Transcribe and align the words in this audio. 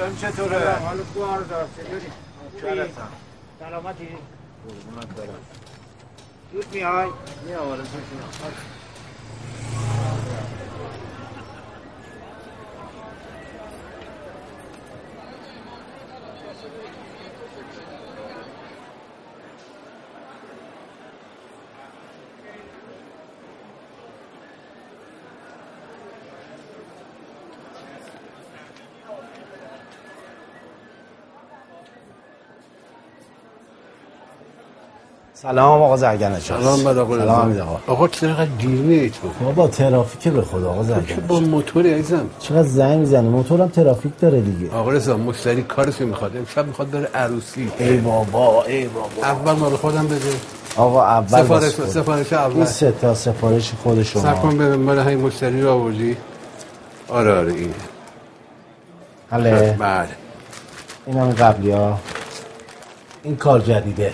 ابراهیم 0.00 0.16
چطوره؟ 0.16 0.72
حال 0.72 1.02
خوب 1.02 1.22
آرزار 1.22 1.68
چطوری؟ 1.76 2.92
سلامتی؟ 3.58 4.08
قربونت 4.68 5.06
برم 5.06 5.34
زود 6.52 6.64
میای؟ 6.72 7.08
میام 7.46 7.68
آرزو 7.68 7.98
سلام 35.42 35.82
آقا 35.82 35.96
زرگن 35.96 36.38
سلام 36.38 36.84
بر 36.84 36.98
آقا 36.98 37.18
سلام 37.18 37.60
آقا. 37.60 37.92
آقا 37.92 38.08
چقدر 38.08 38.44
دیر 38.44 39.08
تو؟ 39.08 39.44
بابا 39.44 39.68
ترافیک 39.68 40.32
به 40.32 40.42
خدا 40.42 40.70
آقا 40.70 40.82
که 40.82 40.88
زرگن 40.94 41.26
با 41.26 41.40
موتوری 41.40 41.92
عزیزم؟ 41.92 42.26
چقدر 42.38 42.62
زنگ 42.68 42.98
می‌زنی؟ 42.98 43.28
موتورم 43.28 43.68
ترافیک 43.68 44.12
داره 44.20 44.40
دیگه. 44.40 44.70
آقا 44.74 44.90
رضا 44.90 45.16
مشتری 45.16 45.62
کارش 45.62 46.00
می‌خواد. 46.00 46.36
امشب 46.36 46.66
می‌خواد 46.66 46.90
بره 46.90 47.08
عروسی. 47.14 47.72
ای 47.78 47.96
بابا 47.96 48.64
ای 48.64 48.86
بابا. 48.86 49.08
اول 49.22 49.52
مال 49.52 49.76
خودم 49.76 50.06
بده. 50.06 50.20
آقا 50.76 51.04
اول 51.04 51.42
سفارش. 51.42 51.72
سفارش 51.72 52.32
این 52.32 52.42
اول 52.42 52.64
سه 52.64 52.92
تا 52.92 53.14
سفارش 53.14 53.72
خود 53.82 54.02
شما. 54.02 54.32
کن 54.32 54.58
ببین 54.58 54.82
مال 54.82 54.98
همین 54.98 55.20
مشتری 55.20 55.62
رو 55.62 55.70
آوردی. 55.70 56.16
آره 57.08 57.32
آره 57.38 57.52
اینه 57.52 57.74
حله 59.30 59.76
بله. 59.80 60.08
این 61.06 61.18
هم 61.18 61.30
قبلی 61.30 61.70
ها. 61.70 61.98
این 63.22 63.36
کار 63.36 63.60
جدیده. 63.60 64.12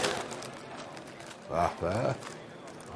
به 1.57 1.89
به. 1.89 1.95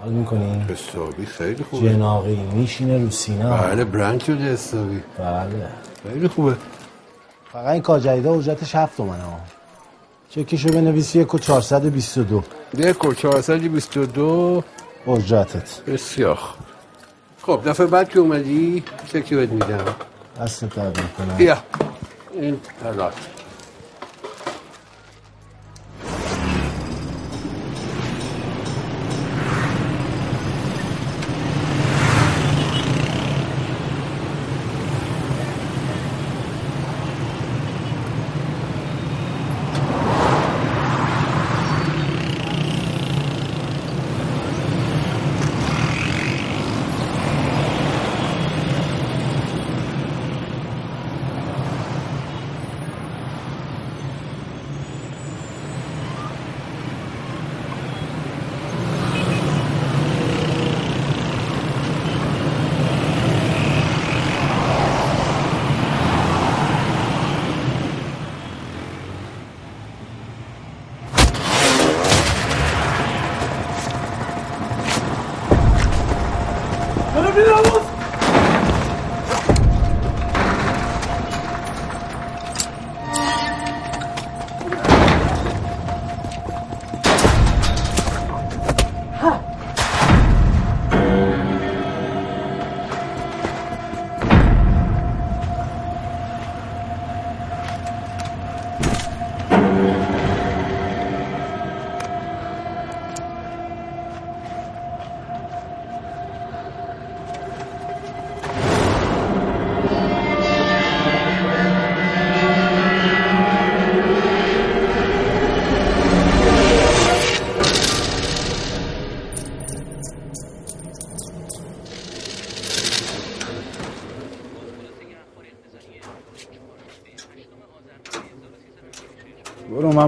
حال 0.00 0.12
می‌کنی؟ 0.12 0.66
حسابی 0.68 1.26
خیلی 1.26 1.64
خوبه. 1.70 1.88
جناقی 1.88 2.36
میشینه 2.36 2.98
رو 2.98 3.10
سینا. 3.10 3.56
بله 3.56 3.84
برند 3.84 4.22
شده 4.22 4.52
حسابی. 4.52 5.02
بله. 5.18 5.68
خیلی 6.02 6.28
خوبه. 6.28 6.56
فقط 7.52 7.66
این 7.66 7.82
کار 7.82 8.00
جدیده 8.00 8.30
اجرتش 8.30 8.74
هفت 8.74 8.96
تومنه 8.96 9.22
ها. 9.22 9.40
چکیشو 10.30 10.68
بنویسی 10.68 11.20
یک 11.20 11.34
و 11.34 11.38
چهارصد 11.38 11.86
و 11.86 11.90
بیست 11.90 12.18
و 12.18 12.22
دو. 12.22 12.42
یک 12.78 13.04
و 13.04 13.14
چهارصد 13.14 13.54
بیست 13.54 13.96
و 13.96 14.06
دو. 14.06 14.62
اجرتت 15.06 15.80
بسیار 15.84 16.34
خوب. 16.34 16.66
خب 17.42 17.68
دفعه 17.68 17.86
بعد 17.86 18.08
که 18.08 18.18
اومدی 18.18 18.84
چکی 19.12 19.36
بهت 19.36 19.50
میدم؟ 19.50 19.84
دست 20.40 20.64
درد 20.64 21.00
می‌کنم 21.02 21.36
بیا. 21.36 21.56
این 22.32 22.60
طلاق 22.82 23.12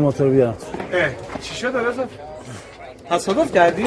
موتور 0.03 0.29
بیارم 0.29 0.57
چی 1.41 1.55
شد 1.55 1.77
رضا؟ 1.77 2.05
تصادف 3.11 3.53
کردی؟ 3.55 3.87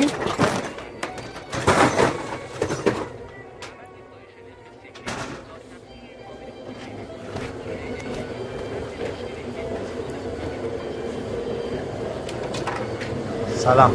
سلام 13.56 13.92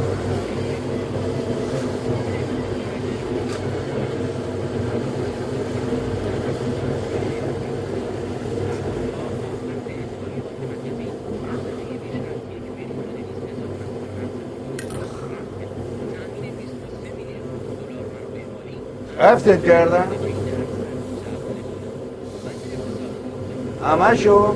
رفتت 19.50 19.67
کردن؟ 19.67 20.06
همه 23.85 24.17
شو؟ 24.17 24.55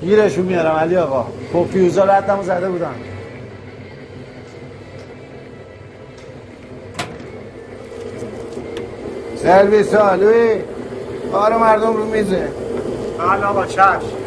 گیرشون 0.00 0.44
میارم 0.44 0.76
علی 0.76 0.96
آقا 0.96 1.26
پوفیوزا 1.52 2.04
ردمو 2.04 2.42
زده 2.42 2.68
بودن 2.68 2.94
سرویس 9.36 9.94
آلوی 9.94 10.60
کار 11.32 11.56
مردم 11.56 11.96
رو 11.96 12.04
میزه 12.04 12.48
بله 13.18 13.44
آقا 13.44 13.66
چشم 13.66 14.21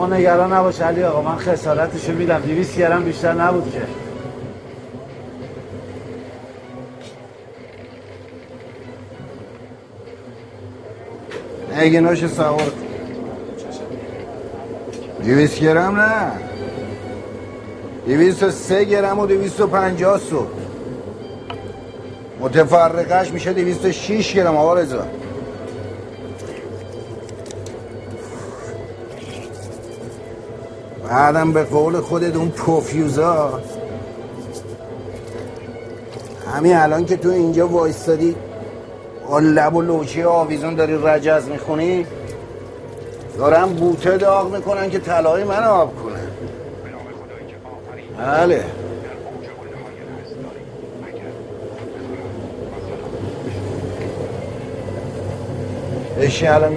شما 0.00 0.16
نگران 0.16 0.52
نباش 0.52 0.80
علی 0.80 1.02
آقا. 1.02 1.22
من 1.22 1.36
خسارتشو 1.36 2.12
میدم. 2.12 2.40
دیویست 2.40 2.78
گرم 2.78 3.04
بیشتر 3.04 3.32
نبود 3.32 3.72
که. 3.72 3.82
اگه 11.74 12.00
نوش 12.00 12.26
سوار. 12.26 12.72
دویست 15.24 15.60
گرم 15.60 16.00
نه. 16.00 16.32
دویست 18.06 18.42
و 18.42 18.50
سه 18.50 18.84
گرم 18.84 19.18
و 19.18 19.26
دویست 19.26 19.60
و 19.60 19.66
پنجاه 19.66 20.18
سو 20.18 20.46
متفرقش 22.40 23.30
میشه 23.30 23.52
دویست 23.52 23.84
و 23.84 23.92
شیش 23.92 24.34
گرم 24.34 24.56
آقا 24.56 24.74
رضا. 24.74 25.06
بعدم 31.10 31.52
به 31.52 31.64
قول 31.64 32.00
خودت 32.00 32.36
اون 32.36 32.48
پوفیوزا. 32.48 33.60
همین 36.54 36.76
الان 36.76 37.04
که 37.04 37.16
تو 37.16 37.28
اینجا 37.28 37.68
وایستادی 37.68 38.36
با 39.28 39.38
لب 39.38 39.74
و 39.74 39.82
لوچی 39.82 40.22
آویزون 40.22 40.74
داری 40.74 40.98
رجز 41.02 41.48
می‌خونی؟ 41.48 42.06
دارم 43.38 43.68
بوته 43.68 44.16
داغ 44.16 44.54
می‌کنن 44.54 44.90
که 44.90 44.98
طلای 44.98 45.44
من 45.44 45.64
آب 45.64 45.92
کنن 46.02 46.30
بله. 48.18 48.64
بشی 56.20 56.46
الان 56.46 56.76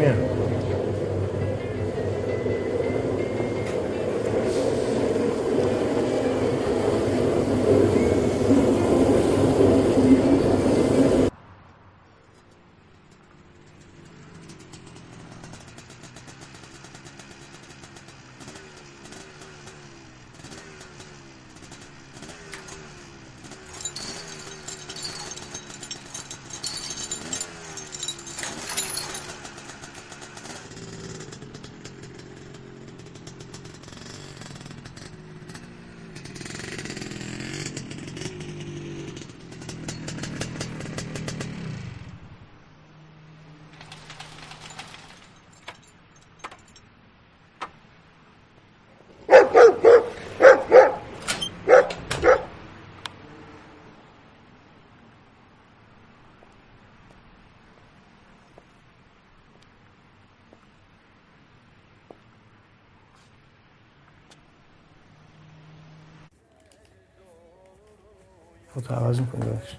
عوض 68.95 69.19
می‌کنی 69.19 69.49
باش 69.49 69.77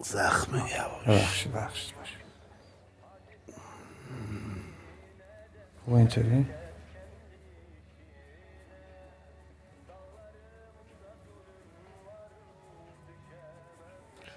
زخمه 0.00 0.58
یواش. 0.70 1.06
ببخشید 1.06 1.52
ببخشید 1.52 1.96
باش. 1.96 2.16
خوب 5.84 5.94
اینطوری؟ 5.94 6.46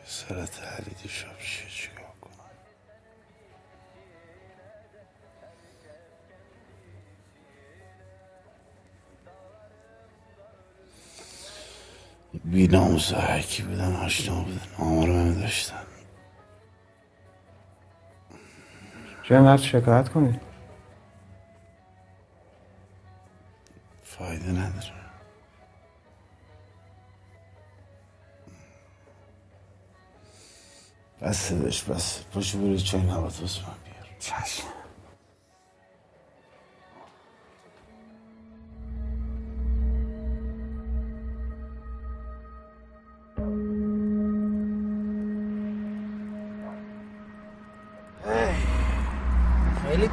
سر 0.05 0.45
تحریدی 0.45 1.09
شب 1.09 1.39
چیه؟ 1.39 1.69
چیکار؟ 1.69 2.04
بی 12.45 12.67
ناموس 12.67 13.13
هرکی 13.13 13.63
بودن 13.63 13.95
آشنا 13.95 14.43
بودن 14.43 14.59
آمار 14.79 15.09
من 15.09 15.33
داشتن. 15.41 15.83
چرا 19.23 19.37
اینقدر 19.37 19.63
شکایت 19.63 20.09
کنی؟ 20.09 20.39
فایده 24.03 24.51
نداره. 24.51 24.93
بس 31.21 31.51
داشت 31.51 31.85
بس. 31.89 32.23
پاشو 32.23 32.59
برو 32.59 32.77
چای 32.77 33.01
نبات 33.01 33.41
واسه 33.41 33.61
من 33.61 33.75
بیار 33.83 34.17
چشم. 34.19 34.74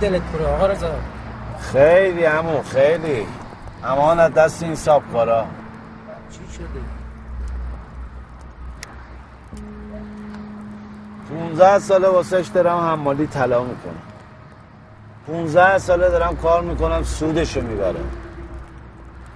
دلت 0.03 0.23
پره 0.23 0.47
آقا 0.47 0.67
رضا. 0.67 0.91
خیلی 1.61 2.25
همون 2.25 2.63
خیلی. 2.63 3.27
امان 3.85 4.21
از 4.21 4.35
دست 4.35 4.63
این 4.63 4.75
سابقارا 4.75 5.45
چی 6.31 6.41
شده؟ 6.55 6.65
15 11.49 11.79
ساله 11.79 12.09
واسهش 12.09 12.47
دارم 12.47 12.79
حمالی 12.79 13.27
طلا 13.27 13.63
می‌کنم. 13.63 14.03
15 15.27 15.79
ساله 15.79 16.09
دارم 16.09 16.37
کار 16.37 16.63
می‌کنم 16.63 17.03
سودشو 17.03 17.61
می‌برم. 17.61 18.11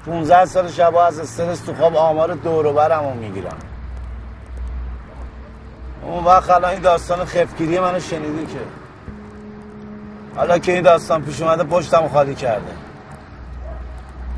15 0.06 0.44
سال 0.44 0.68
شبا 0.68 1.04
از 1.04 1.18
استرس 1.18 1.60
تو 1.60 1.74
خواب 1.74 1.96
آمار 1.96 2.34
و 2.34 3.14
می‌گیرم. 3.14 3.56
اون 6.02 6.24
وقت 6.24 6.50
الان 6.50 6.70
این 6.70 6.80
داستان 6.80 7.24
خفگیری 7.24 7.78
منو 7.80 8.00
شنیدی 8.00 8.46
که. 8.46 8.85
حالا 10.36 10.58
که 10.58 10.72
این 10.72 10.82
داستان 10.82 11.22
پیش 11.22 11.42
اومده 11.42 11.64
پشتم 11.64 12.08
خالی 12.08 12.34
کرده. 12.34 12.72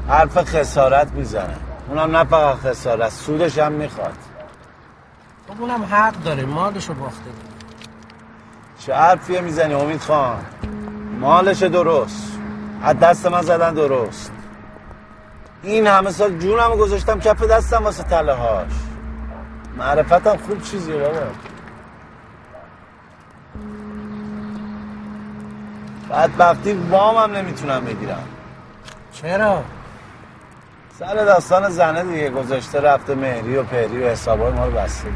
حرف 0.09 0.39
خسارت 0.39 1.13
می‌زنه. 1.13 1.57
اونم 1.89 2.17
نه 2.17 2.25
فقط 2.25 2.57
خسارت 2.57 3.11
سودش 3.11 3.59
هم 3.59 3.73
می‌خواد. 3.73 4.13
خب 5.49 5.63
اونم 5.63 5.85
حق 5.85 6.15
داره 6.25 6.45
مالشو 6.45 6.95
باخته. 6.95 7.31
چه 8.79 8.95
حرفیه 8.95 9.41
می‌زنی 9.41 9.75
امید 9.75 10.01
خان؟ 10.01 10.45
مالش 11.21 11.63
درست. 11.63 12.33
از 12.83 12.99
دست 12.99 13.27
من 13.27 13.43
زدن 13.43 13.75
درست. 13.75 14.33
این 15.63 15.87
همه 15.87 16.11
سال 16.11 16.39
جونمو 16.39 16.77
گذاشتم 16.77 17.21
کف 17.21 17.43
دستم 17.43 17.85
واسه 17.85 18.03
تله 18.03 18.33
هاش. 18.33 18.73
معرفتم 19.79 20.37
خوب 20.37 20.63
چیزیه 20.63 20.97
بابا. 20.97 21.48
بدبختی 26.11 26.73
وامم 26.73 27.37
نمی‌تونم 27.37 27.85
بگیرم. 27.85 28.25
چرا؟ 29.13 29.65
سر 30.99 31.15
داستان 31.15 31.69
زنه 31.69 32.03
دیگه 32.03 32.31
گذاشته 32.31 32.81
رفته 32.81 33.15
مهری 33.15 33.57
و 33.57 33.63
پهری 33.63 34.05
و 34.05 34.09
حسابای 34.09 34.53
ما 34.53 34.67
رو 34.67 34.73
بسته 34.73 35.09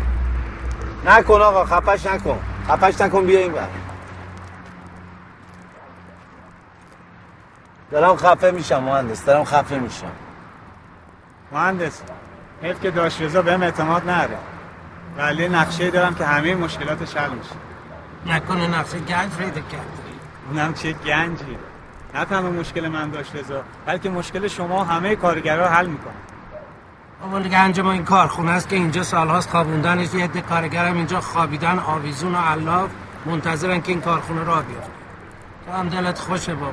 نکن 1.07 1.41
آقا 1.41 1.65
خفش 1.65 2.07
نکن. 2.07 2.39
خفش 2.69 3.01
نکن 3.01 3.27
بیا 3.27 3.39
این 3.39 3.53
بر 3.53 3.67
دارم 7.91 8.17
خفه 8.17 8.51
میشم 8.51 8.83
مهندس 8.83 9.25
دارم 9.25 9.45
خفه 9.45 9.79
میشم. 9.79 10.13
مهندس 11.53 12.03
حیف 12.63 12.81
که 12.81 12.91
داشت 12.91 13.23
رضا 13.23 13.43
بهم 13.43 13.63
اعتماد 13.63 14.11
نره. 14.11 14.39
ولی 15.19 15.49
نقشه 15.49 15.91
دارم 15.91 16.15
که 16.15 16.25
همه 16.25 16.55
مشکلاتش 16.55 17.17
حل 17.17 17.31
میشه. 17.31 17.55
نکنه 18.27 18.79
نقشه 18.79 18.99
گنج 18.99 19.33
پیدا 19.39 19.61
کرد. 19.61 20.02
اونم 20.53 20.75
چه 20.75 20.93
گنجی. 20.93 21.57
نه 22.15 22.25
تنها 22.25 22.51
مشکل 22.51 22.89
من 22.89 23.11
داشت 23.11 23.37
رضا 23.37 23.63
بلکه 23.87 24.11
مشکل 24.11 24.49
شما 24.49 24.81
و 24.81 24.85
همه 24.85 25.17
کارگرها 25.17 25.67
رو 25.67 25.73
حل 25.73 25.87
می‌کنه. 25.87 26.13
اما 27.25 27.41
گنج 27.41 27.81
ما 27.81 27.93
این 27.93 28.05
کارخونه 28.05 28.51
است 28.51 28.69
که 28.69 28.77
اینجا 28.77 29.03
سالهاست 29.03 29.51
خوابوندنش 29.51 30.15
یه 30.15 30.25
عده 30.25 30.41
کارگرم 30.41 30.97
اینجا 30.97 31.21
خوابیدن 31.21 31.79
آویزون 31.79 32.35
و 32.35 32.39
علاف 32.39 32.91
منتظرن 33.27 33.81
که 33.81 33.93
این 33.93 34.01
کارخونه 34.01 34.45
را 34.45 34.55
بیفته. 34.55 34.93
تو 35.67 35.73
هم 35.73 35.89
دلت 35.89 36.19
خوشه 36.19 36.55
بابا. 36.55 36.73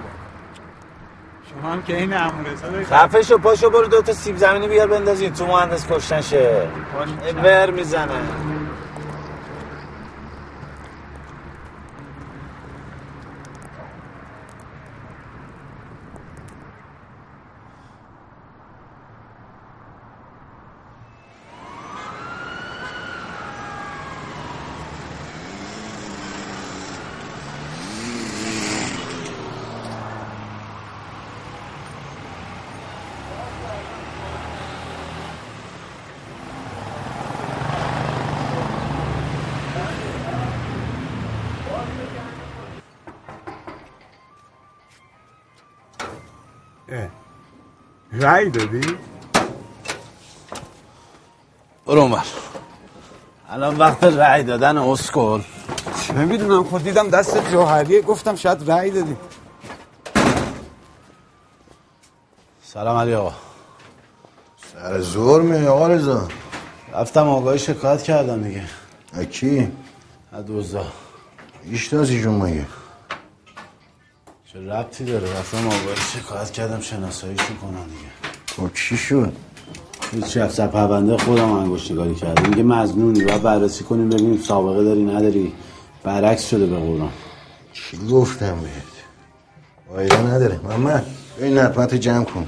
شما 1.49 1.71
هم 1.71 1.81
که 1.81 1.97
این 1.97 2.09
دارید 2.09 2.87
خفه 2.87 3.21
شو 3.21 3.37
پاشو 3.37 3.69
برو 3.69 3.87
دوتا 3.87 4.13
سیب 4.13 4.37
زمینی 4.37 4.67
بیار 4.67 4.87
بندازین 4.87 5.33
تو 5.33 5.47
مهندس 5.47 5.87
کشتن 5.91 6.21
شه 6.21 6.67
ور 7.43 7.71
می‌زنه. 7.71 8.21
رأی 48.29 48.49
دادی؟ 48.49 48.97
برو 51.85 52.01
اونور. 52.01 52.25
الان 53.49 53.77
وقت 53.77 54.03
رأی 54.03 54.43
دادن 54.43 54.77
اسکل. 54.77 55.41
چه 56.01 56.13
می‌دونم 56.13 56.63
خود 56.63 56.83
دیدم 56.83 57.09
دست 57.09 57.51
جوهریه 57.51 58.01
گفتم 58.01 58.35
شاید 58.35 58.71
رأی 58.71 58.91
دادی. 58.91 59.17
سلام 62.63 62.97
علی 62.97 63.13
آقا. 63.13 63.33
سر 64.73 64.99
زور 64.99 65.41
می 65.41 65.67
آقا 65.67 65.87
رضا. 65.87 66.27
رفتم 66.93 67.29
آگاهی 67.29 67.59
شکایت 67.59 68.03
کردم 68.03 68.43
دیگه. 68.43 68.63
از 69.13 69.25
کی؟ 69.25 69.71
از 70.31 70.45
دوزا 70.45 70.85
ایشناسیشون 71.63 72.35
مگه؟ 72.35 72.65
چه 74.53 74.59
ربطی 74.59 75.05
داره؟ 75.05 75.39
رفتم 75.39 75.67
آگاهی 75.67 75.95
شکایت 75.95 76.51
کردم 76.51 76.81
شناساییشون 76.81 77.57
کنم 77.57 77.83
دیگه. 77.83 78.18
خب 78.59 78.73
چی 78.73 78.97
شد؟ 78.97 79.33
هیچ 80.11 80.37
افسر 80.37 80.67
پرونده 80.67 81.17
خودم 81.17 81.51
انگشتگاری 81.51 82.15
کرده 82.15 82.49
میگه 82.49 82.63
مزنونی 82.63 83.23
باید 83.23 83.41
بررسی 83.41 83.83
کنیم 83.83 84.09
ببینیم 84.09 84.41
سابقه 84.41 84.83
داری 84.83 85.03
نداری. 85.03 85.53
برعکس 86.03 86.49
شده 86.49 86.65
به 86.65 86.75
قرآن. 86.75 87.11
چی 87.73 87.97
گفتم 88.11 88.59
بهت؟ 88.61 88.89
فایده 89.87 90.21
نداره. 90.21 90.59
محمد 90.63 91.05
این 91.39 91.57
نفت 91.57 91.93
جمع 91.93 92.23
کن. 92.23 92.47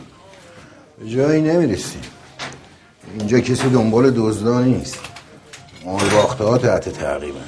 به 1.00 1.10
جایی 1.10 1.42
نمی‌رسی. 1.42 2.00
اینجا 3.20 3.40
کسی 3.40 3.70
دنبال 3.70 4.12
دزدا 4.12 4.62
نیست. 4.62 5.00
مال 5.86 6.10
باخته 6.10 6.44
ها 6.44 6.58
تحت 6.58 6.90
تعقیبه 6.90 7.40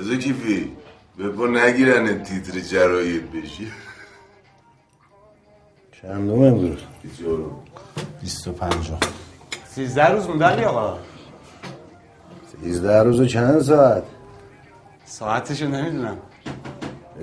از 0.00 0.18
کیفی 0.18 0.72
بپا 1.18 1.46
نگیرن 1.46 2.22
تیتر 2.22 2.60
جراید 2.60 3.32
بشی. 3.32 3.72
چندم 6.02 6.42
امروز؟ 6.42 6.78
بیچارو 7.02 7.50
25 8.20 8.90
سیزده 9.68 10.08
روز 10.08 10.26
مونده 10.26 10.44
علی 10.44 10.64
آقا؟ 10.64 10.98
سیزده 12.62 13.02
روز 13.02 13.20
و 13.20 13.26
چند 13.26 13.60
ساعت؟ 13.60 14.02
ساعتشو 15.04 15.68
نمی‌دونم. 15.68 16.16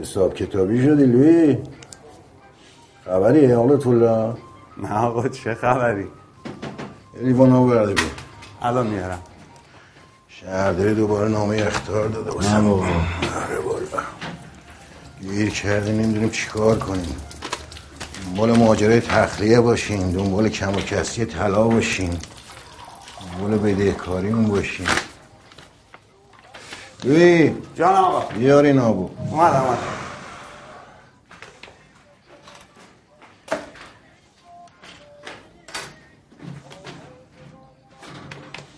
حساب 0.02 0.34
کتابی 0.34 0.84
شدی 0.84 1.06
لوی؟ 1.06 1.58
خبری 3.06 3.54
آقا 3.54 3.78
طولا؟ 3.78 4.38
نه 4.78 4.94
آقا 4.94 5.28
چه 5.30 5.54
خبری؟ 5.56 6.08
لیوان 7.22 7.50
ها 7.50 7.66
برده 7.66 7.94
بیا. 7.94 8.06
الان 8.62 8.88
میارم. 8.88 9.20
شهرداری 10.28 10.96
دوباره 10.96 11.30
نامه 11.30 11.56
اختار 11.68 12.08
داده 12.08 12.32
بابا. 12.32 12.48
آره 12.76 13.60
والا 13.66 14.04
گیر 15.22 15.50
کرده 15.50 15.92
نمی‌دونیم 15.92 16.30
چیکار 16.30 16.80
کنیم. 16.80 17.16
دنبال 18.26 18.52
ماجرای 18.58 19.00
تخلیه 19.00 19.60
باشیم 19.62 20.12
دنبال 20.12 20.50
کم 20.50 20.76
و 20.76 20.80
کسی 20.80 21.26
طلا 21.26 21.64
باشیم 21.68 22.20
دنبال 23.42 23.58
بدهکاریمون 23.58 24.46
باشیم 24.46 24.88
دوی 27.02 27.54
جان 27.76 27.96
آقا. 27.96 28.20
بیار 28.20 28.66
این 28.66 28.80
آبو. 28.80 29.10
اومد 29.32 29.54
اومد. 29.56 29.78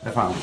بفهم 0.06 0.34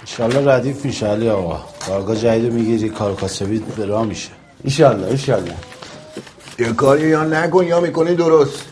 انشالله 0.00 0.54
ردیف 0.54 0.84
میشه 0.84 1.06
علی 1.06 1.28
آقا. 1.28 1.64
کارگاه 1.86 2.16
جدید 2.16 2.52
می‌گیری 2.52 2.88
کار 2.88 3.14
کاسبی 3.14 3.58
به 3.58 3.84
راه 3.84 4.04
میشه. 4.04 4.30
ایشالله 4.64 5.06
ایشالله 5.06 5.54
یه 6.60 6.72
کاری 6.72 7.08
یا 7.08 7.24
نکن 7.24 7.64
یا 7.64 7.80
می‌کنی 7.80 8.14
درست. 8.14 8.64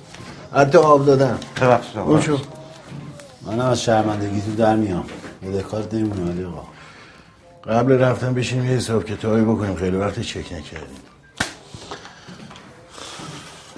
حتی 0.54 0.78
آب 0.78 1.10
ببخشید 1.10 1.98
آقا. 1.98 2.10
اون 2.10 2.20
شو. 2.20 2.38
منم 3.46 3.66
از 3.66 3.82
شرمندگی 3.82 4.40
تو 4.40 4.54
در 4.54 4.76
میام. 4.76 5.04
بدهکار 5.42 5.84
نمیمونه 5.92 6.30
علی 6.30 6.44
آقا. 6.44 6.62
قبل 7.64 7.92
رفتن 7.92 8.34
بشینیم 8.34 8.64
یه 8.64 8.70
حساب 8.70 9.04
کتابی 9.04 9.42
بکنیم. 9.42 9.76
خیلی 9.76 9.96
وقت 9.96 10.20
چک 10.20 10.52
نکردیم. 10.52 10.98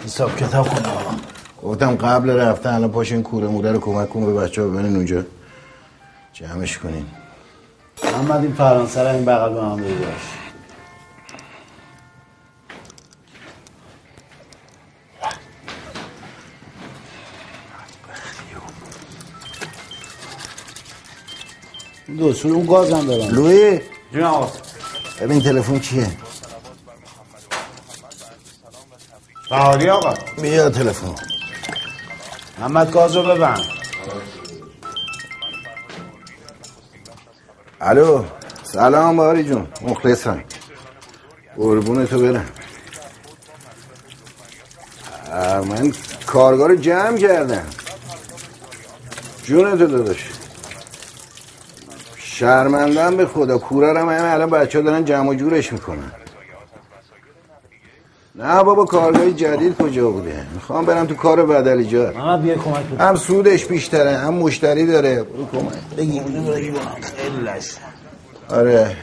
حساب 0.04 0.36
کتاب 0.36 0.68
کن 0.68 0.90
آقا. 0.90 1.14
گفتم 1.62 1.96
قبل 1.96 2.30
رفتن 2.30 2.74
الان 2.74 2.90
پاش 2.90 3.12
این 3.12 3.22
کوره 3.22 3.46
موره 3.46 3.72
رو 3.72 3.80
کمک 3.80 4.08
کن 4.08 4.26
به 4.26 4.32
بچه 4.32 4.62
ها 4.62 4.68
ببینین 4.68 4.96
اونجا. 4.96 5.22
جمعش 6.32 6.78
کنین. 6.78 7.06
محمد 8.04 8.40
این 8.42 8.52
فرانسه 8.52 9.02
رو 9.02 9.08
این 9.08 9.24
بغل 9.24 9.54
به 9.54 9.60
من 9.60 9.76
بده 9.76 9.94
داشت 22.10 22.18
دو 22.18 22.34
سور 22.34 22.54
اون 22.54 22.66
گازم 22.66 23.06
دارم 23.06 23.28
لوی؟ 23.34 23.80
جون 24.12 24.22
آقا. 24.24 24.52
ببین 25.20 25.40
تلفن 25.40 25.78
کیه 25.78 26.10
بهاری 29.50 29.90
آقا. 29.90 30.14
بیا 30.42 30.70
تلفن. 30.70 31.14
محمد 32.58 32.90
گاز 32.92 33.16
رو 33.16 33.22
ببند. 33.22 33.64
الو. 37.80 38.24
سلام 38.62 39.16
باری 39.16 39.44
جون. 39.44 39.68
مخلصم. 39.82 40.44
قربون 41.56 42.06
تو 42.06 42.18
برم 42.20 42.48
من 45.68 45.92
کارگاه 46.26 46.68
رو 46.68 46.76
جمع 46.76 47.18
کردم. 47.18 47.66
جون 49.44 49.78
تو 49.78 49.86
داداش. 49.86 50.39
شرمندم 52.40 53.16
به 53.16 53.26
خدا. 53.26 53.58
کوره 53.58 53.92
رو 53.92 53.98
همه 53.98 54.32
الان 54.32 54.50
بچه 54.50 54.78
ها 54.78 54.84
دارن 54.84 55.04
جمع 55.04 55.28
و 55.28 55.34
جورش 55.34 55.72
می‌کنن. 55.72 56.12
نه 58.34 58.62
بابا 58.62 58.84
کارگاه 58.84 59.30
جدید 59.30 59.76
کجا 59.76 60.10
بوده؟ 60.10 60.46
می‌خوام 60.54 60.84
برم 60.84 61.06
تو 61.06 61.14
کار 61.14 61.46
بدل 61.46 61.82
جار 61.82 62.12
محمد 62.12 62.42
بیا 62.42 62.54
کمک 62.54 62.84
هم 63.00 63.16
سودش 63.16 63.66
بیشتره 63.66 64.16
هم 64.16 64.34
مشتری 64.34 64.86
داره. 64.86 65.22
برو 65.22 65.46
کمک. 65.46 65.72
بگی 65.96 66.20
آره. 68.48 68.96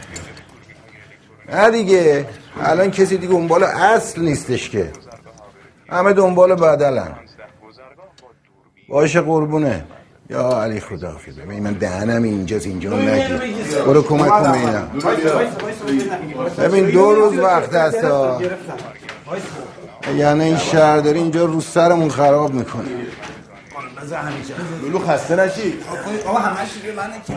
نه 1.54 1.72
دیگه. 1.72 2.26
الان 2.62 2.92
کسی 2.92 3.18
دیگه 3.18 3.34
دنبال 3.34 3.64
اصل 3.64 4.22
نیستش 4.22 4.70
که. 4.70 4.92
همه 5.90 6.14
دنبال 6.14 6.56
بدلن. 6.56 7.16
باشه 8.90 9.22
قربونه. 9.22 9.86
یا 10.30 10.62
علی 10.64 10.80
خدا 10.80 11.12
حافظ 11.12 11.40
ببین 11.40 11.64
من 11.64 11.74
دهنم 11.74 12.24
اینجاست 12.24 12.66
اینجا 12.66 12.90
رو 12.90 12.98
نگیر. 12.98 13.38
برو 13.86 14.02
کمک 14.02 14.30
کن 14.30 14.52
ببینم 14.52 14.88
ببین 16.58 16.90
دو 16.90 17.12
روز 17.16 17.38
وقت 17.38 17.74
هست 17.74 18.04
ها. 18.04 18.42
یعنی 20.16 20.44
این 20.44 20.58
شهرداری 20.58 21.20
اینجا 21.20 21.46
رو 21.46 21.62
سرمون 21.62 22.10
خراب 22.10 22.54
می‌کنه. 22.54 22.86
لولو 24.82 25.00
خسته 25.00 25.36
نشی. 25.36 25.80
آقا 26.26 26.40
همش 26.40 26.70
دیگه 26.82 26.94
من 26.96 27.12
که. 27.28 27.34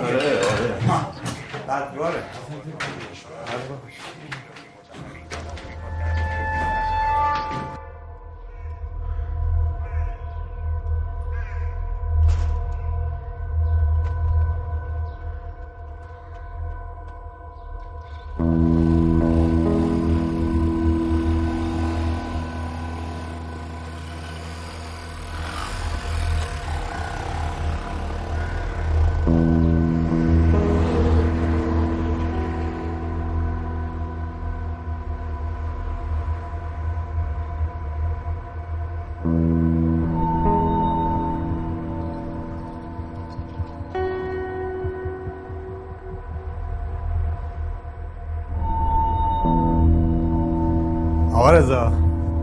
آقا 51.40 51.52
رضا 51.52 51.88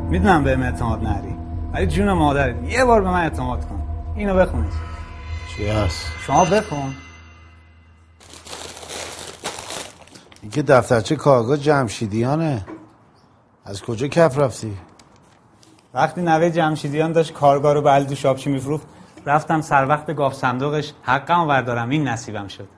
می‌دونم 0.10 0.44
به 0.44 0.60
اعتماد 0.60 1.04
نری 1.04 1.36
ولی 1.74 1.88
جون 1.88 2.12
مادرت 2.14 2.64
یه 2.64 2.86
بار 2.86 3.02
به 3.02 3.10
من 3.10 3.24
اعتماد 3.24 3.66
کن 3.66 3.84
اینو 4.16 4.36
بخونید. 4.36 4.74
چی 5.50 5.68
هست؟ 5.68 6.06
شما 6.22 6.46
بخون. 6.46 6.96
این 10.42 10.52
که 10.52 10.62
دفترچه 10.62 11.16
کارگاه 11.16 11.58
جمشیدیانه. 11.58 12.66
از 13.66 13.82
کجا 13.82 14.08
کف 14.08 14.40
رفتی؟ 14.40 14.78
وقتی 15.94 16.22
نوه 16.22 16.50
جمشیدیان 16.50 17.12
داشت 17.12 17.34
کارگاه 17.34 17.74
رو 17.74 17.82
به 17.82 17.90
علی 17.90 18.06
دوشابچی 18.06 18.50
میفروخت 18.50 18.88
رفتم 19.26 19.62
سر 19.62 19.86
وقت 19.86 20.16
گاف 20.16 20.34
صندوقش 20.34 20.94
حقم 21.02 21.48
بردارم 21.48 21.90
این 21.90 22.08
نصیبم 22.08 22.48
شد. 22.48 22.77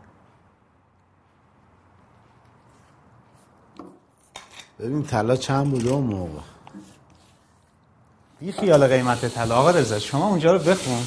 ببین 4.80 5.04
طلا 5.04 5.36
چند 5.36 5.72
بوده 5.72 5.90
اون 5.90 6.04
موقع؟ 6.04 6.40
بی 8.40 8.52
خیال 8.52 8.88
قیمت 8.88 9.26
طلا. 9.26 9.56
آقا 9.56 9.72
رضا 9.72 10.00
شما 10.00 10.28
اونجا 10.28 10.54
رو 10.54 10.60
بخون. 10.60 11.04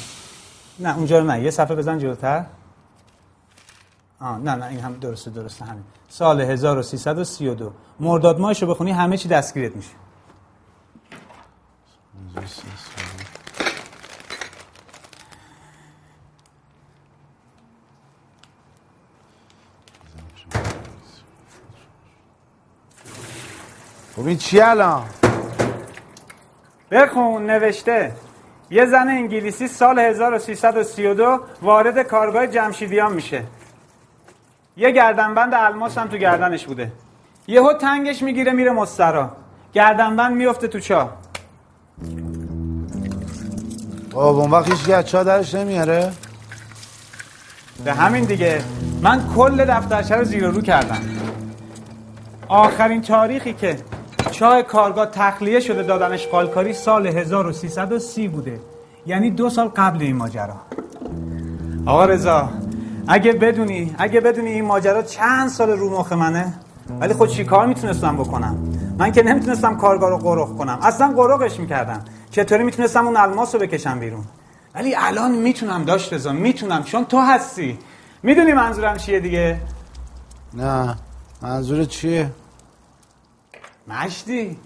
نه 0.79 0.97
اونجا 0.97 1.19
رو 1.19 1.25
نه. 1.25 1.43
یه 1.43 1.51
صفحه 1.51 1.75
بزن 1.75 1.99
جلوتر. 1.99 2.45
آه 4.19 4.37
نه 4.37 4.55
نه 4.55 4.65
این 4.65 4.79
هم 4.79 4.93
درسته 4.93 5.31
درسته 5.31 5.65
همین. 5.65 5.83
سال 6.09 6.41
1332 6.41 7.73
مرداد 7.99 8.39
ماهش 8.39 8.61
رو 8.63 8.69
بخونی 8.69 8.91
همه 8.91 9.17
چی 9.17 9.27
دستگیرت 9.29 9.75
میشه. 9.75 9.91
خب 24.15 24.27
این 24.27 24.37
چی 24.37 24.61
الان؟ 24.61 25.03
بخون 26.91 27.45
نوشته. 27.45 28.11
یه 28.69 28.85
زن 28.85 29.07
انگلیسی 29.07 29.67
سال 29.67 29.99
1332 29.99 31.39
وارد 31.61 32.01
کارگاه 32.01 32.47
جمشیدیان 32.47 33.13
میشه. 33.13 33.43
یه 34.77 34.91
گردنبند 34.91 35.53
الماس 35.53 35.97
هم 35.97 36.07
تو 36.07 36.17
گردنش 36.17 36.65
بوده. 36.65 36.91
یهو 37.47 37.73
تنگش 37.73 38.21
می‌گیره 38.21 38.51
میره 38.51 38.71
مسترا. 38.71 39.31
گردنبند 39.73 40.35
میفته 40.35 40.67
تو 40.67 40.79
چاه 40.79 41.17
خب 44.11 44.17
اون 44.17 44.51
وقت 44.51 44.69
هیچ 44.69 44.89
گچه 44.89 45.23
درش 45.23 45.55
نمیاره؟ 45.55 46.11
به 47.85 47.93
همین 47.93 48.23
دیگه. 48.23 48.61
من 49.01 49.33
کل 49.35 49.65
دفترچه 49.65 50.15
رو 50.15 50.23
زیر 50.23 50.47
رو 50.47 50.61
کردم. 50.61 51.01
آخرین 52.47 53.01
تاریخی 53.01 53.53
که 53.53 53.77
چاه 54.33 54.61
کارگاه 54.61 55.05
تخلیه 55.05 55.59
شده 55.59 55.83
دادنش 55.83 56.27
قالکاری 56.27 56.73
سال 56.73 57.07
1330 57.07 58.27
بوده. 58.27 58.59
یعنی 59.05 59.31
دو 59.31 59.49
سال 59.49 59.67
قبل 59.67 60.01
این 60.01 60.15
ماجرا. 60.15 60.55
آقا 61.85 62.05
رضا 62.05 62.49
اگه 63.07 63.33
بدونی 63.33 63.95
اگه 63.97 64.21
بدونی 64.21 64.51
این 64.51 64.65
ماجرا 64.65 65.01
چند 65.01 65.49
سال 65.49 65.69
رو 65.69 65.99
مخ 65.99 66.13
منه؟ 66.13 66.53
ولی 66.99 67.13
خود 67.13 67.29
چی 67.29 67.43
کار 67.43 67.67
می‌تونستم 67.67 68.17
بکنم؟ 68.17 68.57
من 68.97 69.11
که 69.11 69.23
نمی‌تونستم 69.23 69.77
کارگاه 69.77 70.09
رو 70.09 70.17
قرق 70.17 70.57
کنم. 70.57 70.79
اصلا 70.81 71.07
قرقش 71.07 71.59
می‌کردم. 71.59 72.05
چطوری 72.31 72.63
می‌تونستم 72.63 73.05
اون 73.05 73.17
الماس 73.17 73.55
رو 73.55 73.61
بکشم 73.61 73.99
بیرون؟ 73.99 74.23
ولی 74.75 74.95
الان 74.95 75.31
می‌تونم 75.31 75.83
داشت 75.83 76.13
رضا 76.13 76.31
می‌تونم. 76.31 76.83
چون 76.83 77.05
تو 77.05 77.19
هستی. 77.19 77.79
می‌دونی 78.23 78.53
منظورم 78.53 78.97
چیه 78.97 79.19
دیگه؟ 79.19 79.57
نه. 80.53 80.95
منظور 81.41 81.85
چیه؟ 81.85 82.29
مشتی 83.87 84.57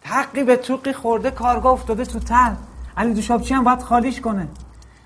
تقی 0.00 0.44
به 0.44 0.56
توقی 0.56 0.92
خورده 0.92 1.30
کارگاه 1.30 1.72
افتاده 1.72 2.04
تو 2.04 2.18
تل 2.18 2.54
علی 2.96 3.14
دوشابچی 3.14 3.54
هم 3.54 3.64
باید 3.64 3.82
خالیش 3.82 4.20
کنه. 4.20 4.48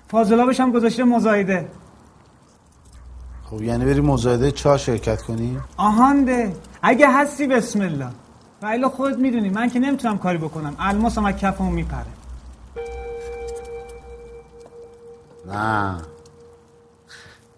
فاضلابش 0.07 0.59
هم 0.59 0.71
گذاشته 0.71 1.03
مزایده. 1.03 1.71
خب 3.45 3.61
یعنی 3.61 3.85
بری 3.85 4.01
مزایده 4.01 4.51
چا 4.51 4.77
شرکت 4.77 5.21
کنی؟ 5.21 5.57
آهانده 5.77 6.55
اگه 6.81 7.11
هستی 7.11 7.47
بسم 7.47 7.81
الله. 7.81 8.07
و 8.61 8.89
خودت 8.89 9.17
می‌دونی 9.17 9.49
من 9.49 9.69
که 9.69 9.79
نمی‌تونم 9.79 10.17
کاری 10.17 10.37
بکنم. 10.37 10.75
الماس 10.79 11.17
هم 11.17 11.25
از 11.25 11.35
کفمو 11.35 11.71
میپره. 11.71 12.05
نه. 15.47 15.97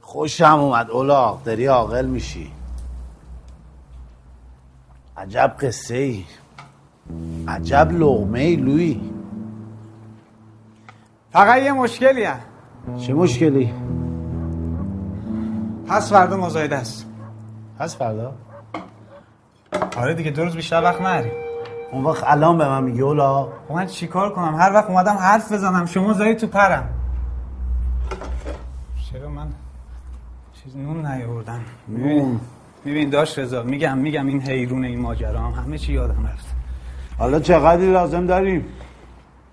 خوشم 0.01 0.59
اومد 0.59 0.91
اولاق 0.91 1.43
داری 1.43 1.65
عاقل 1.65 2.05
میشی. 2.05 2.51
عجب 5.19 5.55
قصه 5.60 5.95
ای. 5.95 6.25
عجب 7.47 7.91
لغمه 7.91 8.39
ای 8.39 8.55
لوی. 8.55 9.01
فقط 11.32 11.62
یه 11.62 11.71
مشکلی 11.71 12.23
هم 12.23 12.39
چه 12.97 13.13
مشکلی؟ 13.13 13.73
پس 15.88 16.10
فردا 16.13 16.38
مزایده 16.38 16.75
است. 16.75 17.05
پس 17.79 17.95
فردا؟ 17.95 18.34
آره 19.97 20.13
دیگه 20.13 20.32
دو 20.32 20.43
روز 20.43 20.55
بیشتر 20.55 20.84
وقت 20.84 21.01
نری 21.01 21.32
اون 21.91 22.03
وقت 22.03 22.23
الان 22.27 22.58
به 22.58 22.69
من 22.69 22.84
میگی 22.84 23.01
اولاق 23.01 23.53
خب 23.67 23.73
من 23.73 23.86
چیکار 23.86 24.34
کنم؟ 24.34 24.55
هر 24.55 24.73
وقت 24.73 24.89
اومدم 24.89 25.15
حرف 25.15 25.51
بزنم 25.51 25.86
شما 25.86 26.13
زایی 26.13 26.36
تو 26.36 26.47
پرم. 26.47 26.89
چرا 29.12 29.29
من 29.29 29.47
چیز 30.63 30.77
نون 30.77 31.05
نیاوردم؟ 31.05 31.62
نون. 31.88 32.39
میبین 32.85 33.09
داشت 33.09 33.39
رضا 33.39 33.63
میگم 33.63 33.97
میگم 33.97 34.27
این 34.27 34.41
حیرون 34.41 34.85
این 34.85 34.99
ماجرا 34.99 35.39
هم 35.39 35.63
همه 35.63 35.77
چی 35.77 35.93
یادم 35.93 36.27
رفت. 36.27 36.45
حالا 37.17 37.39
چقدری 37.39 37.91
لازم 37.91 38.25
داریم؟ 38.25 38.65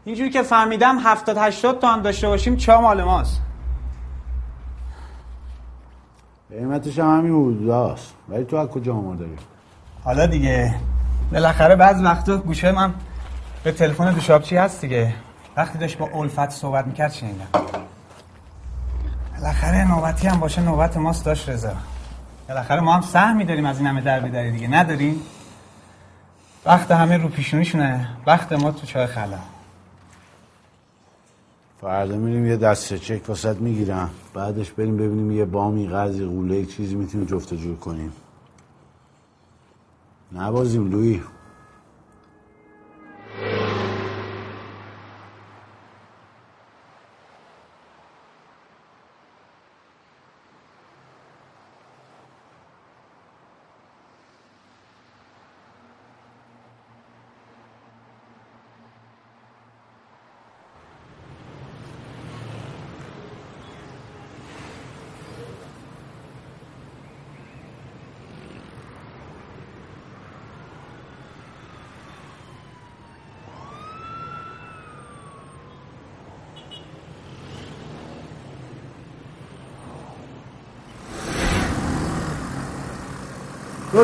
اینجوری 0.04 0.30
که 0.30 0.42
فهمیدم 0.42 0.98
هفتاد 0.98 1.36
هشتاد 1.38 1.78
تا 1.78 1.88
هم 1.88 2.02
داشته 2.02 2.28
باشیم 2.28 2.56
چا 2.56 2.80
مال 2.80 3.02
ماست؟ 3.02 3.42
قیمتش 6.50 6.98
هم 6.98 7.18
همین 7.18 7.32
حدوداست. 7.32 8.14
ولی 8.28 8.44
تو 8.44 8.56
از 8.56 8.68
کجا 8.68 8.94
آمار 8.94 9.16
داری؟ 9.16 9.36
حالا 10.04 10.26
دیگه 10.26 10.74
بالاخره 11.32 11.76
بعض 11.76 12.02
وقتا 12.02 12.36
گوشه 12.36 12.72
من 12.72 12.94
به 13.64 13.72
تلفن 13.72 14.12
دوشابچی 14.12 14.56
هست 14.56 14.80
دیگه؟ 14.80 15.14
وقتی 15.56 15.78
داشت 15.78 15.98
با 15.98 16.08
الفت 16.14 16.50
صحبت 16.50 16.86
می‌کرد 16.86 17.12
شنیدم 17.12 17.46
بالاخره 19.36 19.88
نوبتی 19.88 20.26
هم 20.26 20.40
باشه 20.40 20.62
نوبت 20.62 20.96
ماست 20.96 21.24
داشت 21.24 21.48
رضا. 21.48 21.72
بالاخره 22.48 22.80
ما 22.80 22.92
هم 22.92 23.00
سهمی 23.00 23.44
داریم 23.44 23.64
از 23.64 23.78
این 23.78 23.87
همه 23.87 24.00
در 24.00 24.20
بدری 24.20 24.52
دیگه. 24.52 24.68
نداریم؟ 24.68 25.22
وقت 26.66 26.90
همه 26.90 27.16
رو 27.16 27.28
پیشونیشونه. 27.28 28.09
وقت 28.26 28.52
ما 28.52 28.70
تو 28.70 28.87
چای 28.87 29.06
خلا. 29.06 29.38
فردا 31.80 32.16
میریم 32.16 32.46
یه 32.46 32.56
دسته 32.56 32.98
چک 32.98 33.28
واسط 33.28 33.56
می‌گیرم. 33.56 34.11
بعدش 34.35 34.70
بریم 34.70 34.96
ببینیم 34.96 35.30
یه 35.30 35.44
بامی 35.44 35.88
قرضی 35.88 36.24
قوله 36.24 36.66
چیزی 36.66 36.94
می‌تونیم 36.94 37.26
جفت 37.26 37.54
جور 37.54 37.76
کنیم. 37.76 38.12
نبازیم 40.32 40.90
لوی. 40.90 41.20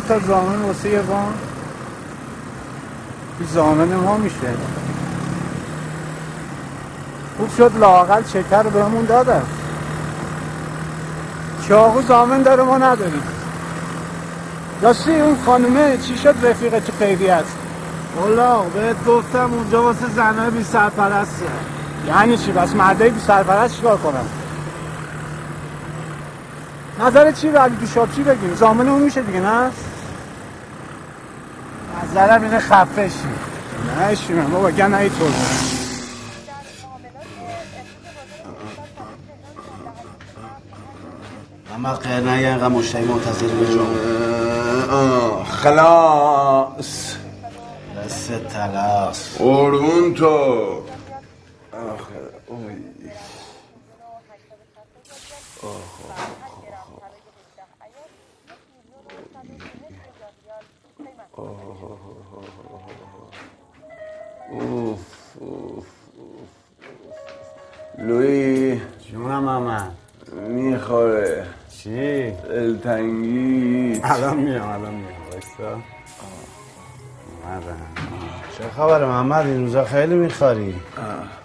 تا 0.09 0.19
زامن 0.19 0.63
واسه 0.63 0.89
یه 0.89 1.01
وام 1.01 1.35
زامن 3.55 3.95
ما 3.95 4.17
میشه. 4.17 4.37
خوب 7.37 7.51
شد 7.57 7.73
لاقل 7.81 8.23
شکر 8.23 8.63
بهمون 8.63 9.05
دادن. 9.05 9.43
چاقو 11.69 12.03
زامن 12.03 12.43
داره 12.43 12.63
ما 12.63 12.79
نداریم. 12.79 13.23
راستی 14.83 15.21
اون 15.21 15.37
خانومه 15.47 15.99
چی 15.99 16.19
شد 16.19 16.35
رفیق 16.43 16.79
تو 16.79 16.93
خیلی 16.99 17.29
است 17.29 17.57
اولاق 18.17 18.67
بهت 18.67 19.05
گفتم 19.05 19.53
اونجا 19.53 19.83
واسه 19.83 20.09
زنهای 20.17 20.51
بی 20.51 20.65
سرپرسته. 20.65 21.47
یعنی 22.09 22.37
چی؟ 22.37 22.53
بس 22.53 22.75
مردای 22.75 23.11
بی 23.11 23.21
سرپرست 23.21 23.77
چیکار 23.77 23.97
کنم 23.97 24.27
نظر 27.01 27.33
چی 27.33 27.49
به 27.49 27.59
علی 27.59 27.77
دوشابچی 27.77 28.23
بگیم؟ 28.23 28.55
زامن 28.55 28.89
اون 28.89 29.03
میشه 29.03 29.23
دیگه 29.23 29.41
نه؟ 29.41 29.71
نظرم 32.13 32.43
اینه 32.43 32.59
خفه 32.59 33.09
شی. 33.09 33.15
نه 33.99 34.15
شیمه 34.15 34.43
بابا 34.43 34.71
گن 34.71 34.95
ای 34.95 35.09
طور 35.09 35.33
اما 41.75 41.95
خیر 41.95 42.21
نه 42.21 42.43
یه 42.43 42.49
اینقدر 42.49 42.69
مشتری 42.69 43.05
منتظر 43.05 43.47
به 43.47 43.75
جا. 43.75 43.87
آه 44.97 45.45
خلاص. 45.45 47.17
سه 48.09 48.39
تلاس. 48.39 49.39
قربون 49.39 50.15
تو. 50.15 50.83
لوی 67.99 68.81
جونم 69.11 69.43
محمد 69.45 69.93
می‌خوره 70.33 71.47
چی؟ 71.69 72.31
دلتنگی 72.31 74.01
الان 74.05 74.37
میام 74.37 74.69
الان 74.69 74.95
میام 74.95 75.83
اومدم. 77.45 78.03
چه 78.59 78.65
خبر 78.77 79.05
محمد 79.05 79.47
این 79.47 79.61
روزا 79.61 79.85
خیلی 79.85 80.15
میخواری 80.15 80.75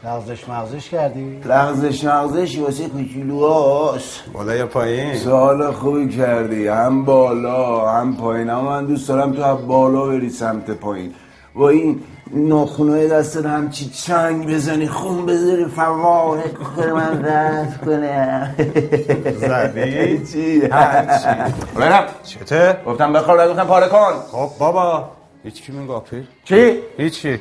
لغزش 0.03 0.49
مغزش 0.49 0.89
کردی؟ 0.89 1.41
لغزش 1.45 2.03
مغزش 2.03 2.57
واسه 2.59 2.89
کوچولوهاست 2.89 4.23
بالا 4.33 4.55
یا 4.55 4.67
پایین؟ 4.67 5.15
سوال 5.15 5.71
خوبی 5.71 6.09
کردی 6.09 6.67
هم 6.67 7.05
بالا 7.05 7.89
هم 7.89 8.15
پایین 8.15 8.49
اما 8.49 8.69
من 8.69 8.85
دوست 8.85 9.09
دارم 9.09 9.33
تو 9.33 9.43
از 9.43 9.67
بالا 9.67 10.05
بری 10.05 10.29
سمت 10.29 10.71
پایین 10.71 11.13
با 11.55 11.69
این 11.69 11.99
ناخونای 12.33 13.07
دست 13.07 13.45
همچی 13.45 13.89
چنگ 13.89 14.53
بزنی 14.53 14.87
خون 14.87 15.25
بذاری 15.25 15.65
فواه 15.65 16.41
کنه 16.75 16.93
من 16.93 17.25
رد 17.25 17.81
کنه 17.85 18.55
زدی؟ 19.35 20.17
چی؟ 20.31 20.65
هرچی 20.65 21.53
برم 21.75 22.03
چته؟ 22.23 22.77
گفتم 22.85 23.13
بخوار 23.13 23.43
نگفتم 23.43 23.63
پاره 23.63 23.87
کن 23.87 24.13
خب 24.31 24.49
بابا 24.59 25.16
هیچ 25.47 25.61
کی 25.61 25.71
میگه 25.71 25.99
پیر؟ 25.99 26.23
چی؟ 26.43 26.79
هیچی 26.97 27.39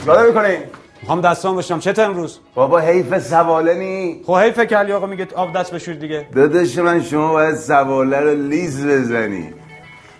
چیکار 0.00 0.26
می‌کنی؟ 0.26 0.56
می‌خوام 1.00 1.20
دستان 1.20 1.54
باشم 1.54 1.78
چته 1.78 2.02
امروز؟ 2.02 2.38
بابا 2.54 2.78
حیف 2.78 3.18
سواله 3.18 3.74
نی 3.74 4.22
خب 4.26 4.36
حیف 4.36 4.60
کلی 4.60 4.92
آقا 4.92 5.06
میگه 5.06 5.28
آب 5.34 5.56
دست 5.56 5.74
بشور 5.74 5.94
دیگه 5.94 6.26
داداش 6.34 6.78
من 6.78 7.02
شما 7.02 7.32
باید 7.32 7.56
سواله 7.56 8.20
رو 8.20 8.34
لیز 8.34 8.86
بزنی 8.86 9.52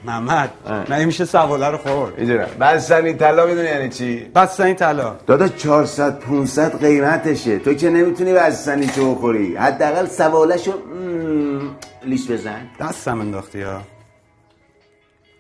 محمد 0.05 0.51
نه 0.89 1.05
میشه 1.05 1.25
سواله 1.25 1.69
رو 1.69 1.79
خورد 1.79 2.19
می‌دونم 2.19 2.49
بستنی 2.61 3.13
طلا 3.13 3.47
می‌دونی 3.47 3.69
یعنی 3.69 3.89
چی 3.89 4.19
بس 4.35 4.61
این 4.61 4.75
طلا 4.75 5.17
دادا 5.27 5.49
400 5.49 6.21
500 6.21 6.81
قیمتشه 6.81 7.59
تو 7.59 7.75
که 7.75 7.91
نمی‌تونی 7.91 8.33
بستنی 8.33 8.87
چه 8.87 9.05
بخوری 9.05 9.57
حداقل 9.57 10.07
سوالشو 10.07 10.73
لیش 12.05 12.31
بزن 12.31 12.61
دستم 12.81 13.21
انداختی 13.21 13.63
ها 13.63 13.81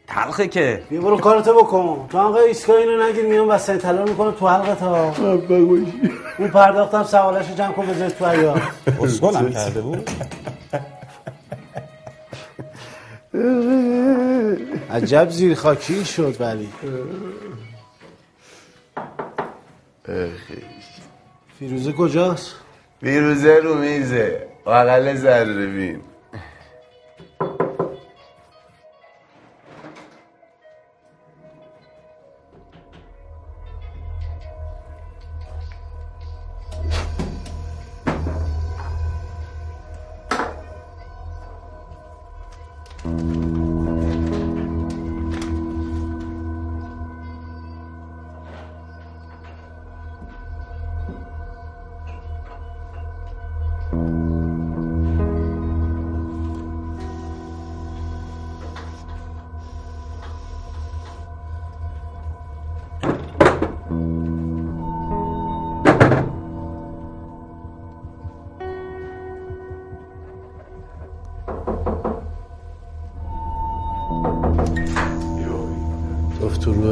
تلخه 0.07 0.49
که. 0.49 0.83
بیا 0.91 1.01
برو 1.01 1.17
کارتو 1.19 1.55
بکن. 1.55 2.07
تو 2.09 2.19
آقا 2.19 2.39
ایسکا 2.39 2.77
اینو 2.77 3.03
نگیر 3.03 3.25
میام 3.27 3.49
بستنی 3.49 3.79
طلا 3.79 4.05
می‌کنه 4.05 4.33
تو 4.33 4.49
حلقت 4.49 4.81
ها 4.81 5.15
اون 6.39 6.49
پرداختم 6.53 7.05
سوالشو 7.05 7.55
جمع 7.55 7.73
کن 7.73 7.87
بذار 7.87 8.09
تو 8.09 8.27
عیار 8.27 8.63
اصولم 9.01 9.53
کرده 9.53 9.81
بود؟ 9.81 10.11
عجب 14.91 15.31
زیر 15.31 15.55
خاکی 15.55 16.05
شد 16.05 16.37
ولی. 16.41 16.69
فیروزه 21.59 21.93
کجاست؟ 21.93 22.55
بیروزه 23.01 23.61
رو 23.63 23.75
میزه. 23.75 24.47
بغل 24.67 25.15
ذره 25.15 26.01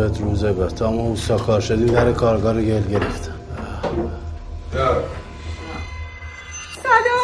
روحت 0.04 0.20
روزه 0.20 0.52
به 0.52 0.66
تا 0.66 0.90
ما 0.90 1.02
اوستا 1.02 1.36
کار 1.36 1.60
شدیم 1.60 1.86
در 1.86 2.12
کارگاه 2.12 2.52
رو 2.52 2.60
گل 2.60 2.82
گرفتم 2.82 3.34
سلام. 4.72 5.02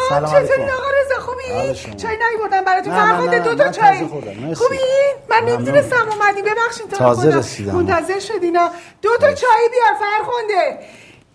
سلام 0.09 0.25
چطوری 0.25 0.61
علیکم. 0.61 0.73
آقا 0.73 0.87
رضا؟ 1.01 1.19
خوبی؟ 1.21 1.97
چای 1.97 2.17
نیوردم 2.17 2.65
براتون. 2.65 2.93
نه، 2.93 2.99
نه، 2.99 3.11
فرخنده 3.11 3.39
نه، 3.39 3.43
دو 3.43 3.55
تا 3.55 3.71
چای. 3.71 4.05
خوبی؟ 4.55 4.77
من. 5.29 5.49
نمی‌دونستم 5.49 5.95
اومدی. 5.95 6.41
ببخشید 6.41 6.91
رو 6.91 6.97
تازه 6.97 7.29
خدا. 7.29 7.39
رسیدم. 7.39 7.75
منتظر 7.75 8.19
شدینا 8.19 8.69
دو 9.01 9.09
تا 9.19 9.33
چای 9.33 9.69
بیار 9.71 9.93
فرخنده. 9.99 10.79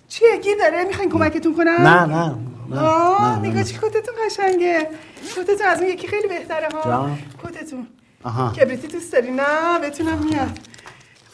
چیه؟ 0.08 0.36
گیر 0.36 0.56
داره؟ 0.58 0.84
می‌خواین 0.84 1.10
کمکتون 1.10 1.56
کنم؟ 1.56 1.70
نه 1.70 2.04
نه 2.04 2.34
نه. 2.70 2.80
آه 2.80 3.38
نه، 3.40 3.48
نگاه 3.48 3.62
چی؟ 3.62 3.74
کتتون 3.74 4.14
قشنگه. 4.26 4.88
کتتون 5.36 5.66
از 5.66 5.80
اون 5.80 5.90
یکی 5.90 6.08
خیلی 6.08 6.28
بهتره 6.28 6.68
ها؟ 6.74 6.84
جان؟ 6.84 7.18
کتتون. 7.44 7.86
آها. 8.24 8.52
کبریتی 8.52 8.88
دوست 8.88 9.12
داری؟ 9.12 9.30
نه 9.30 9.78
بتونم 9.82 10.18
میاد. 10.18 10.58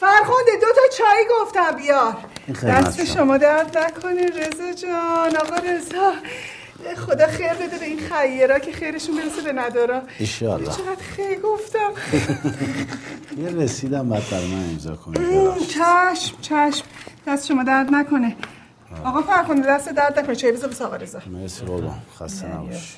فرخنده 0.03 0.51
دو 0.61 0.67
تا 0.75 0.81
چای 0.97 1.25
گفتم 1.41 1.75
بیار. 1.75 2.15
دست 2.67 3.05
شما. 3.05 3.37
درد 3.37 3.77
نکنه 3.77 4.25
رضا 4.25 4.73
جان 4.73 5.37
آقا 5.37 5.55
رضا. 5.55 6.13
خدا 6.97 7.27
خیر 7.27 7.53
بده 7.53 7.77
به 7.77 7.85
این 7.85 7.99
خیرا 7.99 8.59
که 8.59 8.71
خیرشون 8.71 9.15
برسه 9.15 9.41
به 9.41 9.53
ندارا. 9.53 10.01
ایشالله 10.19 10.65
چقدر 10.71 11.03
خیر 11.15 11.39
گفتم. 11.39 11.91
یه 13.43 13.49
رسیدم 13.49 14.09
بعد 14.09 14.23
برای 14.31 14.47
من 14.47 14.69
امضا 14.69 14.95
کنید. 14.95 15.57
چشم 15.67 16.37
چشم. 16.41 16.85
دست 17.27 17.47
شما 17.47 17.63
درد 17.63 17.87
نکنه. 17.91 18.35
آقا 19.03 19.21
فرخنده 19.21 19.67
دست 19.67 19.89
درد 19.89 20.19
نکنه. 20.19 20.35
چای 20.35 20.51
بذار 20.51 20.69
بس 20.69 20.81
آقا 20.81 20.95
رضا. 20.95 21.19
مرسی 21.27 21.65
قربان 21.65 21.99
خسته 22.19 22.47
نباش 22.47 22.97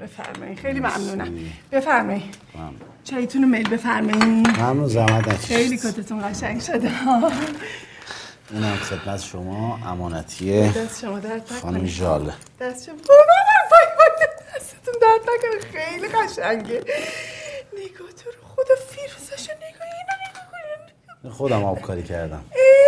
بفرمایید 0.00 0.58
خیلی 0.58 0.80
ممنونم. 0.80 1.34
بفرمایید 1.72 2.34
چایتون 3.10 3.42
رو 3.42 3.48
میل 3.48 3.68
بفرمایید 3.68 4.22
ممنون 4.58 4.86
زحمت 4.88 5.36
خیلی 5.36 5.76
کتتون 5.76 6.32
قشنگ 6.32 6.60
شده. 6.60 6.90
اینم 8.50 8.76
خدمت 8.76 9.22
شما 9.22 9.78
امانتیه 9.86 10.72
دست 10.72 11.00
شما 11.00 11.18
درد 11.18 11.48
خانم 11.62 11.86
ژاله. 11.86 12.32
دست 12.60 12.86
شما 12.86 12.96
دستتون 14.56 14.94
درد 15.02 15.20
نکنه. 15.20 15.60
خیلی 15.72 16.08
قشنگه. 16.08 16.80
نگاه 17.72 18.12
تو 18.12 18.30
رو 18.30 18.36
خدا 18.48 18.74
فیروزشو 18.90 19.52
نگاه 19.52 19.88
اینو 19.96 20.14
نگاه 21.22 21.32
خودم 21.36 21.64
آبکاری 21.64 22.02
کردم. 22.02 22.44
اه، 22.52 22.85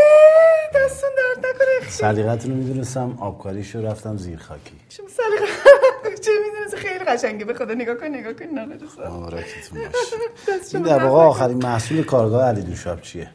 دستتون 0.74 1.10
درد 1.16 1.46
نکنه. 1.46 1.80
خیلی. 1.80 1.90
سلیقتون 1.90 2.50
رو 2.50 2.56
می‌دونستم 2.56 3.18
آبکاریش 3.20 3.74
رو 3.74 3.86
رفتم 3.86 4.16
زیر 4.16 4.38
خاکی. 4.38 4.76
شما 4.88 5.06
سلیقه 5.08 5.52
چه 6.20 6.30
می‌دونست؟ 6.46 6.74
خیلی 6.74 7.04
قشنگه. 7.04 7.44
به 7.44 7.54
خدا 7.54 7.74
نگاه 7.74 7.94
کن 7.94 8.06
نگاه 8.06 8.32
کن 8.32 8.44
نه. 8.44 8.66
مبارکتون 8.66 9.78
باشه. 9.78 10.74
این 10.74 10.82
در 10.82 11.04
واقع. 11.04 11.24
آخرین 11.24 11.62
محصول 11.62 12.02
کارگاه 12.04 12.44
علی 12.48 12.62
دوشاب 12.62 13.00
چیه؟ 13.00 13.30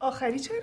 آخری 0.00 0.38
چرا؟ 0.38 0.56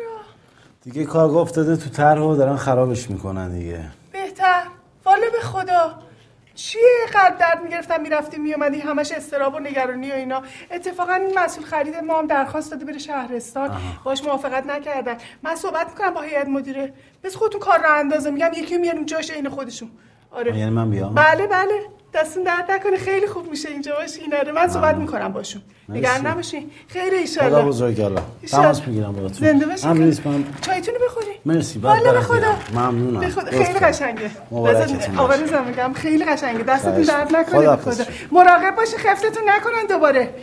دیگه 0.84 1.06
کارگاه 1.06 1.42
افتاده 1.42 1.78
تو 1.78 1.90
طرح 1.90 2.22
و 2.22 2.36
دارن 2.36 2.56
خرابش 2.56 3.10
می‌کنن 3.10 3.52
دیگه. 3.60 3.86
بهتر. 4.12 4.64
والا 5.06 5.26
به 5.32 5.40
خدا. 5.40 6.09
چیه؟ 6.60 7.06
قلب 7.14 7.38
درد 7.38 7.64
می‌گرفتم 7.64 8.02
می‌رفتی 8.02 8.38
میومدی 8.38 8.80
همش 8.80 9.12
استراب 9.12 9.56
و 9.56 9.60
نگرانی 9.60 10.12
و 10.12 10.16
اینا. 10.16 10.44
اتفاقا 10.72 11.14
این 11.14 11.40
مسئول 11.40 11.66
خرید 11.66 11.96
ما 11.96 12.20
هم 12.20 12.28
درخواست 12.28 12.72
داده 12.72 12.86
بره 12.86 12.98
شهرستان. 12.98 13.78
باش 14.04 14.24
موافقت 14.24 14.66
نکردن. 14.66 15.18
من 15.44 15.56
صحبت 15.56 15.88
می‌کنم 15.90 16.14
با 16.14 16.22
هیئت 16.22 16.48
مدیره. 16.48 16.94
بس 17.24 17.36
خودتون 17.36 17.60
کار 17.60 17.80
رو 17.80 17.96
اندازه. 17.96 18.32
میگم 18.32 18.52
یکی 18.56 18.78
میاریم 18.78 19.06
جاش 19.06 19.32
عین 19.32 19.50
خودشون. 19.50 19.92
آره. 20.32 20.58
یعنی 20.58 20.72
من 20.72 20.90
بیام؟ 20.90 21.16
بله 21.16 21.48
بله. 21.48 21.99
دستون 22.14 22.44
درد 22.44 22.72
نکنه 22.72 22.98
خیلی 22.98 23.28
خوب 23.28 23.50
میشه 23.50 23.70
اینجا. 23.70 23.96
باشین 23.96 24.36
آره 24.36 24.52
من 24.52 24.68
صحبت 24.68 24.96
می‌کنم 24.96 25.28
باشون 25.34 25.62
نگران 25.90 26.28
نباشین 26.28 26.70
خیر 26.88 27.04
خدا 27.10 27.18
ایشالله. 27.18 27.62
بزرگ 27.62 28.02
الله. 28.02 28.22
تماس 28.48 28.88
می‌گیرم 28.88 29.14
باهاتون 29.14 29.48
زنده 29.48 29.66
باشین 29.66 29.90
امر 29.90 30.00
نیست 30.00 30.28
من 30.28 30.44
چایتونو 30.62 30.98
بخورین 31.06 31.36
مرسی. 31.46 31.80
والا 31.80 32.14
به 32.14 32.22
خدا. 32.22 32.56
ممنونم. 32.74 33.20
به 33.20 33.30
خدا 33.30 33.52
خیلی. 33.52 33.80
قشنگه. 33.80 34.32
مبارکتون 34.52 34.98
باشه. 34.98 35.18
آوارزم 35.18 35.64
میگم. 35.68 35.94
خیلی 35.94 36.26
قشنگه. 36.26 36.64
دستتون 36.64 37.02
درد. 37.02 37.36
نکنه 37.36 37.76
به 37.76 37.76
خدا. 37.76 38.04
مراقب 38.32 38.76
باشه. 38.76 38.98
خفتتون 38.98 39.50
نکنن 39.50 39.86
دوباره. 39.90 40.34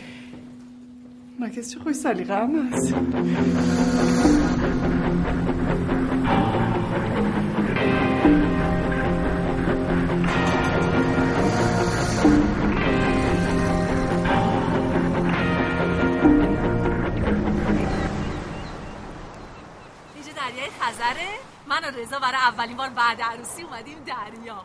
ناکس 1.39 1.73
چه 1.73 1.79
خوش 1.79 1.95
سلیقه 1.95 2.35
هم 2.35 2.69
هست. 2.73 2.93
خزره 20.97 21.27
من 21.67 21.83
و 21.83 21.87
رضا 21.87 22.19
برای 22.19 22.35
اولین 22.35 22.77
بار 22.77 22.89
بعد 22.89 23.21
عروسی 23.21 23.61
اومدیم 23.61 24.03
دریا. 24.03 24.63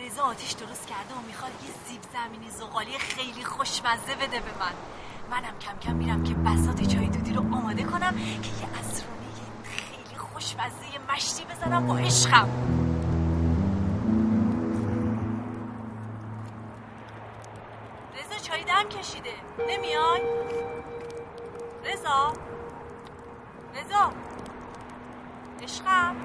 رضا 0.00 0.22
آتیش 0.22 0.52
درست 0.52 0.86
کرده 0.86 1.14
و 1.14 1.20
می‌خواد 1.26 1.52
یه 1.52 1.70
سیب 1.86 2.00
زمینی 2.12 2.50
زغالی 2.50 2.98
خیلی 2.98 3.44
خوشمزه 3.44 4.14
بده 4.14 4.40
به 4.40 4.58
من. 4.60 4.72
منم 5.30 5.58
کم 5.58 5.78
کم 5.78 5.94
میرم 5.94 6.24
که 6.24 6.34
بساط 6.34 6.80
چای 6.80 7.06
دودی 7.06 7.32
رو 7.32 7.40
آماده 7.40 7.82
کنم 7.82 8.14
که 8.16 8.48
یه 8.48 8.68
اسرونه 8.80 9.28
خیلی 9.64 10.18
خوشمزه 10.18 11.12
مشتی 11.12 11.44
بزنم 11.44 11.86
با 11.86 11.98
عشقم. 11.98 12.48
رضا 18.14 18.38
چای 18.42 18.64
دم 18.64 18.88
کشیده. 18.88 19.34
نمیای؟ 19.68 20.22
رضا؟ 21.84 22.32
رضا. 23.78 24.10
عشقم. 25.62 26.16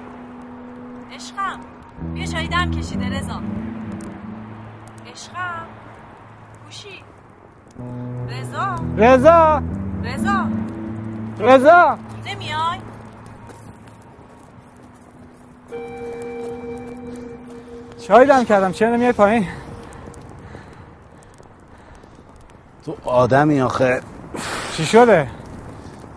عشقم. 1.12 1.60
بیا 2.14 2.26
چای 2.26 2.48
دم 2.48 2.70
کشیده 2.70 3.18
رضا. 3.18 3.40
عشقم. 5.12 5.66
گوشی. 6.64 7.04
رضا. 8.28 8.76
رضا. 8.96 9.62
رضا. 10.02 10.48
رضا. 11.38 11.98
نمیای؟ 12.26 12.78
چای 18.08 18.26
دم 18.26 18.44
کردم. 18.44 18.72
چرا 18.72 18.96
نمیای 18.96 19.12
پایین؟ 19.12 19.46
تو 22.84 22.96
آدمی 23.04 23.60
آخه. 23.60 24.02
چی 24.72 24.86
شده؟ 24.86 25.43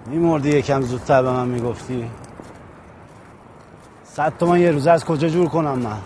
میمردی 0.10 0.50
یکم 0.50 0.82
زودتر 0.82 1.22
به 1.22 1.32
من 1.32 1.48
می‌گفتی؟ 1.48 2.10
صد 4.04 4.34
تومن 4.40 4.60
یه 4.60 4.72
روزه 4.72 4.92
از 4.92 5.06
کجا 5.06 5.28
جور 5.28 5.48
کنم 5.48 5.80
من؟ 5.80 5.98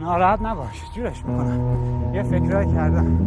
ناراحت 0.00 0.42
نباش 0.42 0.82
جورش 0.94 1.24
می‌کنم. 1.24 2.14
یه 2.14 2.22
فکرهایی 2.22 2.72
کردم. 2.72 3.18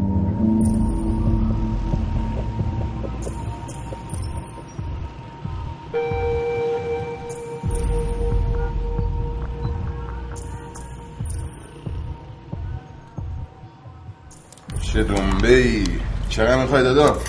چه 14.82 15.04
دنبه 15.04 15.56
ای 15.56 15.84
چقدر 16.30 16.62
می‌خوای 16.62 16.84
دادا؟ 16.84 17.20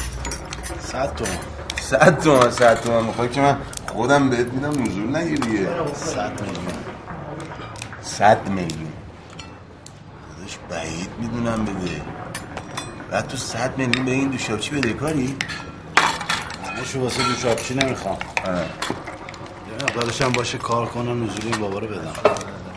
صد 0.80 1.14
تومن 1.14 1.38
صد 1.80 2.18
تومن 2.18 2.50
صد 2.50 2.80
تومن 2.80 3.06
می‌خوای 3.06 3.28
که 3.28 3.40
من 3.40 3.56
خودم 3.86 4.30
بهت 4.30 4.46
میدم 4.46 4.82
نزول 4.82 5.16
نگیریه 5.16 5.68
صد 5.94 6.40
میلیون. 6.40 6.66
صد 8.02 8.48
میلیون. 8.48 8.92
داداش 10.36 10.58
بعید 10.70 11.10
می‌دونم 11.20 11.64
بده. 11.64 12.02
بعد 13.10 13.26
تو 13.26 13.36
صد 13.36 13.78
میلیون 13.78 14.04
به 14.04 14.12
این 14.12 14.28
دوشابچی 14.28 14.70
بده؟ 14.70 14.92
کاری؟ 14.92 15.36
نشو 16.82 17.00
واسه 17.00 17.22
دوشابچی 17.22 17.74
نمی‌خوام. 17.74 18.16
یه 18.46 19.84
مقدارش 19.84 20.22
هم 20.22 20.32
باشه 20.32 20.58
کار 20.58 20.86
کنم 20.86 21.24
نزولی 21.24 21.46
این 21.52 21.60
بابا 21.60 21.78
رو 21.78 21.86
بدم. 21.86 22.12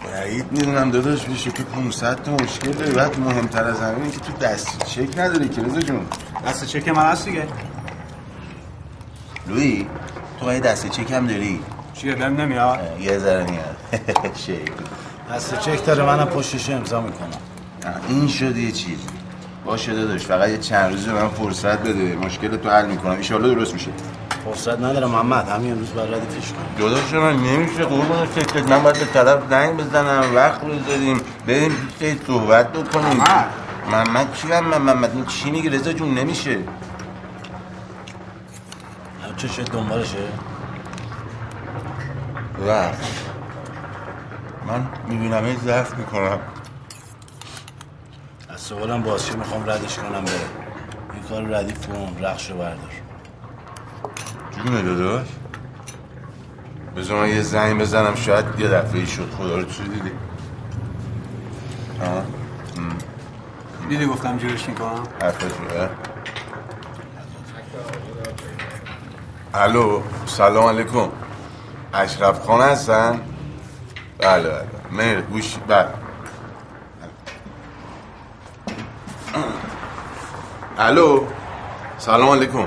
بعید 0.03 0.51
می‌دونم 0.51 0.91
داداش 0.91 1.25
بشه 1.25 1.51
که 1.51 1.63
500 1.63 2.23
تا 2.23 2.31
مشکل 2.31 2.71
داری 2.71 2.91
بعد 2.91 3.19
مهمتر 3.19 3.63
از 3.63 3.79
همه 3.79 3.95
اینه 3.95 4.11
که 4.11 4.19
تو 4.19 4.33
دست 4.33 4.85
چک 4.85 5.17
نداری 5.17 5.49
که 5.49 5.61
رضا 5.61 5.79
جون. 5.79 6.05
دست 6.47 6.65
چک 6.65 6.87
من 6.87 7.03
هست 7.03 7.25
دیگه. 7.25 7.47
لوی 9.47 9.87
تو 10.39 10.53
یه 10.53 10.59
دست 10.59 10.89
چک 10.89 11.11
هم 11.11 11.27
داری؟ 11.27 11.59
چیه 11.93 12.15
دم 12.15 12.41
نمیاد؟ 12.41 12.79
یه 13.01 13.19
ذره 13.19 13.51
میاد. 13.51 13.75
شیک 14.45 14.71
دست 15.31 15.59
چک 15.59 15.85
داره 15.85 16.03
منم 16.03 16.25
پشتش 16.25 16.69
امضا 16.69 17.01
می‌کنم. 17.01 17.27
این 18.09 18.27
شد 18.27 18.57
یه 18.57 18.71
چیز. 18.71 18.99
باشه 19.69 19.93
داداش 19.93 20.25
فقط 20.25 20.49
یه 20.49 20.57
چند 20.57 20.91
روز 20.91 21.05
به 21.05 21.13
من 21.13 21.27
فرصت 21.27 21.79
بده. 21.79 22.15
مشکل 22.15 22.57
تو 22.57 22.69
حل 22.69 22.85
می‌کنم. 22.85 23.11
ان 23.11 23.41
درست 23.41 23.73
میشه. 23.73 23.91
فرصت 24.45 24.79
نداره 24.79 25.07
محمد 25.07 25.49
همین 25.49 25.71
امروز 25.71 25.93
باید 25.93 26.13
ردیفش 26.13 26.51
کنم. 26.51 26.87
داداش 26.89 27.13
من 27.13 27.37
نمیشه. 27.37 27.85
قربون 27.85 28.25
فکرت 28.25 28.69
من 28.69 28.83
باید 28.83 28.99
به 28.99 29.05
طرف 29.05 29.39
زنگ 29.49 29.77
بزنم 29.77 30.35
وقت 30.35 30.61
بذاریم 30.61 31.21
بریم 31.47 31.71
پیش 31.99 32.15
صحبت 32.27 32.73
بکنیم. 32.73 33.23
محمد. 33.91 34.27
هم؟ 34.51 34.65
من 34.65 34.77
محمد 34.77 35.11
این 35.15 35.25
چی 35.25 35.51
میگه 35.51 35.69
رضا 35.69 35.93
جون 35.93 36.13
نمیشه. 36.13 36.57
چه 39.37 39.47
شد؟ 39.47 39.71
دنبالشه؟ 39.71 40.17
وقت 42.67 42.97
من 44.67 44.87
می‌بینم 45.07 45.47
یه 45.47 45.55
ضعف 45.65 45.97
می‌کنم. 45.97 46.39
سوالم 48.69 49.01
بازشه 49.03 49.35
می‌خوام 49.35 49.69
ردش 49.69 49.97
کنم 49.97 50.25
بره 50.25 50.33
این 51.13 51.23
کار 51.29 51.57
ردیف 51.57 51.87
کن 51.87 52.17
رخشو 52.21 52.57
بردار. 52.57 52.91
جونه 54.57 54.81
داداش. 54.81 55.27
بذار 56.95 57.19
من 57.21 57.29
یه 57.29 57.41
زنگ 57.41 57.81
بزنم 57.81 58.15
شاید 58.15 58.45
یه 58.59 58.67
دفعه 58.67 59.05
شد. 59.05 59.31
خدا 59.37 59.57
رو 59.57 59.63
تو 59.63 59.83
دیدی؟ 59.83 60.11
آه. 62.01 62.23
دیدی 63.89 64.05
گفتم 64.05 64.37
جورش 64.37 64.69
می‌کنم؟ 64.69 65.03
حرفت 65.21 65.43
روه 65.43 65.89
الو 69.53 70.01
سلام 70.25 70.65
علیکم. 70.65 71.09
اشرف 71.93 72.45
خان 72.45 72.61
هستن؟ 72.61 73.21
بله 74.19 74.49
بله. 74.49 74.65
مهر 74.91 75.21
گوش 75.21 75.57
بله. 75.67 75.98
الو. 80.81 81.25
سلام 81.99 82.29
علیکم. 82.29 82.65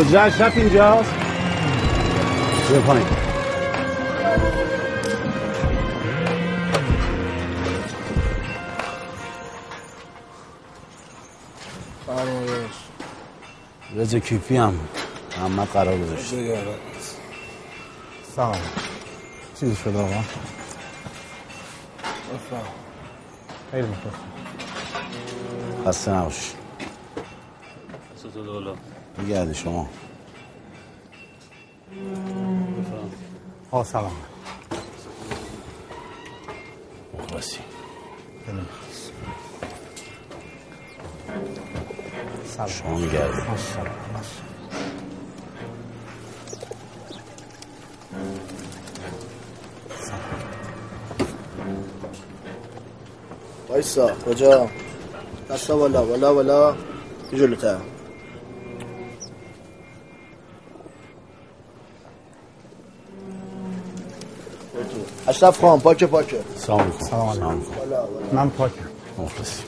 حجره 0.00 0.20
اشرف 0.20 0.56
اینجاست؟ 0.56 1.14
بیا 2.70 2.80
پایین. 2.80 3.06
رضا 13.96 14.18
کیفی 14.18 14.56
هم 14.56 14.74
محمد 15.38 15.68
قرار 15.68 15.98
گذاشت. 15.98 16.34
سلام. 18.36 18.56
چیزی 19.60 19.76
شده 19.76 19.98
آقا؟ 19.98 20.24
خیلی 23.70 23.86
مخلص 23.86 24.14
خسته 25.86 26.10
نباشی 26.10 26.52
بگرده 29.20 29.54
شما. 29.54 29.88
آه 33.70 33.84
سلام. 33.84 34.12
مخلصی. 37.18 37.58
شما 42.68 43.00
گرده 43.00 43.42
وایسا 53.68 54.14
کجا؟ 54.26 54.68
دستا 55.50 55.76
بالا 55.76 56.04
بالا 56.04 56.34
بالا. 56.34 56.74
یه 57.32 57.38
جلوتر؟ 57.38 57.76
اشرف 65.40 65.60
خان 65.60 65.80
پاکه 65.80 66.06
پاکه. 66.06 66.40
سلام 66.56 66.92
سلام 66.98 67.62
من 68.32 68.50
پاکم. 68.50 68.84
مخلصی 69.18 69.62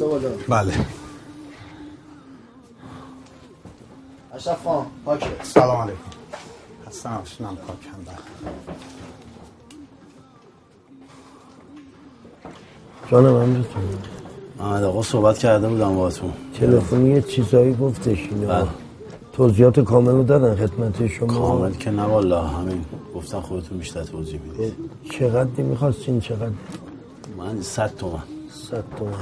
بالا 0.00 0.28
بله. 0.48 0.74
اشرف 4.34 4.64
خان 4.64 4.86
پاکه. 5.04 5.26
سلام 5.42 5.80
علیکم. 5.80 5.98
نباشید 7.04 7.42
من 7.42 7.56
پاکم 7.56 8.04
بله. 8.06 8.16
جانم 13.10 13.34
امرتون 13.34 13.98
محمد 14.58 14.82
آقا 14.82 15.02
صحبت 15.02 15.38
کرده 15.38 15.68
بودم 15.68 15.94
باهاتون. 15.96 16.32
تلفنی 16.60 17.10
یه 17.10 17.22
چیزایی 17.22 17.74
گفتش 17.74 18.18
اینا 18.18 18.48
بله. 18.48 18.85
توضیحات 19.36 19.80
کامل 19.80 20.12
رو 20.12 20.22
دادن 20.22 20.54
خدمت 20.54 21.06
شما. 21.06 21.26
کامل 21.26 21.72
که 21.72 21.90
نه 21.90 22.02
والا 22.02 22.42
همین 22.42 22.84
گفتن 23.14 23.40
خودتون 23.40 23.78
بیشتر 23.78 24.02
توضیح 24.02 24.40
می‌دید 24.40 24.74
چقدر 25.10 25.62
می‌خواستین؟ 25.62 26.20
چقدر؟ 26.20 26.50
من 27.38 27.60
صد 27.60 27.92
تومن. 27.98 28.22
صد 28.70 28.84
تومن. 28.98 29.12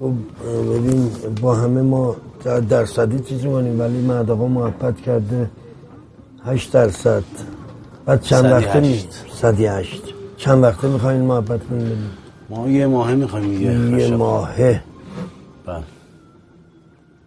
خب 0.00 0.12
ببین 0.44 1.10
با 1.42 1.54
همه 1.54 1.82
ما 1.82 2.16
در 2.44 2.60
درصدی 2.60 3.20
چیزی 3.20 3.48
کنیم 3.48 3.80
ولی 3.80 4.00
مرد 4.00 4.30
آقا 4.30 4.46
محبت 4.46 5.00
کرده 5.00 5.50
هشت 6.44 6.72
درصد. 6.72 7.24
بعد 8.06 8.22
چند 8.22 8.44
وقته 8.44 8.80
می. 8.80 9.04
صدی 9.32 9.66
هشت. 9.66 10.02
چند 10.36 10.62
وقته 10.62 10.88
می‌خواین 10.88 11.20
محبت 11.20 11.66
کنیم؟ 11.66 12.10
ما 12.50 12.68
یه 12.68 12.86
ماهه 12.86 13.14
می‌خوایم 13.14 13.50
دیگه 13.50 14.00
یه 14.00 14.16
ماهه. 14.16 14.82
بله. 15.66 15.82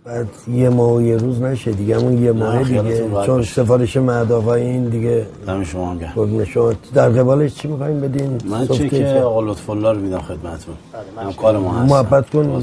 بعد 0.07 0.27
یه 0.53 0.69
ماه 0.69 0.93
و 0.93 1.01
یه 1.01 1.17
روز 1.17 1.41
نشه 1.41 1.71
دیگه 1.71 1.95
همون 1.97 2.23
یه 2.23 2.31
ماه 2.31 2.63
دیگه. 2.63 3.09
چون. 3.25 3.43
سفارش 3.43 3.97
مرد 3.97 4.31
آقای 4.31 4.61
این 4.61 4.89
دیگه 4.89 5.25
دم 5.47 5.63
شما 5.63 5.91
هم 5.91 5.99
گرم 5.99 6.45
شما. 6.45 6.73
در 6.93 7.09
قبالش 7.09 7.55
چی 7.55 7.67
می‌خوایم 7.67 7.99
بدین؟ 8.01 8.37
من 8.45 8.67
چه 8.67 8.89
که- 8.89 9.21
آقا 9.21 9.41
لطف 9.41 9.69
الله 9.69 9.91
رو 9.91 9.99
میدم 9.99 10.19
خدمتتون. 10.21 10.75
هم 11.17 11.33
کار 11.33 11.57
ما 11.57 11.73
هست 11.73 11.91
محبت 11.91 12.29
کن. 12.29 12.61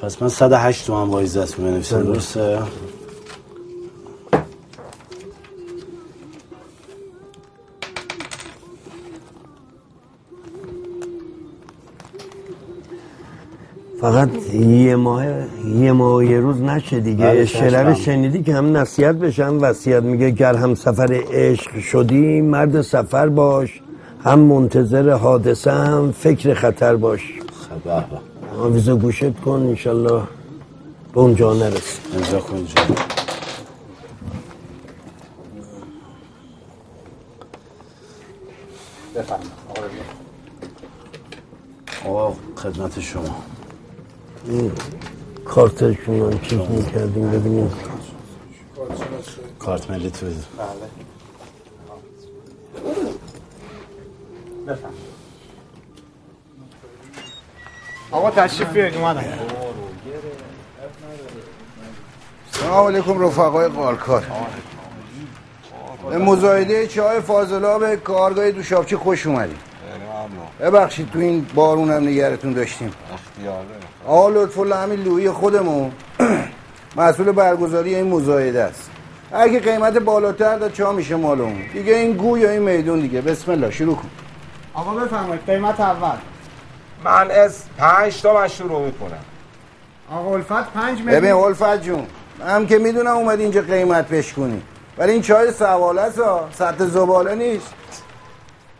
پس 0.00 0.22
من 0.22 0.28
108 0.28 0.86
تومن 0.86 1.10
با 1.10 1.20
عزت 1.20 1.56
بنویسم 1.56 1.96
بله. 1.96 2.06
درسته؟ 2.06 2.58
فقط 14.04 14.54
یه 14.54 14.96
ماه 14.96 15.24
یه 15.66 15.92
ماه 15.92 16.14
و 16.14 16.22
یه 16.22 16.40
روز 16.40 16.60
نشه 16.62 17.00
دیگه. 17.00 17.46
بله،. 17.60 17.82
رو 17.82 17.94
شنیدی 17.94 18.42
که 18.42 18.54
هم 18.54 18.76
نصیحت 18.76 19.14
بشه 19.14 19.44
هم 19.44 19.62
وصیت 19.62 20.02
میگه 20.02 20.30
گر 20.30 20.54
هم 20.54 20.74
سفر 20.74 21.22
عشق 21.32 21.80
شدی 21.80 22.40
مرد 22.40 22.80
سفر 22.80 23.28
باش. 23.28 23.80
هم 24.24 24.38
منتظر 24.38 25.10
حادثه 25.10 25.70
هم 25.70 26.12
فکر 26.12 26.54
خطر 26.54 26.96
باش. 26.96 27.20
خب 27.20 27.84
به 27.84 28.04
به. 28.54 28.62
آویزو 28.62 28.96
گوشت 28.96 29.40
کن 29.40 29.50
انشالله 29.50 30.22
به 31.14 31.20
اونجا 31.20 31.54
نرسی. 31.54 32.00
امضا 32.16 32.40
کن. 32.40 32.66
آقا 42.06 42.32
خدمت 42.56 43.00
شما. 43.00 43.53
این 44.46 44.72
کارتشون 45.44 46.20
رو 46.20 46.38
چیز 46.38 46.58
می‌کردیم 46.58 47.30
ببینیم. 47.30 47.72
کارت 49.58 49.90
ملی 49.90 50.10
تو. 50.10 50.26
بله. 50.26 50.34
آقا 58.10 58.30
تشریف 58.30 58.68
بیارید 58.68 58.96
اومدن. 58.96 59.38
سلام 62.50 62.86
علیکم 62.86 63.26
رفقای 63.26 63.68
قالکار 63.68 64.26
به 66.10 66.18
مزایده 66.18 66.86
چای 66.86 67.20
فاضلاب 67.20 67.94
کارگاه 67.94 68.50
دوشابچی 68.50 68.96
خوش 68.96 69.26
اومدید. 69.26 69.56
ببخشید 70.60 71.10
تو 71.10 71.18
این 71.18 71.46
بارون 71.54 71.90
هم 71.90 72.08
نگرتون 72.08 72.52
داشتیم. 72.52 72.92
آقا 74.06 74.28
لطف 74.28 74.58
الله 74.58 74.76
همین 74.76 75.02
لوی 75.02 75.30
خودمون. 75.30 75.92
مسئول 76.96 77.32
برگزاری 77.32 77.94
این 77.94 78.06
مزایده 78.06 78.62
است. 78.62 78.90
اگه 79.32 79.60
قیمت 79.60 79.98
بالاتر 79.98 80.56
داد 80.58 80.72
چا 80.72 80.92
میشه 80.92 81.16
مالمون؟ 81.16 81.62
دیگه 81.72 81.94
این 81.94 82.12
گو 82.12 82.38
یا 82.38 82.50
این 82.50 82.62
میدون 82.62 83.00
دیگه. 83.00 83.20
بسم 83.20 83.52
الله 83.52 83.70
شروع 83.70 83.96
کن. 83.96 84.10
آقا 84.74 84.94
بفرمایید. 84.94 85.46
قیمت 85.46 85.80
اول. 85.80 86.16
من 87.04 87.30
از 87.30 87.62
پنج 87.78 88.22
تا 88.22 88.34
من 88.34 88.48
شروع 88.48 88.86
می‌کنم. 88.86 89.24
آقا 90.12 90.34
الفت 90.34 90.72
پنج 90.72 90.98
میلیون. 90.98 91.20
ببین 91.20 91.32
الفت 91.32 91.82
جون 91.82 92.06
هم 92.46 92.66
که 92.66 92.78
می‌دونم 92.78 93.16
اومد 93.16 93.40
اینجا 93.40 93.60
قیمت 93.60 94.08
پیش 94.08 94.32
کنی. 94.32 94.62
ولی 94.98 95.12
این 95.12 95.22
چای 95.22 95.52
سواله 95.52 96.00
است 96.00 96.18
ها 96.18 96.48
سطح 96.52 96.84
زباله 96.84 97.34
نیست. 97.34 97.74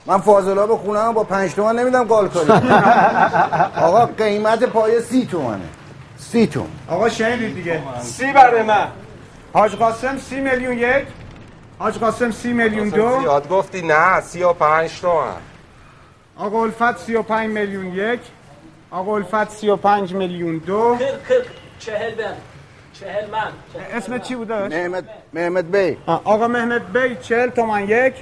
من 0.07 0.19
فاضلا 0.19 0.67
به 0.67 0.77
خونه 0.77 1.13
با 1.13 1.25
پنج 1.25 1.55
تومن 1.55 1.79
نمیدم 1.79 2.05
قال 2.05 2.29
کنی. 2.29 2.51
آقا 3.87 4.07
قیمت 4.07 4.65
پای 4.65 5.03
سی 5.03 5.27
تومنه. 5.27 5.61
سی 6.17 6.47
تومن. 6.47 6.69
آقا 6.89 7.09
شنیدید 7.09 7.55
دیگه. 7.55 7.83
سی 8.01 8.33
برای 8.33 8.63
من. 8.63 8.89
حاج 9.53 9.75
قاسم 9.75 10.19
سی 10.19 10.41
میلیون 10.41 10.79
یک. 10.79 11.07
حاج 11.79 11.99
قاسم 11.99 12.31
سی 12.31 12.53
میلیون 12.53 12.89
دو. 12.89 13.21
زیاد 13.21 13.49
گفتی 13.49 13.83
نه 13.83 14.21
سی 14.21 14.43
و 14.43 14.53
پنج 14.53 15.01
تومن. 15.01 15.33
آقا 16.37 16.63
الفت 16.63 16.99
سی 16.99 17.15
و 17.15 17.23
پنج 17.23 17.51
میلیون 17.51 17.87
یک. 17.87 18.21
آقا 18.91 19.17
الفت 19.17 19.51
سی 19.51 19.69
و 19.69 19.77
پنج 19.77 20.13
میلیون 20.15 20.59
دو. 20.59 20.99
چهل 21.79 22.15
بن 22.15 22.35
چهل 23.01 23.31
من. 23.31 23.49
اسم 23.93 24.19
چی 24.19 24.35
بود 24.35 24.49
داشت؟ 24.49 24.77
محمد 24.77 25.09
محمد 25.33 25.77
بی 25.77 25.97
آقا 26.07 26.49
مهمت 26.49 26.83
بی 26.83 27.17
چهل 27.23 27.49
تومن 27.51 27.89
یک. 27.89 28.15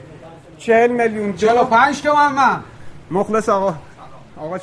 چهل 0.62 0.90
میلیون. 0.90 1.32
دو 1.32 1.36
چهل 1.36 1.58
و 1.60 1.64
پنج 1.64 2.02
تومن 2.02 2.32
من. 2.32 2.62
مخلص 3.10 3.48
آقا. 3.48 3.74
آقا 4.36 4.58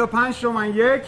و 0.00 0.06
پنج 0.06 0.40
تومن 0.40 0.68
یک 0.68 1.02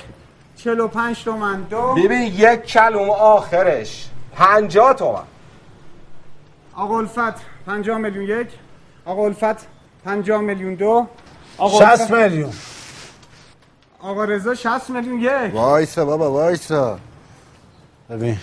چهل 0.57 0.81
و 0.81 0.89
پنج 0.89 1.25
تومن 1.25 1.63
دو. 1.63 1.95
ببین 1.95 2.23
یک 2.23 2.63
کلوم 2.63 3.11
آخرش 3.11 4.09
پنجاه 4.35 4.95
تومن. 4.95 5.23
آقا 6.75 6.99
الفت 6.99 7.41
پنجاه 7.67 7.99
میلیون 7.99 8.41
یک. 8.41 8.49
آقا 9.05 9.25
الفت 9.25 9.67
پنجاه 10.05 10.41
میلیون 10.41 10.75
دو. 10.75 11.07
آقا 11.59 11.79
60 11.79 12.01
الفت- 12.01 12.11
میلیون. 12.11 12.53
آقا 14.01 14.25
رضا 14.25 14.55
60 14.55 14.91
میلیون 14.91 15.21
یک. 15.21 15.55
وایسا 15.55 16.05
بابا 16.05 16.31
وایسا. 16.33 16.99
ببین. 18.11 18.39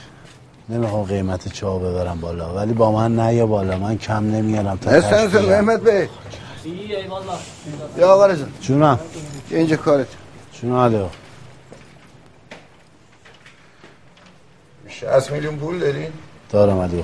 نمی‌خوام 0.69 1.03
قیمت 1.03 1.47
چا 1.53 1.77
ببرم 1.77 2.21
بالا. 2.21 2.55
ولی 2.55 2.73
با 2.73 2.91
من 2.91 3.15
نه 3.15 3.33
یا 3.33 3.45
بالا. 3.45 3.77
من 3.77 3.97
کم 3.97 4.31
نمیارم 4.31 4.77
تا 4.77 5.01
تشت 5.01 5.35
بگم. 5.35 5.49
محمد 5.49 5.89
بی 5.89 6.09
یا 7.97 8.13
آقا 8.13 8.25
رزا 8.25 8.45
جونم. 8.61 8.99
اینجا 9.49 9.75
کارت. 9.75 10.07
جونم 10.53 10.75
علی. 10.75 11.05
60 14.89 15.31
میلیون 15.31 15.55
پول 15.57 15.79
داری؟ 15.79 16.07
دارم 16.49 16.79
علی. 16.79 17.03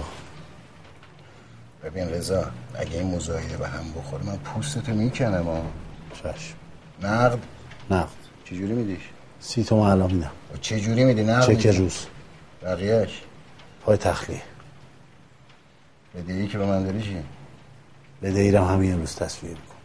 ببین 1.84 2.09
رضا 2.09 2.45
اگه 2.76 2.97
این 2.99 3.16
مزایده 3.16 3.57
به 3.57 3.68
هم 3.68 3.84
بخوره 3.97 4.24
من 4.24 4.38
پوستتو 4.38 4.91
می‌کنم 4.91 5.43
ها. 5.43 5.61
چشم. 6.14 6.55
نقد؟ 7.03 7.39
نقد. 7.91 8.09
چجوری 8.45 8.74
میدیش؟ 8.74 9.01
سی 9.39 9.64
تومن 9.64 9.89
الان 9.89 10.14
میدم. 10.14 10.32
چجوری 10.61 11.03
میدی؟ 11.03 11.24
نقد 11.24 11.57
چک؟ 11.57 11.66
روز. 11.66 12.05
بقیهش 12.64 13.22
پای 13.86 13.97
تخلیه 13.97 14.41
بدهی 16.15 16.47
که 16.47 16.57
به 16.57 16.65
من 16.65 16.84
داری 16.84 17.01
چی؟ 17.01 17.23
بدهیرم 18.23 18.63
همین 18.63 18.93
امروز 18.93 19.15
تصویر 19.15 19.53
کن 19.53 19.75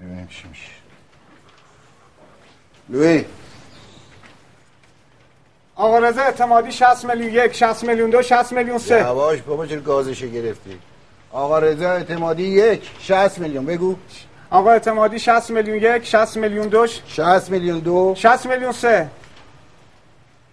ببینیم 0.00 0.26
چی 0.26 0.48
میشه. 0.48 0.70
لوی. 2.88 3.24
آقا 5.76 5.98
رضا 5.98 6.22
اعتمادی 6.22 6.72
60 6.72 7.04
میلیون 7.04 7.34
یک 7.34 7.52
60 7.52 7.84
میلیون 7.84 8.10
دو 8.10 8.22
60 8.22 8.52
میلیون 8.52 8.78
سه. 8.78 8.98
یواش 8.98 9.40
بابا 9.42 9.66
چرا 9.66 9.80
گازشو 9.80 10.26
گرفتی؟ 10.26 10.78
آقا 11.32 11.58
رضا 11.58 11.90
اعتمادی 11.90 12.42
یک 12.42 12.90
60 13.00 13.38
میلیون. 13.38 13.66
بگو. 13.66 13.96
آقا 14.50 14.70
اعتمادی 14.70 15.18
60 15.18 15.50
میلیون 15.50 15.76
یک 15.76 16.04
60 16.04 16.36
میلیون 16.36 16.68
دو 16.68 16.86
60 16.86 17.50
میلیون 17.50 17.78
دو. 17.78 18.14
60 18.16 18.46
میلیون 18.46 18.72
سه. 18.72 19.08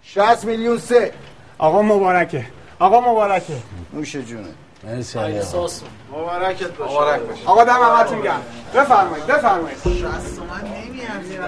60 0.04 0.44
میلیون 0.44 0.78
سه. 0.78 1.12
آقا 1.58 1.82
مبارکه. 1.82 2.46
آقا 2.78 3.00
مبارکه. 3.00 3.56
نوش 3.92 4.16
جونه. 4.16 4.48
مرسی 4.84 5.18
مبارکت 5.18 6.76
باشه. 6.76 6.92
مبارک 6.92 7.20
باشه. 7.20 7.46
آقا 7.46 7.64
دم 7.64 7.72
همتون 7.72 8.20
گرم. 8.20 8.42
بفرمایید 8.74 9.26
بفرمایید. 9.26 9.78
60 9.78 9.84
تومن 10.36 10.64
نمیارزه. 10.64 11.40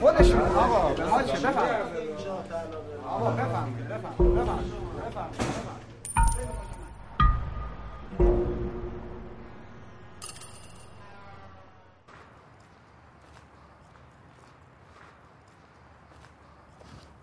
خودشون. 0.00 0.40
آقا 0.40 0.88
به 0.88 0.94
چه 1.26 1.38
بفرمایید. 1.38 2.08
آقا 3.08 3.30
بفرمایید 3.30 3.88
بفرمایید. 3.88 4.42
بفرمایید. 4.42 4.77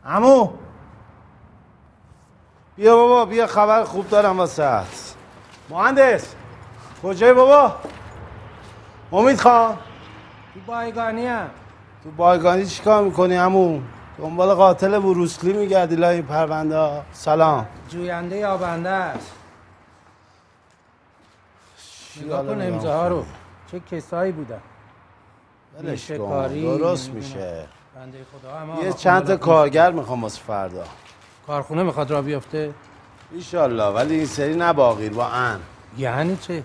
عمو. 0.06 0.50
بیا 2.76 2.96
بابا 2.96 3.26
بیا 3.26 3.48
خبر 3.48 3.84
خوب 3.84 4.10
دارم 4.10 4.40
واسه 4.40 4.82
مهندس 5.70 6.36
کجای 7.04 7.34
بابا؟ 7.34 7.76
امید 9.12 9.40
خان. 9.40 9.78
تو 10.54 10.60
بایگانی 10.68 11.26
هم. 11.26 11.50
تو 12.04 12.12
بایگانی 12.12 12.66
چیکار 12.66 13.04
می‌کنی 13.04 13.36
عمو؟ 13.36 13.82
دنبال 14.18 14.54
قاتل 14.54 15.00
بروسلی 15.00 15.54
میگردی 15.54 15.96
لای 15.96 16.16
این 16.16 16.26
پرونده 16.26 16.78
ها. 16.78 17.04
سلام. 17.12 17.68
جوینده 17.90 18.38
یابنده 18.38 18.90
است؟ 18.90 19.32
نگاه 22.22 22.46
کن 22.46 22.62
امضاها 22.62 23.08
رو؟ 23.08 23.26
چه 23.72 23.80
کسایی 23.80 24.32
بودن؟ 24.32 24.62
درست. 25.82 27.10
میشه. 27.10 27.66
بنده 27.96 28.18
خدا. 28.40 28.56
هم 28.56 28.86
یه 28.86 28.94
چند 28.94 29.28
تا 29.28 29.38
کارگر 29.38 29.92
می‌خوام 29.92 30.24
واسه 30.24 30.42
فردا. 30.48 30.84
کارخونه 31.48 31.84
می‌خواد 31.84 32.12
را 32.12 32.22
بیفته؟ 32.22 32.74
ایشالله 33.32 33.84
ولی 33.84 34.16
این 34.16 34.26
سری 34.26 34.56
نباقیر 34.56 35.14
با 35.14 35.28
ان. 35.28 35.60
یعنی 35.98 36.38
چه 36.38 36.64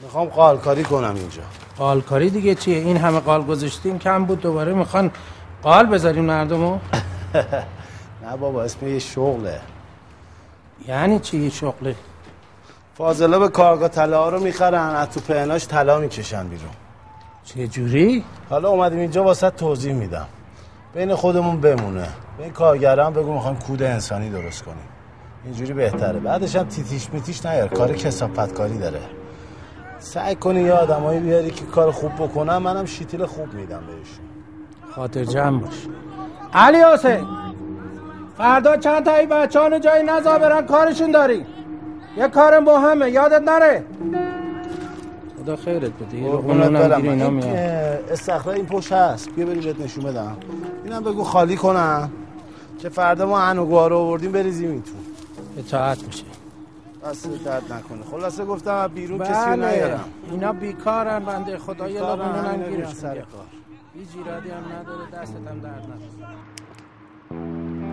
می‌خوام 0.00 0.28
قالکاری 0.28 0.82
کنم 0.82 1.14
اینجا. 1.14 1.42
قالکاری 1.78 2.30
دیگه 2.30 2.54
چیه؟ 2.54 2.78
این 2.78 2.96
همه 2.96 3.20
قال 3.20 3.42
گذاشتیم 3.42 3.98
کم 3.98 4.24
بود 4.24 4.40
دوباره. 4.40 4.72
می‌خوان 4.74 5.10
قال 5.62 5.86
بذاریم 5.86 6.24
مردمو؟ 6.24 6.78
نه 8.24 8.36
بابا 8.40 8.62
اسم 8.62 8.88
یه 8.88 8.98
شغله. 8.98 9.60
یعنی 10.88 11.18
چی 11.18 11.38
یه 11.38 11.50
شغله؟ 11.50 11.96
فاضله 12.98 13.38
به 13.38 13.48
کارگاه 13.48 13.88
طلا 13.88 14.28
رو 14.28 14.40
می‌خرن 14.40 14.94
از 14.94 15.10
تو 15.10 15.20
پهناش 15.20 15.66
طلا 15.66 15.98
می‌کشن 15.98 16.48
بیرون. 16.48 16.70
چه 17.54 17.66
جوری 17.66 18.24
حالا 18.50 18.68
اومدیم 18.68 18.98
اینجا 18.98 19.24
واسه 19.24 19.50
توضیح 19.50 19.92
میدم. 19.92 20.26
بین 20.94 21.14
خودمون 21.14 21.60
بمونه. 21.60 22.08
به 22.38 22.50
کارگران 22.50 23.12
بگو 23.12 23.32
می‌خوایم 23.32 23.58
کود 23.58 23.82
انسانی 23.82 24.30
درست 24.30 24.62
کنیم. 24.62 24.88
اینجوری 25.44 25.72
بهتره. 25.72 26.18
بعدش 26.18 26.56
هم 26.56 26.64
تیتیش 26.64 27.12
میتیش 27.12 27.46
نیار. 27.46 27.68
کار 27.68 27.92
کسافت 27.92 28.52
کاری 28.52 28.78
داره. 28.78 29.00
سعی 29.98 30.34
کنی 30.34 30.60
یه 30.60 30.72
آدمایی 30.72 31.20
بیاری 31.20 31.50
که 31.50 31.64
کار 31.64 31.90
خوب 31.90 32.14
بکنن. 32.14 32.56
منم 32.56 32.84
شیتیل 32.84 33.26
خوب 33.26 33.54
میدم 33.54 33.80
بهشون. 33.86 34.24
خاطر 34.94 35.24
جمع 35.24 35.60
باش. 35.60 35.86
علی 36.52 36.78
حسین 36.94 37.26
فردا 38.38 38.76
چند 38.76 39.04
تایی 39.04 39.26
بچه 39.26 39.60
ها 39.60 39.78
جایی 39.78 40.04
نزا 40.04 40.38
برن؟ 40.38 40.66
کارشون 40.66 41.10
داری. 41.10 41.46
یه 42.16 42.28
کار 42.28 42.58
مهمه 42.58 43.10
یادت 43.10 43.42
نره. 43.42 43.84
خدا 45.48 45.56
خیرت 45.56 45.92
بده. 45.92 46.16
یه 46.16 46.30
قربونت 46.30 46.70
برم. 46.70 47.02
اینا 47.02 47.30
میاد. 47.30 47.56
استخره 48.10 48.54
این 48.54 48.66
پشت 48.66 48.92
هست. 48.92 49.30
بیا 49.30 49.46
بری 49.46 49.60
بهت 49.60 49.80
نشون 49.80 50.04
بدم. 50.04 50.36
اینم 50.84 51.02
بگو 51.02 51.24
خالی 51.24 51.56
کنم. 51.56 52.10
که 52.78 52.88
فردا 52.88 53.26
ما 53.26 53.40
انوگوها 53.40 53.88
رو 53.88 53.98
آوردیم 53.98 54.32
بریزیم 54.32 54.70
این 54.70 54.82
تو. 54.82 54.90
اطاعت 55.58 56.04
میشه. 56.04 56.24
دست 57.04 57.44
درد 57.44 57.72
نکنه. 57.72 58.04
خلاصه 58.10 58.44
گفتم 58.44 58.88
بیرون 58.88 59.18
کسی 59.18 59.32
رو 59.32 59.56
بله. 59.56 59.74
نیارم. 59.74 60.04
اینا 60.30 60.52
بیکارن 60.52 61.18
بنده 61.18 61.58
خدا. 61.58 61.88
یه 61.88 62.00
رو 62.00 62.16
میرن 62.16 62.70
گیرشون 62.70 62.94
سر. 62.94 63.14
کار. 63.14 63.24
هیچ 63.94 64.08
ایرادی 64.16 64.50
هم 64.50 64.62
نداره. 64.80 65.22
دستت 65.22 65.36
هم 65.36 65.60
درد 65.60 65.82
نکنه. 65.82 67.87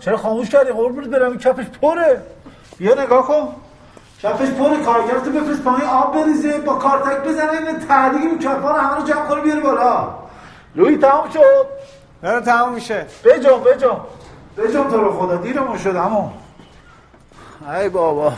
چرا 0.00 0.16
خاموش 0.16 0.50
کردی؟ 0.50 0.70
قربونت 0.72 1.08
برم 1.08 1.30
این 1.30 1.38
کفش 1.38 1.64
پره. 1.82 2.22
بیا 2.78 3.02
نگاه 3.02 3.26
کن. 3.26 3.48
کفش 4.22 4.48
پره. 4.50 4.82
کارگر 4.84 5.18
تو 5.18 5.30
بفرست 5.30 5.62
پایین 5.62 5.88
آب 5.88 6.14
بریزه 6.14 6.58
با 6.58 6.74
کارتک 6.74 7.22
بزنه 7.24 7.52
این 7.52 7.78
تعدیق 7.78 8.20
این 8.20 8.38
کفا 8.38 8.70
رو 8.70 8.76
همه 8.78 8.96
رو 8.96 9.02
جمع 9.06 9.26
کنه 9.26 9.40
بیاره 9.40 9.60
بالا. 9.60 10.08
لوی 10.74 10.96
تمام 10.98 11.30
شد. 11.30 11.66
داره 12.22 12.40
تمام 12.40 12.72
میشه. 12.72 13.06
بجام 13.24 13.60
بجام 13.60 14.00
بجام 14.58 14.90
تو 14.90 14.96
رو 14.96 15.20
خدا 15.20 15.36
دیرمون 15.36 15.78
شد 15.78 15.96
عمو. 15.96 16.30
ای 17.74 17.88
بابا. 17.88 18.32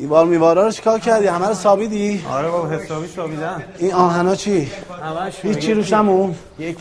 دیوار 0.00 0.26
میوارا 0.26 0.64
رو 0.64 0.70
چیکار 0.70 0.98
کردی؟ 0.98 1.26
همه 1.26 1.48
رو 1.48 1.54
سابیدی؟ 1.54 2.24
آره 2.32 2.48
بابا 2.50 2.68
حسابی 2.68 3.08
سابیدن 3.16 3.62
این 3.78 3.92
آهنا 3.92 4.34
چی؟ 4.34 4.68
همش 5.02 5.34
هیچی 5.42 5.74
روش 5.74 5.92
همون 5.92 6.34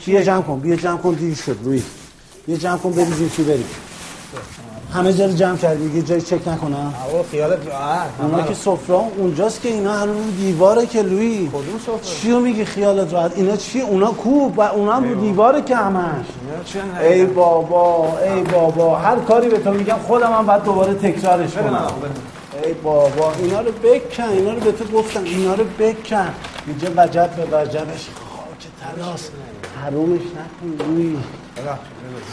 بیا 0.06 0.22
جمع 0.22 0.42
کن 0.42 0.60
بیا 0.60 0.76
جمع 0.76 0.98
کن 0.98 1.14
دیر 1.14 1.36
شد 1.36 1.58
روی. 1.64 1.84
بیا 2.48 2.58
جمع 2.58 2.78
کن 2.78 2.92
بریزیم 2.92 3.32
تو 3.36 3.44
بریم. 3.44 3.66
همه 4.94 5.14
جا 5.14 5.26
رو 5.26 5.32
جمع 5.32 5.58
کردی 5.58 5.90
دیگه 5.90 6.02
جایی 6.02 6.22
چک 6.22 6.48
نکنم. 6.48 6.94
آقا 7.10 7.24
خیالت 7.32 7.68
راحت 7.68 8.10
اونا 8.22 8.42
که 8.42 8.54
سفره 8.54 8.96
اونجاست 9.18 9.62
که 9.62 9.70
اینا 9.70 9.94
هنوز 9.94 10.16
رو 10.16 10.32
دیواره 10.32 10.86
که 10.86 11.02
لوی 11.02 11.48
کدوم 11.48 11.80
سفره؟ 11.86 12.02
چیو 12.02 12.40
میگی 12.40 12.66
خیالت 12.66 13.14
راحت؟ 13.14 13.32
اینا 13.36 13.56
چی؟ 13.56 13.82
اونا 13.82 14.12
کو؟ 14.12 14.52
و 14.58 14.62
اونا 14.62 14.94
هم 14.94 15.10
رو 15.10 15.16
دیواره 15.16 15.62
که 15.62 15.76
همش 15.76 16.26
ای 17.02 17.26
بابا 17.26 18.08
ای 18.24 18.42
بابا. 18.42 18.98
هر 18.98 19.20
کاری 19.20 19.50
به 19.50 19.60
تو 19.60 19.72
میگم 19.72 19.98
خودم 20.08 20.34
هم 20.34 20.46
باید 20.46 20.64
دوباره 20.64 20.94
تکرارش 20.94 21.54
کنم. 21.54 21.88
ای 22.64 22.74
بابا 22.74 23.34
اینا 23.34 23.62
رو 23.62 23.72
بکن 23.72 24.24
اینا 24.24 24.54
رو 24.54 24.60
به 24.60 24.72
تو 24.72 24.84
گفتم 24.98 25.24
اینا 25.24 25.56
رو 25.56 25.64
بکن. 25.64 26.34
اینجا 26.68 26.88
وجب 26.98 27.30
به 27.36 27.44
وجبش. 27.58 28.08
خاک 28.10 28.96
تلاس 28.96 29.30
حرومش 29.84 30.22
نکن 30.22 30.86
روی. 30.86 31.18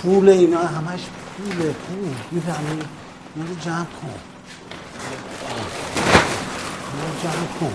پول 0.02 0.28
اینا 0.28 0.58
همش 0.58 1.00
پوله 1.36 1.64
پول. 1.64 2.08
می‌فهمی؟ 2.30 2.68
اینا 3.36 3.48
رو 3.48 3.54
جمع 3.64 3.84
کن. 3.84 4.14
اینا 6.92 7.06
رو 7.06 7.22
جمع 7.22 7.46
کن. 7.60 7.72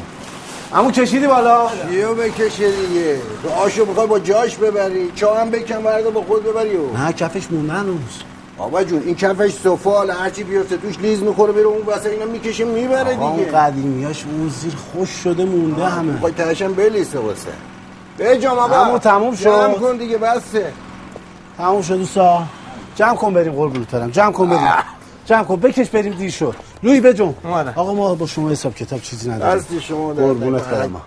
همون 0.77 0.91
کشیدی 0.91 1.27
بالا؟ 1.27 1.69
یه 1.91 2.07
بکشه 2.07 2.71
دیگه؟ 2.71 3.21
آشو 3.57 3.85
می‌خوای 3.85 4.07
با 4.07 4.19
جاش 4.19 4.55
ببری. 4.57 5.11
چا 5.15 5.35
هم 5.35 5.49
بکن 5.49 5.83
برده 5.83 6.09
با 6.09 6.21
خود 6.21 6.43
ببری 6.43 6.77
و. 6.77 6.97
نه 6.97 7.13
کفش 7.13 7.51
موندن 7.51 7.75
هنوز 7.75 8.23
بابا 8.61 8.83
جون 8.83 9.01
این 9.05 9.15
کفش 9.15 9.51
سفال 9.51 10.09
هرچی 10.09 10.43
بیفته 10.43 10.77
توش 10.77 10.99
لیز 10.99 11.23
می‌خوره 11.23 11.51
بره 11.53 11.63
اون 11.63 11.81
واسه 11.81 12.09
اینا 12.09 12.25
می‌کشه 12.25 12.63
می‌بره 12.65 13.15
آقا 13.15 13.27
اون 13.27 13.37
دیگه 13.37 13.51
قدیمیاش 13.51 14.25
اون 14.25 14.49
زیر 14.49 14.73
خوش 14.75 15.09
شده 15.09 15.45
مونده 15.45 15.85
همه. 15.85 16.11
می‌خوای 16.11 16.33
تهشم 16.33 16.73
بلیسه 16.73 17.19
واسه. 17.19 17.49
به 18.17 18.37
جام 18.37 18.57
آقا. 18.57 18.75
همون 18.75 18.99
تموم 18.99 19.35
شد. 19.35 19.43
جمع 19.43 19.73
کن 19.73 19.97
دیگه 19.97 20.17
بسه. 20.17 20.73
تموم 21.57 21.81
شد 21.81 21.97
دوستا. 21.97 22.43
جمع 22.95 23.15
کن 23.15 23.33
بریم 23.33 23.53
قربونت 23.53 23.91
برم. 23.91 24.09
جمع 24.09 24.31
کن 24.31 24.49
بریم. 24.49 24.67
جمع 25.25 25.43
کن. 25.43 25.55
بکش 25.55 25.89
بریم 25.89 26.13
دیر 26.13 26.31
شد 26.31 26.55
لوی 26.83 27.01
بجون. 27.01 27.35
آقا 27.75 27.93
ما 27.93 28.15
با 28.15 28.27
شما 28.27 28.49
حساب 28.49 28.75
کتاب 28.75 29.01
چیزی 29.01 29.29
نداریم. 29.29 29.57
دستی 29.57 29.81
شما 29.81 30.13
قربونت. 30.13 30.63
برم. 30.63 31.01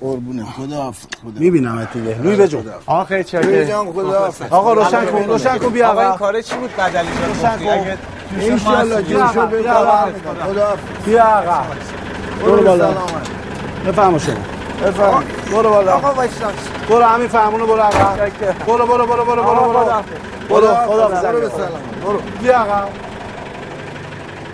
قربونه 0.00 0.44
خدا 0.44 0.92
خدا 0.92 1.40
می‌بینم 1.40 1.88
دیگه 1.92 2.18
لوی 2.22 2.36
بجون 2.36 2.64
آقا 2.86 3.04
خیلی 3.04 3.66
جان 3.66 3.92
خدا 3.92 4.30
آقا 4.50 4.72
روشن 4.72 5.06
کن 5.06 5.24
روشن 5.30 5.58
کن 5.58 5.68
بیا 5.68 5.90
آقا 5.90 6.00
این 6.00 6.08
آقا 6.10 6.18
کاره 6.18 6.42
چی 6.42 6.56
بود 6.56 6.76
بدلی 6.76 7.08
روشن 7.28 7.42
جان 7.42 7.58
کن. 7.58 7.70
اگه 7.70 7.98
انشالله 8.40 9.02
جوشو 9.02 9.46
به 9.46 9.62
بیا 9.62 9.74
آقا. 9.74 10.12
خدا 10.44 10.76
بیا 11.04 11.24
آقا 11.24 11.62
برو 12.42 12.62
بالا 12.62 12.94
بفهم 13.86 14.18
شما 14.18 14.34
بفهم 14.82 15.24
برو 15.52 15.70
بالا 15.70 15.94
آقا 15.96 16.14
وایسا 16.14 16.52
برو 16.88 17.04
همین 17.04 17.28
فهمونو 17.28 17.66
برو 17.66 17.80
آقا 17.82 18.16
برو 18.66 18.86
برو 18.86 19.06
برو 19.06 19.24
برو 19.24 19.42
برو 19.42 19.44
برو 19.44 20.02
برو 20.48 20.76
خدا 20.76 21.22
برو 21.22 21.40
به 21.40 21.48
سلام 21.48 21.82
برو 22.04 22.20
بیا 22.42 22.62
آقا 22.62 22.88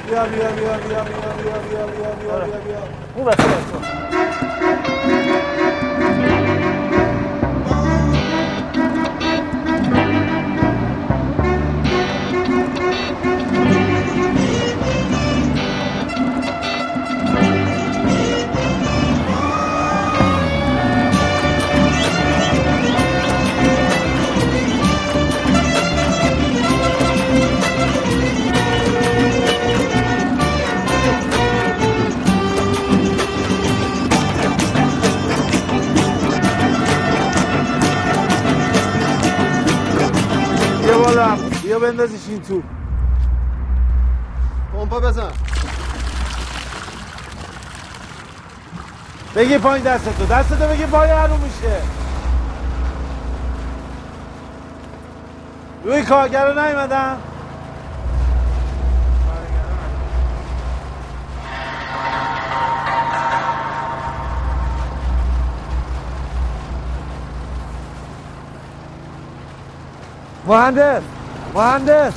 بیا 0.06 0.26
بیا 0.26 0.52
بیا 0.52 0.78
بیا 0.78 1.04
بیا 1.04 1.04
بیا 1.04 1.62
بیا 1.62 1.86
بیا 1.86 2.16
بیا 2.16 2.60
بیا 2.60 2.60
بیا 2.60 2.80
بالا 41.16 41.36
بیا 41.62 41.78
بندازیش 41.78 42.20
این 42.28 42.42
تو. 42.42 42.62
پمپا 44.72 45.00
بزن. 45.00 45.30
بگی 49.36 49.58
پایین 49.58 49.84
دستتو 49.84 50.26
دستتو 50.26 50.68
بگی 50.68 50.86
پایین 50.86 51.14
هرو 51.14 51.36
میشه. 51.36 51.82
روی 55.84 56.02
کارگر 56.02 56.46
رو 56.46 56.54
مهندس 70.46 71.02
مهندس. 71.54 72.12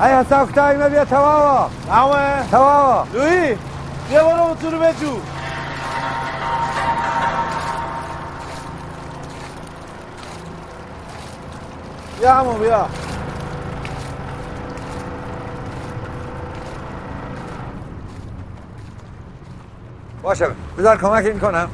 ای 0.00 0.08
حساب 0.12 0.52
کتابی 0.52 0.90
بیا 0.90 1.04
تمام. 1.04 1.70
تمامه 1.86 2.46
تمام. 2.50 3.08
لوی 3.14 3.56
بیا 4.08 4.24
برو 4.24 4.54
تو 4.54 4.70
رو 4.70 4.78
بجو. 4.78 5.16
بیا 12.20 12.34
همون 12.34 12.58
بیا. 12.58 12.86
باشه 20.22 20.46
بذار 20.78 20.96
کمک 20.96 21.24
این 21.26 21.40
کنم. 21.40 21.68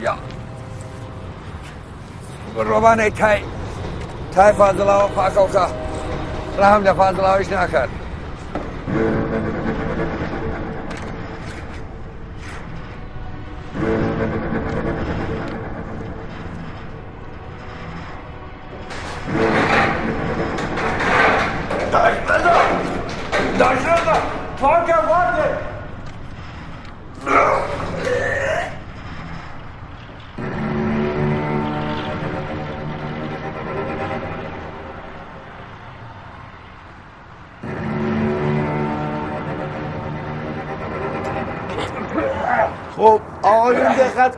یا. 0.00 0.14
روبانه 2.56 3.10
تای. 3.10 3.42
تای 4.34 4.52
فاندڵاوە 4.58 5.08
پاکەوکە 5.16 5.66
ڕام 6.60 6.80
لە 6.86 6.92
فاندڵاویش 6.98 7.48
ناکات. 7.54 7.90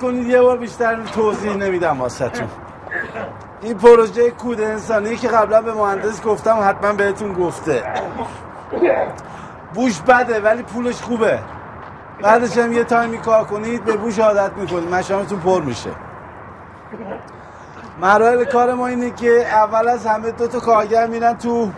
کنید 0.04 0.26
یه 0.26 0.42
بار 0.42 0.56
بیشتر 0.56 1.02
توضیح 1.02 1.56
نمیدم 1.56 2.00
واسهتون. 2.00 2.48
این 3.62 3.78
پروژه 3.78 4.30
کود 4.30 4.60
انسانی 4.60 5.16
که 5.16 5.28
قبلا 5.28 5.62
به 5.62 5.72
مهندس 5.72 6.22
گفتم 6.22 6.58
حتما 6.62 6.92
بهتون 6.92 7.32
گفته. 7.32 7.82
بوش 9.74 10.00
بده 10.00 10.40
ولی 10.40 10.62
پولش 10.62 11.02
خوبه. 11.02 11.38
بعدش 12.22 12.58
هم 12.58 12.72
یه 12.72 12.84
تایمی 12.84 13.18
کار 13.18 13.44
کنید 13.44 13.84
به 13.84 13.96
بوش 13.96 14.18
عادت 14.18 14.50
می‌کنید. 14.56 14.94
مشامتون 14.94 15.40
پر 15.40 15.62
میشه. 15.62 15.90
مراحل 18.00 18.44
کار 18.44 18.74
ما 18.74 18.86
اینه 18.86 19.10
که 19.10 19.46
اول 19.52 19.88
از 19.88 20.06
همه 20.06 20.30
دو 20.30 20.46
تا 20.46 20.60
کارگر 20.60 21.06
میرن 21.06 21.34
تو 21.38 21.70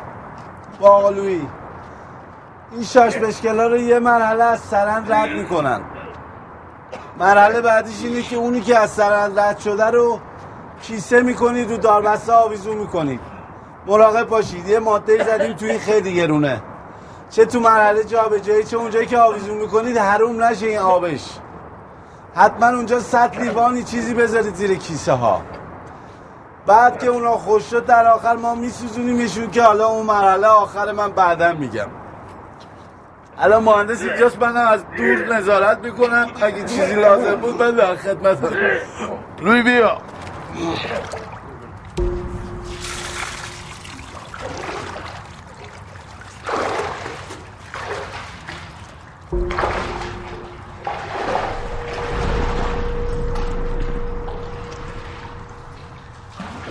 باقلویی 0.80 1.48
این 2.72 2.82
شاش 2.82 3.16
بشکلا 3.16 3.66
رو 3.66 3.76
یه 3.76 3.98
مرحله 3.98 4.44
از 4.44 4.60
سرن 4.60 5.04
رد 5.08 5.28
می‌کنن. 5.30 5.80
مرحله 7.18 7.60
بعدیش 7.60 8.04
اینه 8.04 8.22
که 8.22 8.36
اونی 8.36 8.60
که 8.60 8.78
از 8.78 8.90
سرن 8.90 9.38
رد 9.38 9.58
شده 9.58 9.84
رو 9.84 10.20
کیسه 10.82 11.22
می‌کنید 11.22 11.70
رو 11.70 11.76
داربسته 11.76 12.32
آویزون 12.32 12.76
می‌کنید 12.76 13.20
مراقب 13.86 14.28
باشید. 14.28 14.68
یه 14.68 14.78
ماده 14.78 15.24
زدیم 15.24 15.52
توی 15.52 15.78
خیلی 15.78 16.14
گرونه. 16.14 16.62
چه 17.30 17.44
تو 17.44 17.60
مرحله 17.60 18.04
جابجایی 18.04 18.64
چه 18.64 18.76
اونجایی 18.76 19.06
که 19.06 19.18
آویزون 19.18 19.56
می‌کنید 19.56 19.96
حروم 19.96 20.44
نشه 20.44 20.66
این 20.66 20.78
آبش. 20.78 21.24
حتما 22.34 22.66
اونجا 22.66 23.00
سطل 23.00 23.42
لیوانی 23.42 23.82
چیزی 23.82 24.14
بذارید 24.14 24.54
زیر 24.54 24.74
کیسه 24.74 25.12
ها 25.12 25.42
بعد 26.66 26.98
که 26.98 27.06
اونا 27.06 27.32
خوش 27.32 27.70
شد 27.70 27.86
در 27.86 28.06
آخر 28.06 28.36
ما 28.36 28.54
میسوزونیمشون 28.54 29.50
که 29.50 29.62
حالا 29.62 29.86
اون 29.86 30.06
مرحله 30.06 30.46
آخر 30.46 30.92
من 30.92 31.10
بعدا 31.12 31.52
میگم. 31.52 31.88
الان 33.38 33.62
مهندس 33.62 34.02
اینجاست 34.02 34.42
منم 34.42 34.68
از 34.68 34.84
دور 34.96 35.36
نظارت 35.36 35.78
می‌کنم. 35.78 36.30
اگه 36.42 36.64
چیزی 36.64 36.94
لازم 36.94 37.34
بود 37.34 37.62
من 37.62 37.70
در 37.70 37.96
خدمت 37.96 38.38
روی 39.40 39.62
بیا. 39.62 39.98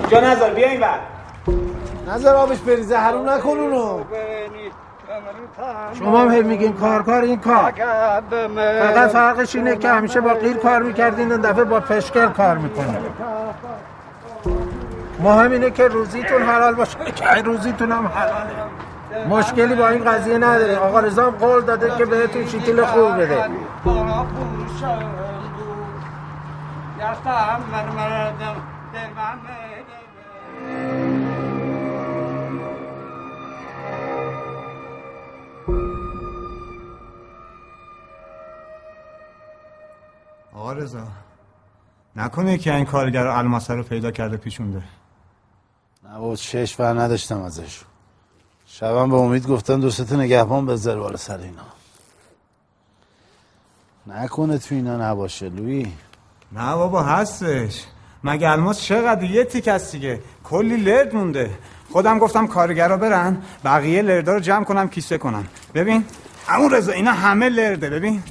جا 0.10 0.20
نظر 0.20 0.54
بیا 0.54 0.70
این 0.70 0.80
بر 0.80 1.00
نظر 2.08 2.36
آبش 2.36 2.58
بریزه 2.60 2.96
حروم 2.98 3.30
نکن 3.30 3.50
اونو. 3.50 4.04
شما 6.00 6.20
هم 6.20 6.46
میگین 6.46 6.74
کار 6.74 7.04
کار 7.04 7.22
این 7.22 7.40
کار. 7.40 7.74
فقط 8.80 9.10
فرقش 9.10 9.56
اینه 9.56 9.76
که 9.76 9.90
همیشه 9.90 10.22
با 10.22 10.34
قیر 10.34 10.58
کار 10.58 10.84
می‌کردین 10.84 11.32
این 11.32 11.42
دفعه 11.42 11.64
با 11.64 11.80
پشکل 11.80 12.28
کار 12.28 12.58
می‌کنین 12.58 12.98
مهم 15.20 15.52
اینه 15.52 15.72
که 15.72 15.88
روزیتون 15.88 16.42
حلال 16.42 16.76
باشه 16.76 16.98
که 17.16 17.42
روزیتون 17.46 17.92
هم 17.92 18.08
حلاله. 18.08 18.66
مشکلی 19.30 19.76
با 19.76 19.88
این 19.88 20.04
قضیه 20.04 20.38
نداره 20.38 20.78
آقا 20.78 21.00
رضا 21.00 21.30
قول 21.30 21.62
داده 21.62 21.92
که 21.98 22.06
بهتون 22.06 22.46
شیتیل 22.46 22.86
خوب 22.86 23.22
بده. 23.22 23.50
آقا 23.86 24.26
رضا 40.74 41.08
نکنه 42.16 42.58
که 42.58 42.76
این 42.76 42.86
کارگر 42.86 43.28
الماسه 43.28 43.74
رو 43.74 43.84
پیدا 43.84 44.12
کرده 44.12 44.38
پیشونده. 44.38 44.84
نه 46.04 46.20
با 46.20 46.36
چشم 46.36 46.84
بر 46.84 47.02
نداشتم 47.02 47.42
ازش. 47.42 47.82
شبم 48.66 49.10
به 49.10 49.16
امید 49.16 49.48
گفتم 49.48 49.82
دو 49.82 49.90
سه 49.90 50.06
تا 50.06 50.16
نگهبان 50.16 50.66
بذار 50.66 51.00
بالا 51.00 51.18
سر 51.18 51.38
اینا. 51.38 51.62
نکنه 54.08 54.58
تو 54.58 54.76
اینا 54.76 55.12
نباشه 55.12 55.50
لوی. 55.50 55.92
نه 56.52 56.76
بابا 56.76 57.04
هستش. 57.04 57.84
مگه 58.24 58.50
الماس 58.50 58.82
چقدر 58.82 59.24
یه 59.24 59.44
تیک 59.44 59.68
هست 59.68 59.92
دیگه؟ 59.92 60.22
کلی 60.44 60.78
لرد 60.78 61.16
مونده. 61.16 61.58
خودم 61.92 62.20
گفتم 62.20 62.48
کارگرا 62.48 62.98
برن 62.98 63.42
بقیه 63.66 64.02
لردا 64.02 64.34
رو 64.34 64.40
جمع 64.40 64.64
کنم 64.64 64.90
کیسه 64.90 65.18
کنم. 65.18 65.48
ببین 65.74 66.06
همون 66.48 66.72
رضا 66.72 66.92
اینا 66.92 67.12
همه 67.12 67.50
لرده 67.50 67.90
ببین. 67.90 68.24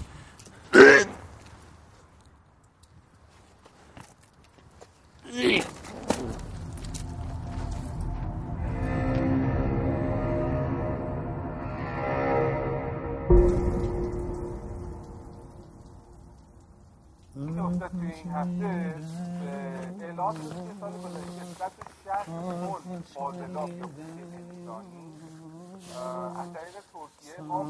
ترکیه 26.45 27.41
ما 27.41 27.63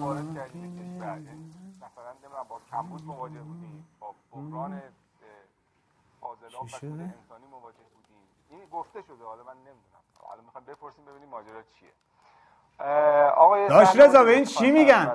رضا 13.97 14.25
به 14.25 14.35
این 14.35 14.45
چی 14.45 14.71
میگن؟ 14.71 15.07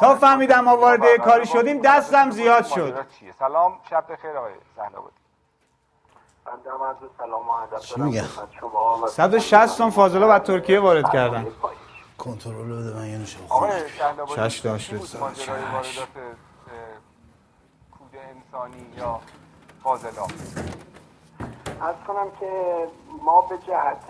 تا 0.00 0.14
فهمیدم 0.14 0.60
ما 0.60 0.76
وارد 0.76 1.00
کاری 1.16 1.46
شدیم 1.46 1.80
دستم 1.82 2.30
زیاد 2.30 2.64
شد. 2.64 3.06
سلام 3.38 3.80
شب 3.90 4.12
بخیر 4.12 4.36
آقای 4.36 4.54
سهلاوی 4.76 5.10
و 7.98 8.04
میگن 8.04 8.28
160 9.08 9.78
تن 9.78 9.90
فاضلاب 9.90 10.30
از 10.30 10.42
ترکیه 10.42 10.80
وارد 10.80 11.12
کردن. 11.12 11.46
کنترل 12.18 12.64
بده 12.64 12.96
من 12.96 13.06
یه 13.06 13.18
نوشه 13.18 13.38
آقای 13.48 13.88
شهلابادی 13.88 14.40
چش 14.40 14.58
داش 14.58 14.86
چی 14.86 14.96
بود 14.96 15.04
رضا 15.04 15.18
ماجرای 15.20 15.62
واردات 15.62 15.82
چش 15.82 15.98
اه، 15.98 16.06
کود 17.90 18.16
انسانی 18.16 18.86
یا 18.96 19.20
فاضلاب 19.82 20.30
از 21.80 21.94
کنم 22.06 22.30
که 22.40 22.50
ما 23.22 23.40
به 23.40 23.58
جهت 23.58 24.04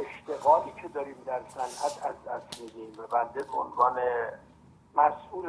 اشتغالی 0.00 0.72
که 0.82 0.88
داریم 0.88 1.16
در 1.26 1.40
صنعت 1.54 2.06
از 2.06 2.14
دست 2.26 2.60
میدیم 2.60 2.92
و 2.98 3.06
بنده 3.06 3.42
به 3.42 3.58
عنوان 3.58 3.96
مسئول 4.96 5.46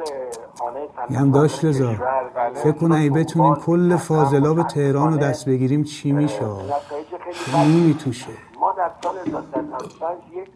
خانه 0.58 0.80
صنعت 0.96 1.20
هم 1.20 1.30
داشت 1.30 1.64
رضا 1.64 1.94
کشور 1.94 2.50
فکر 2.54 2.72
کنم 2.72 2.92
ای 2.92 3.10
بتونیم 3.10 3.54
کل 3.54 3.96
فاضلاب 3.96 4.62
تهران 4.62 5.12
رو 5.12 5.18
دست 5.18 5.46
بگیریم 5.46 5.84
چی 5.84 6.12
میشه؟ 6.12 6.44
نتایج 6.44 7.06
خیلی 7.32 7.66
نیمی 7.66 7.94
توشه 7.94 8.26
ما 8.60 8.72
در 8.72 8.90
سال 9.02 9.18
1995 9.18 10.18
یک 10.32 10.48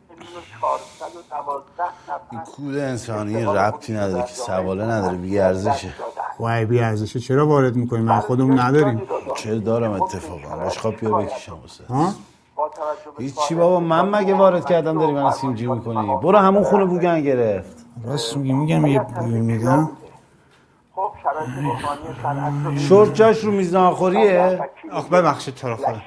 این 2.31 2.41
کود 2.41 2.77
انسانی 2.77 3.45
ربطی 3.45 3.93
نداره 3.93 4.23
که 4.23 4.35
سواله 4.35 4.85
نداره 4.85 5.17
بی 5.17 5.39
ارزشه. 5.39 5.89
وای 6.41 6.65
بی 6.65 6.81
ارزشه 6.81 7.21
چرا 7.21 7.47
وارد 7.47 7.77
می‌کنیم 7.77 8.05
من 8.05 8.21
خودمون 8.21 8.59
نداریم. 8.59 9.03
چه 9.35 9.59
دارم 9.59 10.03
اتفاقا؟ 10.03 10.57
باش 10.57 10.79
خواب 10.79 10.97
بیا 10.97 11.11
بکشم 11.19 11.59
ها؟ 11.89 12.13
هیچی 13.19 13.55
بابا 13.55 13.81
من 13.81 14.09
مگه 14.09 14.35
وارد 14.35 14.65
کردم 14.65 14.99
داری 14.99 15.13
من 15.13 15.31
سیمجی 15.31 15.67
می‌کنی؟ 15.67 16.17
برو 16.23 16.39
همون 16.39 16.65
خونه 16.65 16.85
بوگن 16.85 17.21
گرفت. 17.21 17.86
راست 18.05 18.37
میگی 18.37 18.53
میگم 18.53 18.87
یه 18.87 19.01
بوی 19.01 19.41
میدم 19.41 19.91
خب 20.95 21.13
شرایط 21.23 21.49
بحرانی 21.49 22.23
صنعت 22.23 22.67
رو 22.67 22.79
شورت 22.79 23.15
جاش 23.15 23.45
رو 23.45 23.53
میزان 23.53 23.95
خوریه 23.95 24.61
آخ 24.93 25.09
ببخشید 25.09 25.55
تو 25.55 25.69
رو 25.69 25.77
خدا 25.77 26.03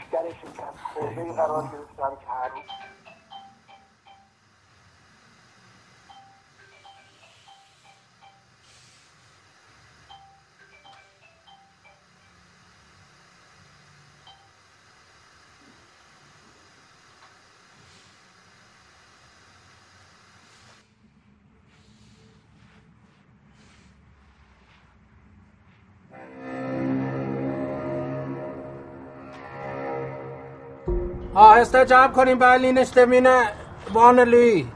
آهسته 31.39 31.85
جمع 31.85 32.07
کنین 32.07 32.39
برلینش 32.39 32.93
دمینه 32.95 33.49
بان 33.93 34.19
لوی. 34.19 34.67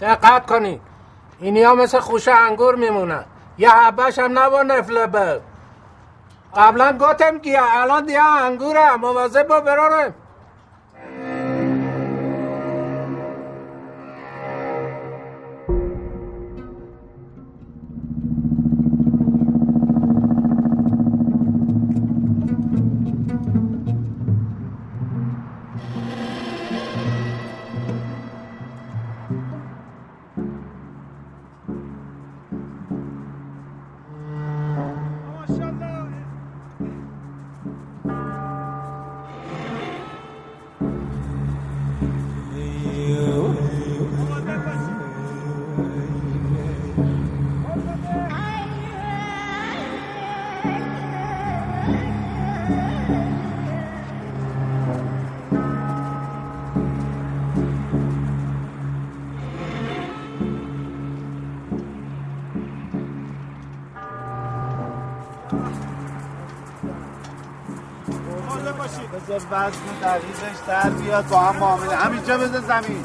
دقت 0.00 0.46
کنین 0.46 0.80
اینی 1.40 1.62
ها 1.62 1.74
مثل 1.74 1.98
خوش 2.00 2.28
انگور 2.28 2.74
میمونن. 2.74 3.24
یه 3.58 3.70
حبش 3.70 4.18
هم 4.18 4.38
نبا 4.38 4.62
نفله 4.62 5.06
به. 5.06 5.40
قبلا 6.56 6.98
گفتم 6.98 7.38
که 7.38 7.58
الان 7.80 8.06
دیگه 8.06 8.22
انگوره 8.24 8.96
مواظب 8.96 9.48
با 9.48 9.60
برارم. 9.60 10.14
وزن 69.54 69.70
دقیقش 70.02 70.58
در 70.68 70.90
بیاد 70.90 71.28
با 71.28 71.38
هم 71.38 71.56
معامله. 71.56 71.96
همینجا 71.96 72.38
بذار 72.38 72.60
زمین. 72.60 73.04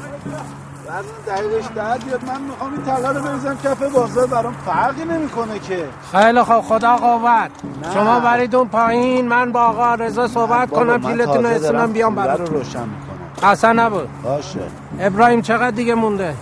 وزن 0.86 1.34
دقیقش 1.34 1.66
در 1.76 1.98
بیاد 1.98 2.24
من 2.24 2.40
می‌خوام 2.40 2.72
این 2.72 2.82
طلا 2.84 3.10
رو 3.10 3.22
بریزم 3.22 3.58
کف 3.64 3.82
بازار 3.82 4.26
برام 4.26 4.54
فرقی 4.66 5.04
نمی‌کنه 5.04 5.58
که. 5.58 5.84
خیلی 6.12 6.42
خوب 6.42 6.60
خدا 6.60 6.96
قوت. 6.96 7.50
شما 7.94 8.20
برید 8.20 8.54
اون 8.54 8.68
پایین 8.68 9.28
من 9.28 9.52
با 9.52 9.60
آقا 9.60 9.94
رضا 9.94 10.28
صحبت 10.28 10.70
کنم 10.70 11.00
پیلتون 11.00 11.36
رو 11.36 11.42
تازه 11.42 11.54
اسمم 11.54 11.72
دارم 11.72 11.92
بیام 11.92 12.14
برات 12.14 12.40
رو 12.40 12.46
روشن 12.46 12.80
می‌کنم. 12.80 13.48
اصلا 13.50 13.72
نبود. 13.72 14.08
باشه. 14.22 14.60
ابراهیم 15.00 15.42
چقدر 15.42 15.70
دیگه 15.70 15.94
مونده؟ 15.94 16.34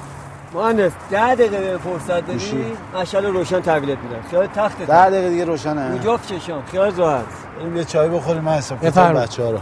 مهندس 0.54 0.92
ده 1.10 1.34
دقیقه 1.34 1.78
فرصت 1.78 2.26
گوشی. 2.32 2.52
داری 2.52 2.76
مشعل 3.02 3.26
روشن 3.26 3.60
تحویلت 3.60 3.98
میدم. 3.98 4.28
خیال 4.30 4.46
تخت 4.46 4.78
ده 4.78 5.10
دقیقه 5.10 5.28
دیگه 5.28 5.44
روشنه. 5.44 5.92
رو 5.92 5.98
جفت 5.98 6.28
چشم. 6.28 6.62
خیال 6.70 6.94
راحت. 6.94 7.24
بریم 7.58 7.76
یه 7.76 7.84
چای 7.84 8.08
بخوریم 8.08 8.42
من 8.42 8.52
حساب 8.52 8.78
کتاب 8.78 8.90
بفرمایید. 8.90 9.28
بچه 9.28 9.42
ها 9.42 9.50
رو. 9.50 9.58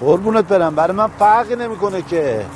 قربونت 0.00 0.44
برم. 0.44 0.74
برای 0.74 0.96
من 0.96 1.06
فرقی 1.06 1.56
نمی‌کنه 1.56 2.02
که. 2.02 2.46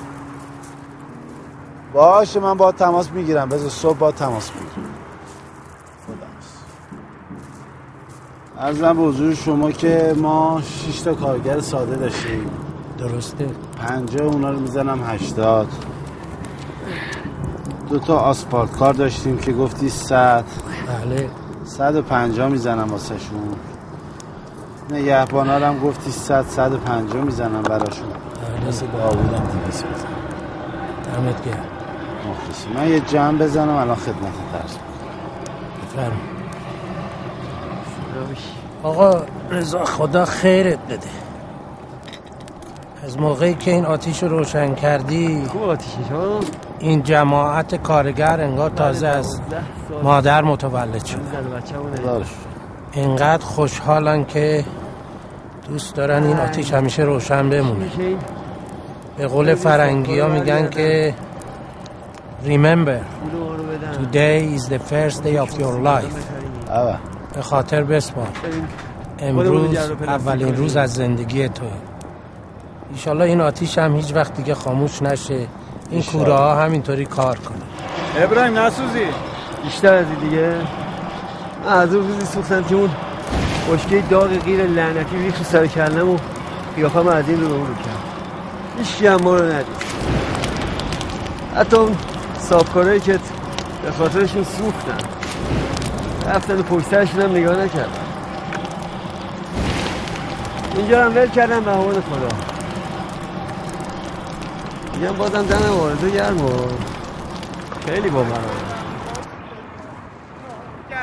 باشه 1.93 2.41
من 2.41 2.55
با 2.55 2.73
تماس 2.73 3.11
می‌گیرم. 3.11 3.49
بذار 3.49 3.71
صبح 3.71 3.99
با 3.99 4.13
تماس 4.13 4.51
می‌گیرم. 4.51 4.95
ارزم 8.59 8.97
به 8.97 9.03
حضور 9.03 9.35
شما 9.35 9.71
که 9.71 10.15
ما 10.17 10.63
6 10.63 11.01
تا 11.01 11.15
کارگر 11.15 11.61
ساده 11.61 11.97
داشتیم. 11.97 12.51
درسته. 12.99 13.47
پنجاه 13.77 14.27
اونا 14.27 14.51
رو 14.51 14.61
می‌زنم 14.61 15.05
هشتاد. 15.07 15.69
دو 17.89 17.99
تا 17.99 18.19
آسپارت 18.19 18.73
کار 18.73 18.95
داشتیم 18.95 19.39
که 19.39 19.53
گفتی 19.53 19.89
صد. 19.89 20.45
بله. 20.87 21.31
صد 21.65 21.97
و 21.97 22.03
پنجاه 22.03 22.49
می‌زنم 22.49 22.91
واسه 22.91 23.19
شون 23.19 23.55
نگهبانا 24.91 25.59
رو 25.59 25.65
هم 25.65 25.79
گفتی 25.79 26.11
صد 26.11 26.47
صد 26.47 26.73
و 26.73 26.77
پنجاه 26.77 27.23
می‌زنم 27.23 27.63
براشون. 27.63 28.09
واسه 28.67 28.87
داوودم 28.87 29.43
دیویس 29.53 29.85
می‌زنم 29.85 30.19
دمت 31.05 31.45
گرم. 31.45 31.65
مخلصی. 32.31 32.69
من 32.75 32.89
یه 32.89 33.01
جمع 33.01 33.39
بزنم 33.39 33.77
الان 33.77 33.97
خدمت 33.97 34.33
درس. 34.53 34.77
بفرم 35.83 36.13
آقا 38.83 39.23
رضا 39.51 39.85
خدا 39.85 40.25
خیرت 40.25 40.79
بده. 40.79 41.09
از 43.05 43.19
موقعی 43.19 43.55
که 43.55 43.71
این 43.71 43.85
آتیش 43.85 44.23
رو 44.23 44.29
روشن 44.29 44.75
کردی 44.75 45.43
این 46.79 47.03
جماعت 47.03 47.75
کارگر 47.75 48.41
انگار 48.41 48.71
تازه 48.71 49.07
از 49.07 49.41
مادر 50.03 50.43
متولد 50.43 51.05
شد. 51.05 51.21
اینقدر 52.93 53.45
خوشحالن 53.45 54.25
که 54.25 54.65
دوست 55.69 55.95
دارن 55.95 56.25
این 56.25 56.37
آتیش 56.37 56.73
همیشه 56.73 57.03
روشن 57.03 57.51
بمونه. 57.51 57.87
به 59.17 59.27
قول 59.27 59.55
فرنگی 59.55 60.19
ها 60.19 60.29
میگن 60.29 60.69
که 60.71 61.15
Remember 62.45 63.01
Today 63.99 64.57
is 64.57 64.69
the 64.69 64.79
first 64.79 65.25
day 65.25 65.37
of 65.45 65.51
your 65.59 65.77
life. 65.85 66.17
به 67.35 67.43
خاطر 67.43 67.85
بسپار. 67.85 68.29
امروز 69.19 69.77
اولین 70.07 70.57
روز 70.57 70.77
از 70.77 70.95
زندگی 70.95 71.49
توه. 71.49 71.69
ایشالله 72.93 73.25
این 73.25 73.41
آتیش 73.41 73.79
هم 73.79 73.97
هیچ 73.97 74.15
وقت 74.15 74.35
دیگه 74.35 74.55
خاموش 74.55 75.03
نشه. 75.03 75.47
این 75.91 76.03
کوره 76.03 76.33
ها 76.33 76.63
همینطوری 76.63 77.05
کار 77.05 77.39
کنه 77.39 78.25
ابراهیم 78.25 78.59
نسوزی. 78.59 79.07
بیشتر 79.65 79.95
از 79.95 80.07
دیگه. 80.21 80.55
از 81.69 81.95
اون 81.95 82.09
روزی 82.09 82.27
سوختم 82.27 82.63
که 82.65 82.75
اون 82.75 82.91
بشکه 83.73 84.03
داغ 84.11 84.39
غیر 84.39 84.67
لعنتی 84.67 85.17
ریخ 85.17 85.43
سر 85.43 85.67
کلم 85.67 86.11
و 86.11 86.17
قیافم 86.77 87.09
از 87.09 87.29
این 87.29 87.41
رو 87.41 87.49
به 87.49 87.55
اون 87.55 87.67
رو 87.67 87.75
کرد. 87.75 88.03
هیچ 88.79 89.05
هم 89.05 89.21
ما 89.23 89.37
رو 89.37 89.45
ندید. 89.45 89.89
حتی 91.57 91.77
اون 91.77 91.97
صابکارهایی 92.39 93.01
که 93.01 93.19
به 93.83 93.91
خاطرشون 93.91 94.45
سوختن. 94.45 94.99
رفتن 96.27 96.59
و 96.59 96.63
پشترشون 96.63 97.21
هم 97.21 97.31
نگاه 97.31 97.57
نکردن. 97.57 97.89
اینجا 100.77 101.05
هم 101.05 101.17
ول 101.17 101.29
کردم 101.29 101.61
به 101.61 101.71
حوال 101.71 101.95
خدا. 101.95 102.29
میگم 104.95 105.13
بازم 105.13 105.45
زنم 105.49 105.81
آرزو 105.81 106.11
گرم 106.11 106.45
و 106.45 106.51
خیلی 107.87 108.09
با 108.09 108.23
من 108.23 108.68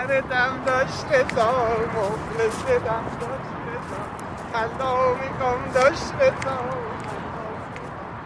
گردم 0.09 0.63
داشت 0.65 1.05
بزار 1.05 1.89
مخلص 1.95 2.65
دم 2.65 3.05
داشت 3.21 3.51
بزار 3.65 4.09
خلا 4.53 5.13
میکن 5.13 5.71
داشت 5.73 6.13
بزار 6.13 6.77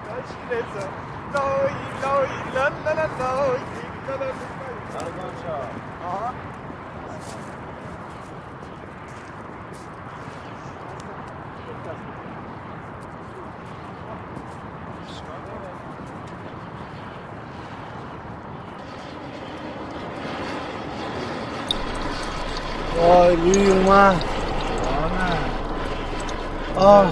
داشت 0.08 0.38
بزار 0.52 0.90
لای 1.34 1.74
لای 2.04 2.28
لا 2.56 2.68
لا 2.68 2.94
لا 2.94 3.06
لای. 3.20 3.60
لا 4.08 4.16
لا 4.16 4.26
لا 4.26 5.58
آها. 6.08 6.34
وای 22.98 23.36
لوی 23.36 23.72
اومد 23.72 24.24
آه 26.90 27.06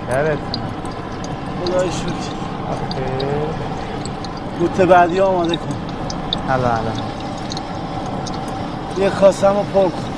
کرت 0.07 0.37
خدای 1.65 1.91
شکر 1.91 2.33
آخه 2.71 3.05
گوت 4.59 4.81
بعدی 4.81 5.19
آماده 5.19 5.57
کن 5.57 5.75
حالا 6.47 6.67
حالا 6.67 6.91
یه 8.97 9.09
کاسم 9.09 9.57
رو 9.57 9.63
پر 9.63 9.89
کن 9.89 10.13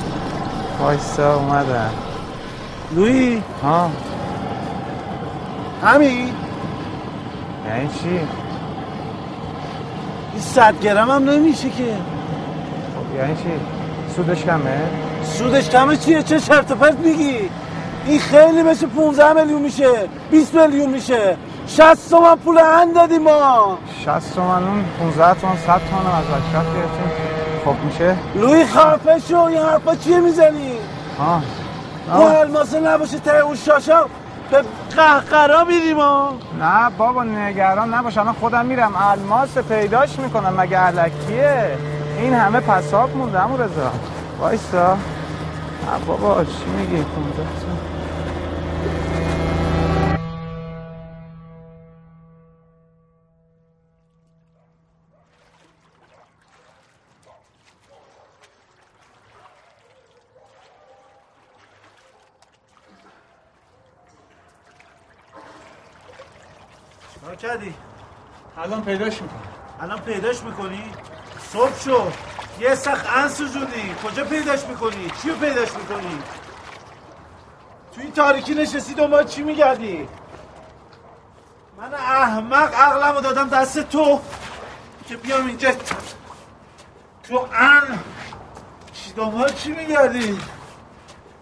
وایسا 0.79 1.35
اومدم. 1.35 2.14
لوی؟ 2.95 3.41
ها. 3.63 3.89
همین؟ 5.83 6.29
یعنی 7.67 7.89
چی؟ 8.01 8.09
این 10.33 10.41
صد 10.41 10.79
گرم 10.81 11.09
هم 11.09 11.29
نمیشه 11.29 11.69
که. 11.69 11.83
خب 12.95 13.17
یعنی 13.17 13.35
چی؟ 13.35 13.49
سودش 14.15 14.43
کمه؟ 14.43 14.89
سودش 15.23 15.69
کمه 15.69 15.97
چیه؟ 15.97 16.23
چه 16.23 16.39
شرط 16.39 16.71
پرت 16.71 16.99
میگی؟ 16.99 17.49
این 18.05 18.19
خیلی 18.19 18.63
بشه 18.63 18.87
15 18.87 19.33
میلیون 19.33 19.61
میشه 19.61 19.89
20 20.31 20.55
میلیون 20.55 20.89
میشه. 20.89 21.37
60 21.67 22.09
تومن 22.09 22.35
پول 22.35 22.57
هند 22.57 22.95
دادیم 22.95 23.21
ما. 23.21 23.77
60 24.05 24.35
تومن 24.35 24.63
اون 24.63 24.85
15 24.99 25.33
تومن 25.41 25.57
100 25.57 25.65
تومن 25.65 26.15
از 26.15 26.25
اشرف 26.25 26.65
گرفتیم. 26.75 27.11
خب 27.65 27.75
میشه؟ 27.85 28.15
لوی 28.35 28.65
خفه 28.65 29.19
شو 29.29 29.37
این 29.37 29.57
حرفا 29.57 29.95
چیه 29.95 30.19
می‌زنی؟ 30.19 30.71
ها. 31.19 31.41
اون 32.13 32.35
الماسه 32.35 32.79
نباشه 32.79 33.19
ته 33.19 33.37
اون 33.37 33.55
شاشا 33.55 34.05
به 34.51 34.63
قهقرا 34.95 35.63
میریم 35.63 35.97
نه 36.59 36.89
بابا 36.97 37.23
نگران 37.23 37.93
نباش. 37.93 38.17
الان 38.17 38.33
خودم 38.33 38.65
میرم. 38.65 38.93
الماس 38.95 39.57
پیداش 39.57 40.19
می‌کنم. 40.19 40.53
مگه 40.61 40.77
علکیه؟ 40.77 41.77
این 42.17 42.33
همه 42.33 42.59
پساب 42.59 43.17
مونده 43.17 43.39
همون 43.39 43.59
رضا. 43.59 43.91
وایسا. 44.39 44.97
بابا 46.07 46.43
چی 46.43 46.65
میگی؟ 46.77 47.03
15 47.03 47.84
کردی؟ 67.47 67.73
الان 68.57 68.83
پیداش 68.83 69.21
می‌کنم 69.21 69.41
الان 69.81 69.99
پیداش 69.99 70.43
می‌کنی؟ 70.43 70.91
صبح 71.53 71.79
شد 71.79 72.13
یه 72.59 72.75
سخت 72.75 73.05
ان 73.17 73.29
سوزوندی 73.29 73.95
کجا 74.03 74.23
پیداش 74.23 74.65
می‌کنی؟ 74.65 75.11
چی 75.21 75.29
رو 75.29 75.35
پیداش 75.35 75.73
می‌کنی؟ 75.73 76.19
توی 77.93 78.03
این 78.03 78.13
تاریکی 78.13 78.55
نشستی 78.55 78.93
دنبال 78.93 79.27
چی 79.27 79.43
میگردی؟ 79.43 80.07
من 81.77 81.93
احمق 81.93 82.75
عقلمو 82.75 83.21
دادم 83.21 83.49
دست 83.49 83.79
تو 83.79 84.21
که 85.07 85.17
بیام 85.17 85.47
اینجا 85.47 85.71
تو 87.23 87.47
ان 87.53 87.99
چی 88.93 89.13
دنبال 89.13 89.49
چی 89.53 89.71
میگردی؟ 89.71 90.39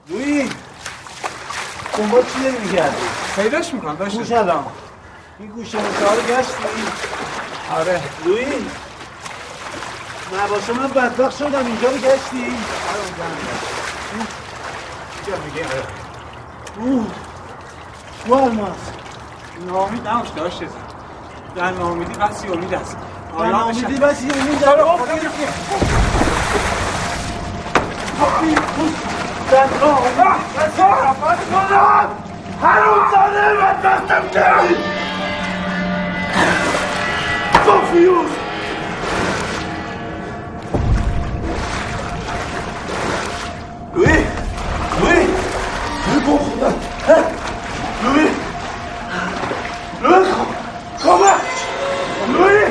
لوی 0.10 0.50
دنبال 1.98 2.24
چی 2.24 2.44
داری 2.44 2.58
میگردی؟ 2.58 2.96
پیداش 3.36 3.74
می‌کنم 3.74 3.96
داشت 3.96 4.18
گوش 4.18 4.32
الان 4.32 4.66
این 5.40 5.50
گوشه 5.50 5.78
متعال 5.78 6.18
گشتی؟ 6.18 6.64
آره. 7.76 8.02
لوی؟ 8.26 8.46
نباشه 10.44 10.74
من 10.74 10.88
بدبخت 10.88 11.38
شدم 11.38 11.66
اینجا 11.66 11.90
رو 11.90 11.98
گشتی؟ 11.98 12.38
اینجا 15.16 15.44
میگه 15.46 15.66
آره. 15.66 15.84
اوه. 16.80 17.06
تو 18.26 18.34
الماس 18.34 18.78
نباش 20.08 20.30
داشت 20.30 20.60
در 21.56 21.72
ناامیدی 21.72 22.14
بسی 22.14 22.48
امید 22.48 22.74
است. 22.74 22.98
در 23.40 23.46
ناامیدی 23.46 23.96
بسی 23.96 24.30
امید 24.30 24.64
آره، 24.64 24.92
است. 24.92 25.04
خب، 25.04 25.08
گرفتی. 25.08 25.44
هنوز 32.62 33.12
زاده 33.12 33.56
بدبختم 33.56 34.30
کردی 34.30 34.76
پوفیوز 37.66 38.30
لوی 43.96 44.18
لوی 45.00 45.28
لوی 46.08 46.20
با 46.28 46.38
خدا 46.38 46.74
لوی 48.04 48.28
لوی 50.04 50.26
کمک 51.04 51.42
لوی 52.28 52.66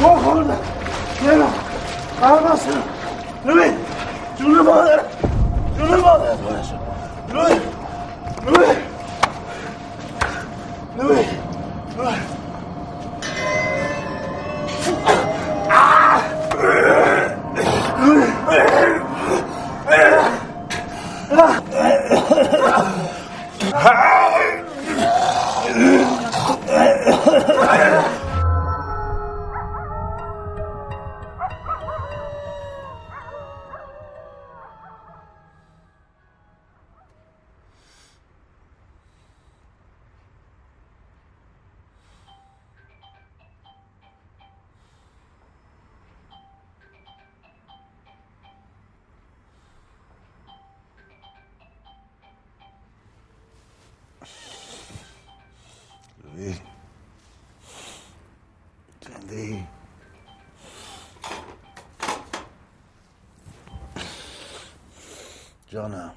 با 0.00 0.16
خدا 0.16 0.56
نمی‌دونم 1.22 1.52
قرمز 2.20 2.60
لوی 3.44 3.70
جون 4.38 4.60
مادر 4.60 5.00
جون 5.78 6.00
مادر 6.00 6.36
لوی 7.32 7.60
لوی 8.46 8.76
لوی 10.98 11.24
لوی 11.98 12.35
Ah! 23.88 24.35
جانم. 65.76 66.14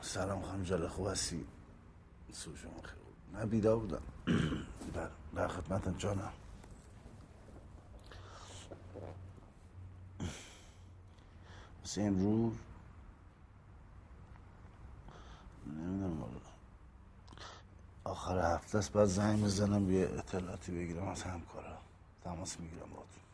سلام 0.00 0.42
خانم 0.42 0.62
جاله 0.62 0.88
خوب 0.88 1.06
هستی؟ 1.06 1.46
سو 2.32 2.56
شما 2.56 2.82
خیلی. 2.82 3.38
نه 3.38 3.46
بیدار 3.46 3.76
بودم. 3.76 4.02
در 5.36 5.48
خدمتم 5.48 5.96
جانم. 5.96 6.32
مثل 11.84 12.00
امروز 12.00 12.52
نمی‌دونم 15.66 16.20
والا 16.22 16.40
آخر 18.04 18.54
هفته 18.54 18.78
است 18.78 18.92
بعد 18.92 19.04
زنگ 19.04 19.44
بزنم 19.44 19.90
یه 19.92 20.10
اطلاعاتی 20.18 20.72
بگیرم 20.72 21.08
از 21.08 21.22
همکارا. 21.22 21.78
تماس 22.24 22.60
می‌گیرم 22.60 22.90
باهاتون. 22.90 23.29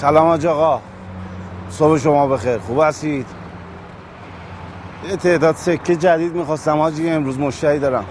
سلام 0.00 0.26
حاج 0.26 0.46
آقا. 0.46 0.80
صبح 1.70 1.98
شما 1.98 2.26
بخیر. 2.26 2.58
خوب 2.58 2.80
هستید؟ 2.80 3.26
یه 5.08 5.16
تعداد 5.16 5.56
سکه 5.56 5.96
جدید 5.96 6.34
می‌خواستم 6.34 6.78
حاجی 6.78 7.10
امروز 7.10 7.38
مشتری 7.38 7.78
دارم. 7.78 8.04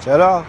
چرا؟ 0.00 0.44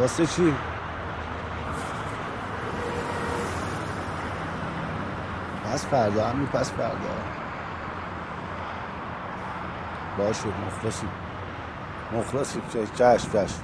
واسه 0.00 0.26
چی؟ 0.26 0.54
پس 5.64 5.86
فردا 5.86 6.26
همین 6.26 6.46
پس 6.46 6.70
فردا. 6.70 6.94
باشه 10.18 10.44
مخلصیم. 10.66 11.27
مخلصیم 12.12 12.62
چشم 12.98 13.28
چشم 13.32 13.62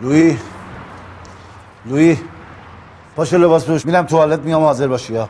لوی؟ 0.00 0.38
لوی؟ 1.86 2.18
پاشو 3.16 3.38
لباس 3.38 3.64
بوش 3.64 3.86
میرم 3.86 4.06
توالت 4.06 4.40
میام 4.40 4.62
حاضر 4.62 4.88
باشی 4.88 5.12
یا 5.12 5.28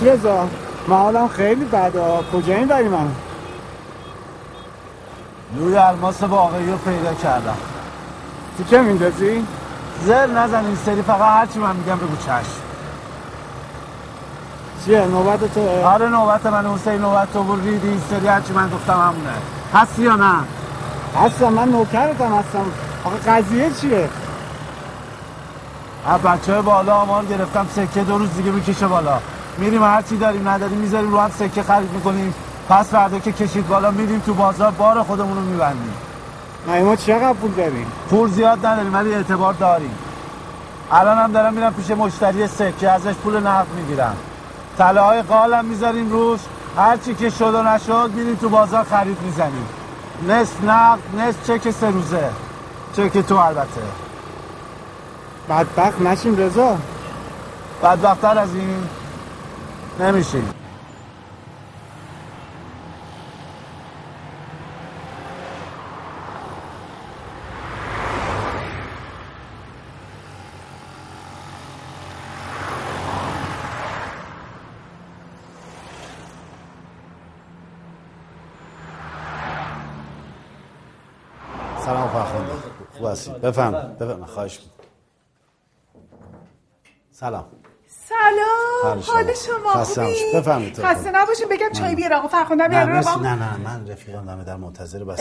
داشت 0.00 0.12
رضا 0.12 0.48
من 0.88 0.96
حالم 0.96 1.28
خیلی 1.28 1.64
بده. 1.64 2.02
کجا 2.32 2.54
این 2.54 2.68
بری 2.68 2.88
من؟ 2.88 3.08
لوی 5.56 5.76
الماس 5.76 6.22
باقی 6.22 6.70
رو 6.70 6.76
پیدا 6.76 7.14
کردم. 7.14 7.56
تو 8.58 8.64
چه 8.64 8.82
میندازی؟ 8.82 9.46
زر 10.04 10.26
نزن 10.26 10.64
این 10.64 10.76
سری 10.86 11.02
فقط 11.02 11.20
هرچی 11.20 11.58
من 11.58 11.76
میگم 11.76 11.96
بگو 11.96 12.16
چشم. 12.16 12.62
چیه؟ 14.84 15.06
نوبت 15.06 15.54
تو؟ 15.54 15.86
آره 15.86 16.08
نوبت 16.08 16.46
من. 16.46 16.74
حسین 16.74 16.98
نوبت 16.98 17.32
تو 17.32 17.42
بود 17.42 17.64
ریدی 17.64 17.88
این 17.88 18.02
سری 18.10 18.28
هرچی 18.28 18.52
من 18.52 18.70
گفتم 18.70 18.92
همونه. 18.92 19.32
هستی 19.74 20.02
یا 20.02 20.16
نه؟ 20.16 20.34
هستم 21.24 21.52
من 21.52 21.68
نوکرتم 21.68 22.34
هستم. 22.38 22.64
آقا 23.04 23.16
قضیه 23.16 23.70
چیه؟ 23.80 24.08
از 26.06 26.20
بچه 26.20 26.52
های 26.52 26.62
بالا 26.62 26.94
آمار 26.94 27.24
گرفتم 27.24 27.66
سکه 27.76 28.04
دو 28.04 28.18
روز 28.18 28.34
دیگه 28.34 28.50
می‌کشه 28.50 28.86
بالا. 28.86 29.18
میریم 29.58 29.82
هرچی 29.82 30.16
داریم 30.16 30.48
نداریم 30.48 30.78
می‌ذاریم 30.78 31.12
رو 31.12 31.18
هم 31.20 31.30
سکه 31.30 31.62
خرید 31.62 31.92
می‌کنیم. 31.92 32.34
پس 32.68 32.90
فردا 32.90 33.18
که 33.18 33.32
کشید 33.32 33.68
بالا 33.68 33.90
میریم 33.90 34.22
تو 34.26 34.34
بازار 34.34 34.70
بار 34.70 35.02
خودمون 35.02 35.36
رو 35.36 35.42
میبندیم. 35.42 35.94
ما 36.66 36.80
ما 36.80 36.96
چقدر 36.96 37.32
پول 37.32 37.50
داریم 37.50 37.86
پول 38.10 38.30
زیاد 38.30 38.66
نداریم 38.66 38.94
ولی 38.94 39.14
اعتبار 39.14 39.54
داریم. 39.54 39.94
الان 40.92 41.18
هم 41.18 41.32
دارم 41.32 41.54
میرم 41.54 41.74
پیش 41.74 41.90
مشتری 41.90 42.46
سکه 42.46 42.90
ازش 42.90 43.14
پول 43.14 43.46
نقد 43.46 43.66
می‌گیرم. 43.76 44.16
طلاهای 44.78 45.22
قالم 45.22 45.64
می‌ذاریم 45.64 46.10
روش. 46.10 46.40
هر 46.76 46.96
چی 46.96 47.14
که 47.14 47.30
شد 47.30 47.54
و 47.54 47.62
نشد 47.62 48.10
میریم 48.14 48.34
تو 48.34 48.48
بازار 48.48 48.84
خرید 48.84 49.18
می‌زنیم. 49.22 49.66
نصف 50.28 50.64
نقد 50.64 50.98
نصف 51.18 51.46
چک 51.46 51.70
سه 51.70 51.90
روزه. 51.90 52.30
چک 52.96 53.18
تو 53.18 53.36
البته. 53.36 53.80
بدبخت 55.50 56.00
نشیم 56.00 56.36
رضا. 56.36 56.76
بدبختتر 57.82 58.38
از 58.38 58.54
این. 58.54 58.88
نمیشیم 59.98 60.48
سلام 81.84 82.08
فرخنده 82.08 82.52
خوب 82.98 83.06
هستی 83.06 83.30
بفهم 83.30 83.72
بفهم 83.72 84.24
خواهش. 84.24 84.60
سلام. 87.10 87.44
سلام. 87.88 88.67
حال 88.82 89.34
شما. 89.34 89.70
خسته؟ 89.84 90.02
نباشید. 90.02 90.74
تو 90.74 90.82
خسته 90.82 91.10
نباشین. 91.10 91.48
بگم 91.50 91.72
چای 91.72 91.94
بیار 91.94 92.12
آقا. 92.12 92.28
فرخنده 92.28 92.68
نه 92.68 92.86
بیار 92.86 92.96
آقا. 92.98 93.20
نه 93.20 93.34
نه 93.34 93.56
من 93.56 93.88
رفیقم 93.88 94.24
دمه 94.26 94.44
در 94.44 94.56
منتظر 94.56 95.04
بس 95.04 95.20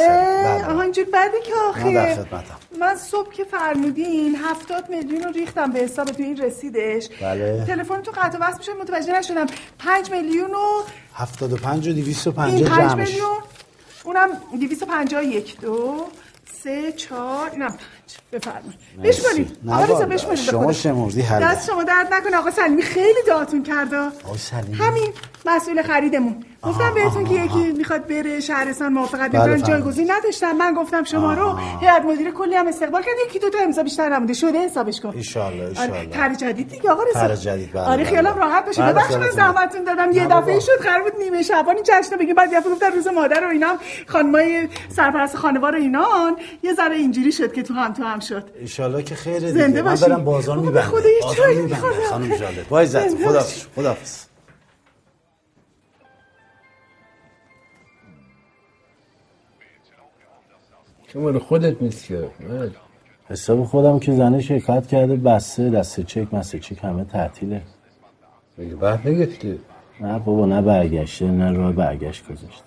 آها 0.69 0.81
اینجور 0.81 1.05
بده 1.05 1.41
که 1.45 1.53
آخه 1.69 2.15
خدمتم. 2.15 2.55
من 2.79 2.95
صبح 2.95 3.31
که 3.31 3.43
فرمودین 3.43 4.35
هفتاد 4.35 4.89
میلیون 4.89 5.23
رو 5.23 5.31
ریختم 5.31 5.71
به 5.71 5.79
حساب 5.79 6.07
تو 6.07 6.23
این 6.23 6.37
رسیدش. 6.37 7.09
بله. 7.21 7.63
تلفن 7.67 8.01
تو 8.01 8.11
قطع 8.11 8.37
وصل 8.41 8.57
میشه 8.57 8.73
متوجه 8.73 9.19
نشدم. 9.19 9.45
پنج 9.79 10.11
میلیون 10.11 10.51
و 10.51 10.81
75 11.13 11.87
و 11.87 11.93
250 11.93 12.55
این 12.55 12.65
پنج 12.65 12.91
جمعش. 12.91 13.07
میلیون 13.09 13.37
اونم 14.03 14.29
دویست 14.51 14.83
و 14.83 14.85
پنجاه 14.85 15.21
و 15.21 15.23
یک. 15.23 15.59
دو 15.59 16.05
سه 16.63 16.91
چهار 16.91 17.49
اینم 17.49 17.67
پنج. 17.67 18.17
بفرمایید. 18.33 18.75
بشمارید. 19.03 19.57
آقا 19.69 20.05
بشمارید 20.05 20.39
شما. 20.39 20.73
شمردی 20.73 21.21
حله. 21.21 21.45
دست 21.45 21.67
شما 21.67 21.83
درد 21.83 22.13
نکنه. 22.13 22.37
آقا 22.37 22.51
سلیمی 22.51 22.81
خیلی 22.81 23.19
دعاتون 23.27 23.63
کرده. 23.63 23.97
همین 24.79 25.13
مسئول 25.45 25.81
خریدمون. 25.81 26.43
گفتم 26.61 26.93
بهتون 26.93 27.25
که 27.25 27.33
یکی 27.33 27.71
می‌خواد 27.71 28.07
بره 28.07 28.39
شهرستان 28.39 28.93
موافقت 28.93 29.19
بله، 29.19 29.29
بکنن 29.29 29.45
فهمیدم. 29.45 29.67
جایگزین 29.67 30.11
نداشتم 30.11 30.51
من 30.51 30.73
گفتم 30.73 31.03
شما 31.03 31.33
رو 31.33 31.55
هیئت 31.81 32.01
مدیره 32.05 32.31
کلی 32.31 32.55
هم 32.55 32.67
استقبال 32.67 33.01
کرد 33.01 33.13
یکی 33.27 33.39
دو 33.39 33.49
تا 33.49 33.57
امضا 33.63 33.83
بیشتر 33.83 34.09
نمونده 34.09 34.33
شده 34.33 34.59
حسابش 34.59 35.01
کن. 35.01 35.09
آره، 35.09 35.17
ایشالله. 35.17 36.05
طرح 36.05 36.33
جدید 36.33 36.69
دیگه 36.69 36.91
آقا 36.91 37.03
رضا. 37.03 37.35
جدید، 37.35 37.71
بله، 37.73 37.81
آره 37.83 38.03
بله. 38.03 38.05
خیالم 38.05 38.35
راحت 38.35 38.65
باشه. 38.65 38.81
بله، 38.81 38.93
ببخشید 38.93 39.17
من 39.17 39.29
زحمتتون 39.29 39.83
دادم 39.83 40.11
یه 40.11 40.27
دفعه. 40.27 40.59
شد 40.59 40.83
قرار 40.83 41.01
بود 41.03 41.13
نیمه 41.19 41.43
شبانی 41.43 41.79
جشن 41.83 42.17
بگیم 42.19 42.35
بعد 42.35 42.53
یه 42.53 42.61
گفتن 42.61 42.91
روز 42.91 43.07
مادر 43.07 43.45
و 43.45 43.49
اینا 43.49 43.77
خانمای 44.07 44.67
سرپرست 44.89 45.35
خانوار 45.35 45.75
اینان 45.75 46.37
یه 46.63 46.73
ذره 46.73 46.95
اینجوری 46.95 47.31
شد 47.31 47.53
که 47.53 47.63
تو 47.63 47.73
هم 47.73 47.93
تو 47.93 48.03
هم 48.03 48.16
شد. 48.19 48.43
ایشالله 48.59 49.03
که 49.03 49.15
خیره 49.15 49.39
زنده 49.39 49.67
دیگه 49.67 49.81
من 49.81 49.91
باشی. 49.91 50.05
برم 50.05 50.23
بازار 50.23 50.57
میبندم 50.57 50.73
به 50.73 50.81
خدا 50.81 51.09
یه 51.09 51.35
چای 51.35 51.61
می‌خوام. 51.61 51.93
خانم 52.09 52.35
جاله 52.35 52.63
با 52.69 52.79
عزت 52.79 53.07
زنده 53.07 53.25
خدا 53.75 53.97
تو 61.07 61.21
مال 61.21 61.39
خودت 61.39 61.81
نیست 61.81 62.05
که؟ 62.05 62.29
من 62.49 62.71
حساب 63.29 63.63
خودم 63.63 63.99
که 63.99 64.11
زنه 64.15 64.41
شرکت 64.41 64.87
کرده 64.87 65.15
بسته 65.15 65.69
دسته 65.69 66.03
چک 66.03 66.33
مسته 66.33 66.59
چک 66.59 66.83
همه 66.83 67.03
تعطیله. 67.03 67.61
میگه 68.57 68.75
بعد 68.75 69.07
نگفتی 69.07 69.59
نه 70.01 70.19
بابا 70.19 70.45
نه 70.45 70.61
برگشته 70.61 71.25
نه 71.25 71.51
راه 71.51 71.71
برگشت 71.71 72.23
گذاشته. 72.23 72.63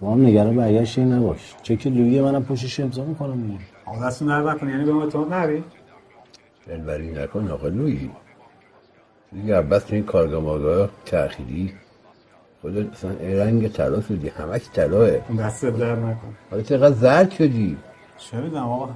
شما 0.00 0.12
هم 0.12 0.26
نگران 0.26 0.56
برگشت 0.56 0.98
نباش. 0.98 1.54
چک 1.62 1.86
لویی 1.86 2.20
منم 2.20 2.44
پشتش 2.44 2.80
امضا 2.80 3.04
می‌کنم. 3.04 3.46
دیگه 3.46 3.58
آقا 3.86 4.06
دستون 4.06 4.28
در 4.28 4.52
نکنی. 4.52 4.70
یعنی 4.70 4.84
به 4.84 4.92
ما 4.92 5.04
اعتماد 5.04 5.32
نری 5.32 5.64
دلبری 6.66 7.10
نکن 7.10 7.48
آقا 7.50 7.68
لویی 7.68 8.10
دیگه 9.32 9.58
عباس 9.58 9.84
تو 9.84 9.94
این 9.94 10.04
کارگاه 10.04 10.42
مارگاه 10.42 10.88
تأخیری 11.06 11.74
خودت 12.62 12.92
اصلا 12.92 13.10
رنگ 13.10 13.68
طلا 13.68 14.00
شدی 14.00 14.28
همش 14.28 14.60
طلاه. 14.72 15.10
دست 15.10 15.64
در 15.64 15.96
نکن 15.96 16.36
حالا 16.50 16.62
چقدر 16.62 16.94
زرد 16.94 17.30
شدی؟ 17.30 17.76
چه 18.18 18.36
می‌دونم 18.36 18.68
آقا. 18.68 18.88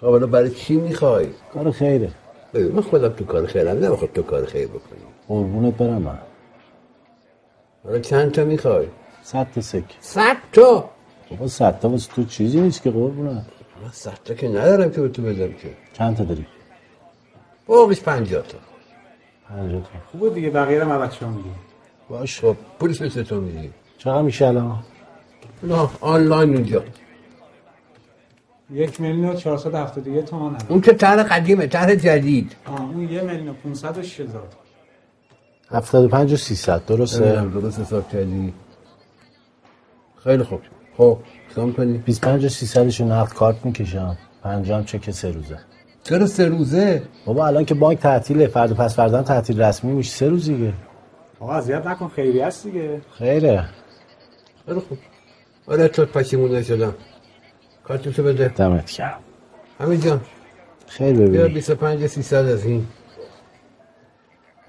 خب 0.00 0.06
حالا 0.06 0.26
برای 0.26 0.50
چی 0.50 0.76
می‌خوای؟ 0.76 1.28
کار 1.54 1.70
خیره. 1.70 2.10
ببین 2.54 2.72
من 2.72 2.80
خودم 2.80 3.08
تو 3.08 3.24
کار 3.24 3.46
خیرم 3.46 3.78
نمی‌خواد 3.78 4.12
تو 4.12 4.22
کار 4.22 4.46
خیر 4.46 4.68
بکنی. 4.68 5.00
قربونت 5.28 5.76
برم 5.76 6.02
من. 6.02 6.18
حالا 7.84 7.98
چند 7.98 8.32
تا 8.32 8.44
می‌خوای؟ 8.44 8.86
صد 9.22 9.46
تا 9.54 9.60
سک 9.60 9.84
صد 10.00 10.36
تا؟ 10.52 10.90
بابا 11.30 11.48
صد 11.48 11.80
تا 11.80 11.88
واسه 11.88 12.12
تو 12.12 12.24
چیزی 12.24 12.60
نیست 12.60 12.82
که 12.82 12.90
قربونت. 12.90 13.44
من 13.82 13.90
صد 13.92 14.18
تا 14.24 14.34
که 14.34 14.48
ندارم 14.48 14.90
که 14.90 15.00
به 15.00 15.08
تو 15.08 15.22
بدم 15.22 15.52
که. 15.52 15.76
چند 15.92 16.16
تا 16.16 16.24
داری؟ 16.24 16.46
باقیش 17.66 18.00
پنجاه 18.00 18.42
تا. 18.42 18.58
پنجاه 19.48 19.82
تا. 19.82 19.88
خوبه 20.12 20.30
دیگه 20.30 20.50
بقیه 20.50 20.84
رو 20.84 21.00
بچه 21.00 21.26
ها 21.26 21.32
میگیم 21.32 21.54
باش 22.08 22.40
خب 22.40 22.56
پولش 22.78 23.02
مثل 23.02 23.22
تو 23.22 23.40
میدی 23.40 23.70
چقدر 23.98 24.22
میشه 24.22 24.46
الان؟ 24.46 24.82
نه 25.62 25.88
آنلاین 26.00 26.54
اونجا. 26.54 26.84
یک 28.70 29.00
میلیون 29.00 29.28
و 29.28 29.34
چهارصد 29.34 29.74
هفتاد 29.74 30.08
و 30.08 30.14
یه 30.14 30.22
تومن 30.22 30.54
هم 30.54 30.66
اون 30.68 30.80
که 30.80 30.92
طرح 30.92 31.22
قدیمه 31.22 31.66
طرح 31.66 31.94
جدید. 31.94 32.56
آه 32.66 32.80
اون 32.80 33.08
یه 33.08 33.22
میلیون 33.22 33.48
و 33.48 33.52
پونصد 33.52 33.98
و 33.98 34.02
شش 34.02 34.20
هزار 34.20 34.48
هفتاد 35.70 36.04
و 36.04 36.08
پنج 36.08 36.32
و 36.32 36.36
سیصد 36.36 36.86
درسته؟ 36.86 37.24
نمی‌دونم 37.24 37.60
درست 37.60 37.80
حساب 37.80 38.08
کردی. 38.08 38.54
خیلی 40.24 40.42
خوب. 40.42 40.60
خب 41.00 41.18
حساب 41.50 41.76
کنی 41.76 41.98
25 41.98 42.44
و 42.44 42.48
300 42.48 42.88
شو 42.88 43.04
نقد 43.04 43.32
کارت 43.32 43.66
می‌کشم. 43.66 44.18
پنجام 44.42 44.84
چک 44.84 45.10
سه 45.10 45.30
روزه. 45.30 45.58
چرا 46.02 46.26
سه 46.26 46.44
روزه؟ 46.46 47.02
بابا 47.26 47.46
الان 47.46 47.64
که 47.64 47.74
بانک 47.74 47.98
تعطیله. 47.98 48.46
فردا 48.46 48.74
پس 48.74 48.96
فردا 48.96 49.22
تعطیل 49.22 49.62
رسمی 49.62 49.92
میشه. 49.92 50.10
سه 50.10 50.28
روز 50.28 50.44
دیگه. 50.44 50.72
آقا 51.40 51.52
اذیت 51.52 51.86
نکن. 51.86 52.08
خیلی 52.08 52.40
هست 52.40 52.64
دیگه. 52.64 53.00
خیره. 53.18 53.64
خیلی 54.66 54.80
خوب. 54.80 54.98
آره 55.66 55.88
تو 55.88 56.06
پشیمون 56.06 56.50
نشدم. 56.50 56.94
کارتوشو 57.84 58.22
بده. 58.22 58.48
دمت 58.48 58.96
گرم. 58.96 59.18
همین 59.80 60.00
جان. 60.00 60.20
خیر 60.86 61.12
بیا 61.16 61.26
ببین 61.26 61.54
25 61.54 62.06
300 62.06 62.36
از 62.36 62.64
این. 62.64 62.86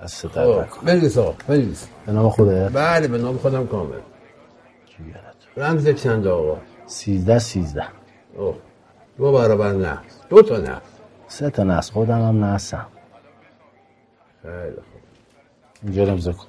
دست 0.04 0.26
درد 0.26 0.46
خب 0.46 0.62
نکن 0.62 0.86
بنویس 0.86 1.18
آقا 1.18 1.36
بنویس. 1.48 1.88
به 2.06 2.12
نام 2.12 2.30
خودت؟ 2.30 2.72
بله 2.72 3.08
به 3.08 3.18
نام 3.18 3.38
خودم 3.38 3.68
کامل. 3.68 4.00
رمز 5.62 5.90
چند 5.90 6.28
آقا؟ 6.28 6.58
سیزده 6.86 7.40
سیزده. 7.40 7.84
اوه. 8.38 8.56
دو 9.18 9.32
برابر 9.32 9.72
نه. 9.72 9.98
دو 10.30 10.42
تا 10.42 10.58
نه. 10.58 10.82
سه 11.28 11.50
تا 11.50 11.64
نست 11.64 11.92
خودم 11.92 12.22
هم 12.28 12.44
نستم 12.44 12.86
خیلی 14.42 14.76
خوب. 14.76 15.02
اینجا 15.84 16.04
رو 16.04 16.12
امضا 16.12 16.32
کن. 16.34 16.46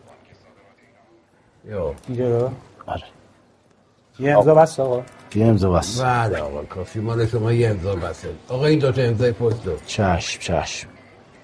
یا. 1.69 1.95
اینجا 2.09 2.39
رو؟ 2.39 2.51
آره. 2.87 3.03
یه 4.19 4.37
امضا 4.37 4.55
بس 4.55 4.81
آقا. 4.81 5.03
یه 5.35 5.47
امضا 5.47 5.71
بس. 5.71 6.01
بله 6.01 6.39
آقا 6.39 6.65
کافی. 6.65 7.01
مال 7.01 7.27
شما 7.27 7.53
یه 7.53 7.69
امضا 7.69 7.97
بسه 7.97 8.29
آقا 8.49 8.67
این 8.67 8.79
دوتا 8.79 9.03
امضای 9.03 9.33
پشت 9.33 9.63
دو. 9.65 9.77
چشم 9.87 10.41
چشم. 10.41 10.89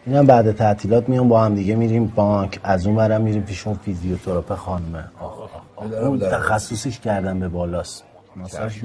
اینم 0.06 0.26
بعد 0.26 0.52
تعطیلات 0.52 1.08
میام 1.08 1.28
با 1.28 1.44
هم 1.44 1.54
دیگه 1.54 1.74
میریم 1.74 2.06
بانک. 2.06 2.60
از 2.62 2.86
اون 2.86 2.96
برم 2.96 3.20
میریم 3.20 3.42
پیش 3.42 3.66
اون 3.66 3.76
فیزیوتراپ 3.76 4.54
خانمه 4.54 4.98
آه، 4.98 5.04
آه، 5.20 5.42
آه. 5.42 5.48
بدارم، 5.48 5.67
اون. 5.80 6.18
تخصصش 6.18 7.00
کردن 7.00 7.40
به 7.40 7.48
بالاست. 7.48 8.04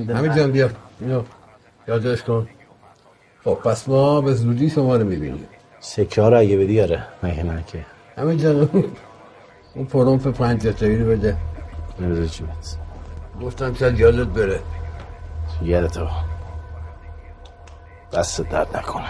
همین 0.10 0.36
جان 0.36 0.52
بیا. 0.52 0.70
یادش 1.88 2.24
کن. 2.24 2.48
خب 3.44 3.54
پس 3.54 3.90
ما 3.90 4.22
به 4.22 4.34
زودی 4.34 4.70
شما 4.70 4.96
رو 4.96 5.06
می‌بینیم. 5.06 5.48
سکه 5.80 6.22
ها 6.22 6.30
رو 6.30 6.40
اگه 6.40 6.58
بدی 6.58 6.82
آره 6.82 7.04
مگه 7.24 7.44
نه 7.44 7.64
که. 7.68 7.86
همین 8.18 8.38
جان 8.38 8.70
اون 9.76 9.86
پرونف 9.86 10.28
پنج 10.28 10.62
تایی 10.62 10.98
رو 10.98 11.10
بده. 11.10 11.38
نمیده 12.00 12.28
چی 12.28 12.44
گفتم 13.42 13.74
شاید 13.74 14.00
یادت 14.00 14.28
بره. 14.28 14.60
یادت 15.62 15.98
رو 15.98 16.08
دست 18.14 18.42
درد 18.42 18.78
نکنه. 18.78 19.10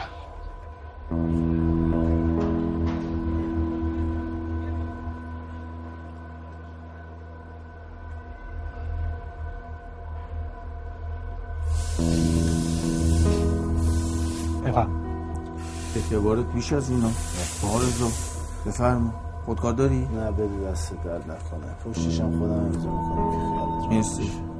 بفهم 14.66 14.89
اعتبارت 15.95 16.45
بیش 16.45 16.74
از 16.74 16.89
اینا. 16.89 17.10
آرزو 17.74 18.08
بفرما. 18.66 19.14
خودکار 19.45 19.74
داری؟ 19.74 20.08
نه 20.16 20.32
بدی 20.32 20.66
دست 20.72 20.91
درد 21.06 21.22
نکنه. 21.24 21.93
پشتشم 21.93 22.39
خودم 22.39 22.54
امضا 22.54 22.89
می‌کنم 22.91 23.32
که 23.32 23.38
خیالت 23.38 23.93
مرسی. 23.93 24.53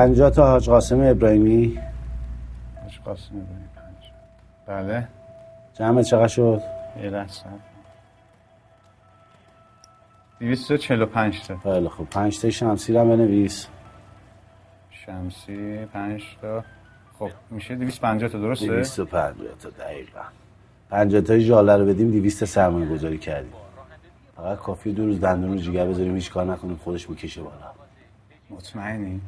پنجاه 0.00 0.30
تا 0.30 0.46
حاج 0.46 0.68
قاسم 0.68 1.00
ابراهیمی. 1.00 1.78
حاج 2.82 2.98
قاسم 3.04 3.34
ابراهیمی 3.34 3.68
پنج 3.76 4.10
بله. 4.66 5.08
جمع 5.74 6.02
چقدر 6.02 6.28
شد؟ 6.28 6.62
یه 7.02 7.10
لحظه. 7.10 7.44
دویست 10.40 10.70
و 10.70 10.76
چهل 10.76 11.02
و 11.02 11.06
پنج 11.06 11.46
تا. 11.46 11.56
خیلی 11.56 11.88
خوب 11.88 12.10
پنج 12.10 12.40
تا 12.40 12.50
شمسی 12.50 12.92
رو 12.92 13.04
بنویس. 13.04 13.66
شمسی 14.90 15.84
پنج 15.84 16.22
تا. 16.42 16.64
خب 17.18 17.30
میشه 17.50 17.74
دویست 17.74 18.00
پنجاه 18.00 18.28
تا 18.28 18.38
درسته؟ 18.38 18.66
دویست 18.66 18.98
و 18.98 19.04
پنجاه 19.04 19.54
تا 19.62 19.70
دقیقا. 19.70 20.20
پنجاه 20.90 21.20
تای 21.20 21.40
ژاله 21.40 21.76
رو 21.76 21.86
بدیم 21.86 22.10
دویست 22.10 22.44
سرمایه 22.44 22.88
گذاری 22.88 23.18
کردیم. 23.18 23.52
فقط 24.36 24.58
کافی 24.58 24.92
دو 24.92 25.06
روز 25.06 25.20
دندون 25.20 25.52
رو 25.52 25.56
جیگر 25.56 25.86
بذاریم 25.86 26.14
هیچ 26.14 26.32
کار 26.32 26.44
نکنیم 26.44 26.76
خودش 26.76 27.10
می‌کشه 27.10 27.42
بالا. 27.42 27.72
مطمئنی؟ 28.50 29.20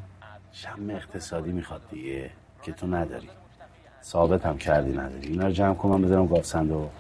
شم 0.53 0.91
اقتصادی 0.91 1.53
می‌خواد 1.53 1.83
دیگه 1.91 2.31
که 2.63 2.73
تو 2.73 2.87
نداری. 2.87 3.31
ثابت 4.03 4.47
هم 4.47 4.59
کردی 4.59 4.93
نداری. 4.93 5.29
اینا 5.29 5.47
رو 5.47 5.53
جمع 5.53 5.75
کن 5.75 5.89
من 5.89 6.03
بذارم 6.03 6.27
گاف 6.27 6.45
صندوق. 6.45 6.91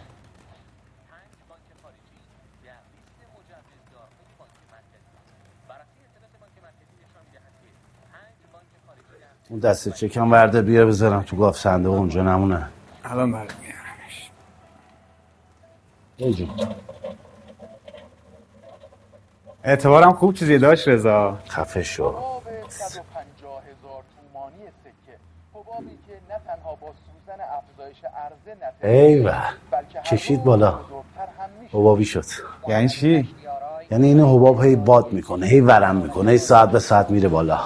اون 9.48 9.60
دسته 9.60 9.90
چکم 9.90 10.30
ورده 10.30 10.62
بیا 10.62 10.86
بذارم 10.86 11.22
تو 11.22 11.36
گاف 11.36 11.58
صندوق 11.58 11.94
اونجا 11.94 12.22
نمونه. 12.22 12.68
الان 13.04 13.32
برات 13.32 13.54
میارمش 13.60 14.30
ای 16.16 16.34
جون. 16.34 16.50
اعتبارم 19.64 20.12
خوب 20.12 20.34
چیزی 20.34 20.58
داشت 20.58 20.88
رضا. 20.88 21.38
خفه 21.48 21.82
شو. 21.82 22.32
ایوه 28.82 29.42
کشید 30.04 30.44
بالا. 30.44 30.80
حبابی 31.72 32.04
شد. 32.04 32.24
یعنی 32.68 32.88
چی؟ 32.88 33.34
یعنی 33.90 34.06
این 34.06 34.20
حباب 34.20 34.64
هی 34.64 34.76
باد 34.76 35.12
می‌کنه 35.12 35.46
هی 35.46 35.60
ورم 35.60 35.96
می‌کنه 35.96 36.30
هی 36.30 36.38
ساعت 36.38 36.70
به 36.70 36.78
ساعت 36.78 37.10
میره 37.10 37.28
بالا. 37.28 37.60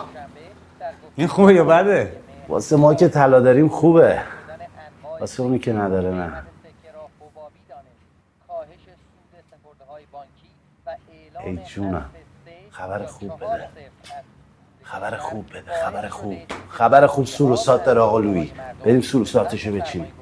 این 1.16 1.26
خوبه 1.26 1.54
یا 1.54 1.64
بده؟ 1.64 2.12
واسه 2.48 2.76
ما 2.76 2.94
که 2.94 3.08
طلا 3.08 3.40
داریم 3.40 3.68
خوبه. 3.68 4.22
واسه 5.20 5.42
اونی 5.42 5.58
که 5.58 5.72
نداره 5.72 6.10
نه. 6.10 6.42
ای 11.44 11.56
جونم. 11.56 12.10
خبر 12.70 13.06
خوب 13.06 13.36
بده. 13.36 13.68
خبر 14.92 15.16
خوب 15.16 15.46
بده 15.50 15.84
خبر 15.84 16.08
خوب. 16.08 16.36
خبر 16.68 17.06
خوب. 17.06 17.26
سوروسات 17.26 17.84
داره 17.84 18.00
آقا 18.00 18.18
لویی 18.18 18.52
بریم 18.84 19.00
سوروساتشو 19.00 19.72
بچینیم. 19.72 20.12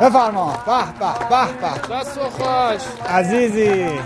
بفرما. 0.00 0.52
به 0.66 0.72
به 0.98 1.28
به 1.28 1.88
به. 1.88 1.96
دست 1.96 2.18
و 2.18 2.30
خوش. 2.30 2.82
عزیزی. 3.10 4.00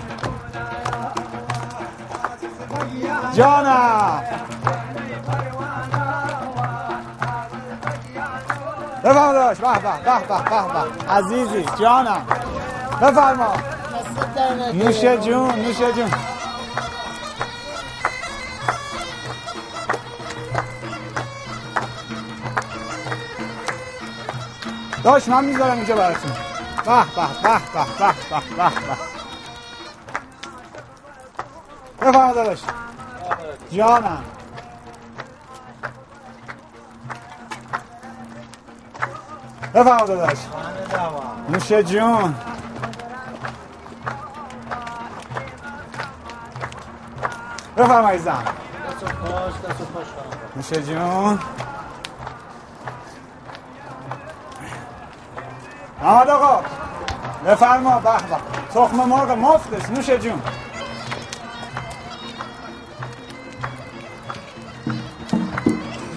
جانم. 3.36 4.22
بفرما 9.04 9.32
داشت 9.32 9.60
به 9.60 9.66
به 9.68 9.80
به 9.80 10.26
به 10.28 10.44
به 10.50 11.04
به. 11.06 11.12
عزیزی 11.12 11.64
جانم. 11.80 12.26
بفرما. 13.02 13.54
نوش 14.72 15.00
جون 15.00 15.54
نوش 15.54 15.76
جون. 15.76 16.10
داشت 25.04 25.28
من 25.28 25.44
می‌ذارم 25.44 25.72
اینجا 25.72 25.96
براتون. 25.96 26.32
به 26.86 27.04
به 27.04 27.26
به 27.42 27.58
به 27.74 27.84
به 27.98 28.14
به 28.30 28.40
به 28.56 28.70
به. 28.80 28.96
بفرما 32.00 32.32
داداش. 32.32 32.58
جانم. 33.72 34.24
بفرما 39.74 40.06
داداش. 40.06 40.38
نوش 41.48 41.72
جون. 41.72 42.51
بفرمایید 47.76 48.22
زن. 48.22 48.32
دست 48.32 49.02
و 49.02 49.06
پاش 49.06 49.52
دست 49.52 49.80
و 49.80 49.84
میشه 50.54 50.82
جون. 50.82 51.38
آمد 56.02 56.28
آقا. 56.28 56.62
بفرما 57.46 58.00
به 58.00 58.10
به. 58.10 58.36
تخم 58.74 58.96
مرغ 58.96 59.30
مفتش. 59.30 59.90
نوشه 59.90 60.18
جون. 60.18 60.42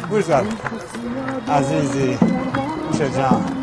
گوش 0.09 0.29
عزیزی. 1.49 2.19
نوشه 2.91 3.09
جان. 3.09 3.54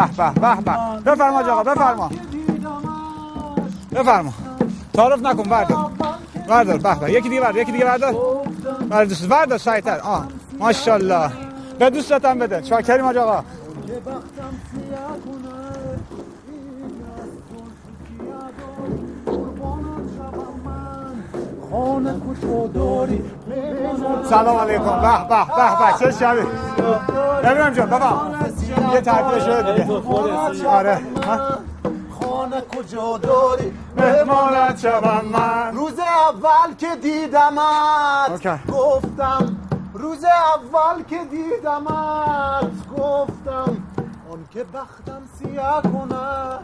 به 0.00 0.30
به 0.40 0.62
به. 0.64 1.12
بفرما 1.12 1.52
آقا 1.52 1.62
بفرما. 1.62 2.10
بفرما. 3.92 4.32
تعارف 4.94 5.22
نکن 5.22 5.42
بردار. 5.42 5.90
بردار 6.48 6.78
به 6.78 6.94
به. 6.94 7.12
یکی 7.12 7.28
دیگه 7.28 7.40
بردار 7.40 7.62
یکی 7.62 7.72
دیگه 7.72 7.84
بردار. 7.84 8.14
بردار 8.80 9.04
دوست 9.04 9.28
بردار 9.28 9.58
سعیتر 9.58 9.98
آه 10.00 10.26
ماشاءالله. 10.58 11.30
به 11.78 11.90
دوستت 11.90 12.24
هم 12.24 12.38
بده. 12.38 12.62
چاکریم 12.62 13.04
آج 13.04 13.16
آقا 13.16 13.44
سلام 24.30 24.56
علیکم. 24.56 24.84
به 24.84 25.28
به 25.28 25.44
به 25.56 25.78
به. 25.78 25.98
چه 25.98 26.18
شبی؟ 26.18 26.46
ابراهیم 27.44 27.74
جان 27.74 27.90
بفهم 27.90 28.35
یه 28.92 29.00
تحقیل 29.00 29.40
شده 29.40 29.72
دیگه. 29.84 30.68
آره. 30.68 31.00
ها؟ 31.26 31.38
خانه 32.20 32.60
کجا 32.60 33.18
داری؟ 33.18 33.72
مهمانت 33.96 34.78
شوم 34.78 35.24
من. 35.32 35.74
روز 35.74 35.98
اول 35.98 36.74
که 36.78 36.96
دیدمت. 37.02 38.68
گفتم 38.72 39.56
روز 39.94 40.24
اول 40.24 41.02
که 41.02 41.18
دیدمت 41.30 42.88
گفتم 42.98 43.76
آن 44.32 44.44
که 44.50 44.64
بختم 44.64 45.22
سیاه 45.38 45.82
کنه 45.82 46.58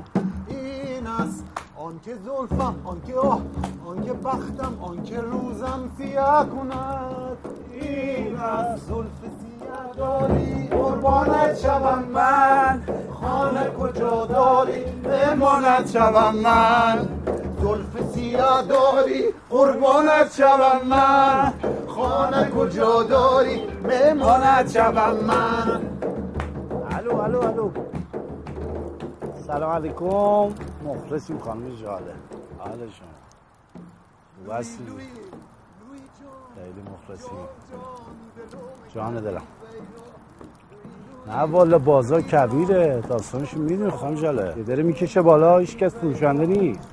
این 0.49 1.07
است. 1.07 1.45
آن 1.77 2.01
که 2.05 2.15
زلفم 2.15 2.75
آن 2.85 3.03
که 3.07 3.15
آه 3.15 3.41
آن 3.87 4.05
که 4.05 4.13
بختم 4.13 4.79
آن 4.83 5.03
که 5.03 5.21
روزم 5.21 5.91
سیاه 5.99 6.47
کند 6.47 7.37
این 7.73 8.37
است. 8.37 8.87
زلف 8.87 9.21
سیاه 9.21 9.52
داری 9.97 10.69
قربانت 10.69 11.59
شوم 11.59 12.05
من. 12.13 12.83
خانه 13.21 13.71
کجا 13.71 14.27
داری؟ 14.27 14.85
مهمانت 15.05 15.91
شوم 15.91 16.37
من. 16.37 17.09
زلف 17.63 18.13
سیاه 18.15 18.63
داری 18.63 19.25
قربانت 19.51 20.33
شوم 20.33 20.89
من. 20.89 21.53
خانه 21.89 22.51
کجا 22.51 23.03
داری؟ 23.03 23.67
مهمانت 23.85 24.71
شوم 24.73 25.15
من. 25.27 25.81
الو 26.91 27.21
الو 27.21 27.41
الو. 27.41 27.71
سلام 29.47 29.71
علیکم. 29.71 30.55
مخلصیم 30.85 31.39
خانم 31.39 31.75
جاله. 31.75 32.15
حال 32.59 32.91
شما. 32.91 34.55
هستی 34.55 34.85
خیلی 36.55 36.83
مخلصیم. 36.93 37.49
جان 38.95 39.15
دلم. 39.21 39.43
نه 41.29 41.43
والا 41.43 41.79
بازار 41.79 42.23
کبیره 42.23 43.01
داستانشو 43.09 43.59
می‌دونی 43.59 43.91
خانم 43.91 44.15
جاله. 44.15 44.55
یه 44.57 44.63
داره 44.63 44.83
می‌کشه 44.83 45.23
بالا 45.23 45.59
هیچ 45.59 45.77
کس 45.77 45.95
فروشنده 45.95 46.47
نیست 46.47 46.89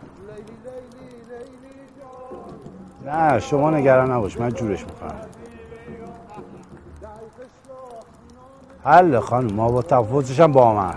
نه 3.06 3.40
شما 3.40 3.70
نگران 3.70 4.12
نباش 4.12 4.40
من 4.40 4.50
جورش 4.50 4.86
می‌کنم. 4.86 5.16
حل 8.84 9.20
خانم 9.20 9.54
ما 9.54 9.72
با 9.72 9.82
تفاوتش 9.82 10.40
هم 10.40 10.52
با 10.52 10.74
من. 10.74 10.94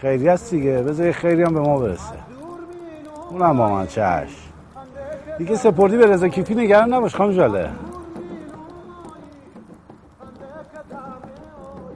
خیلی 0.00 0.28
هست 0.28 0.50
دیگه 0.50 0.82
بذار 0.82 1.12
خیلی 1.12 1.42
هم 1.42 1.54
به 1.54 1.60
ما 1.60 1.78
برسه. 1.78 2.14
اونم 3.30 3.58
با 3.58 3.68
من 3.68 3.86
چش 3.86 4.48
دیگه 5.38 5.56
سپردی 5.56 5.96
به 5.96 6.06
رضا 6.06 6.28
کیفی 6.28 6.54
نگران 6.54 6.94
نباش 6.94 7.16
خانم 7.16 7.32
جاله. 7.32 7.70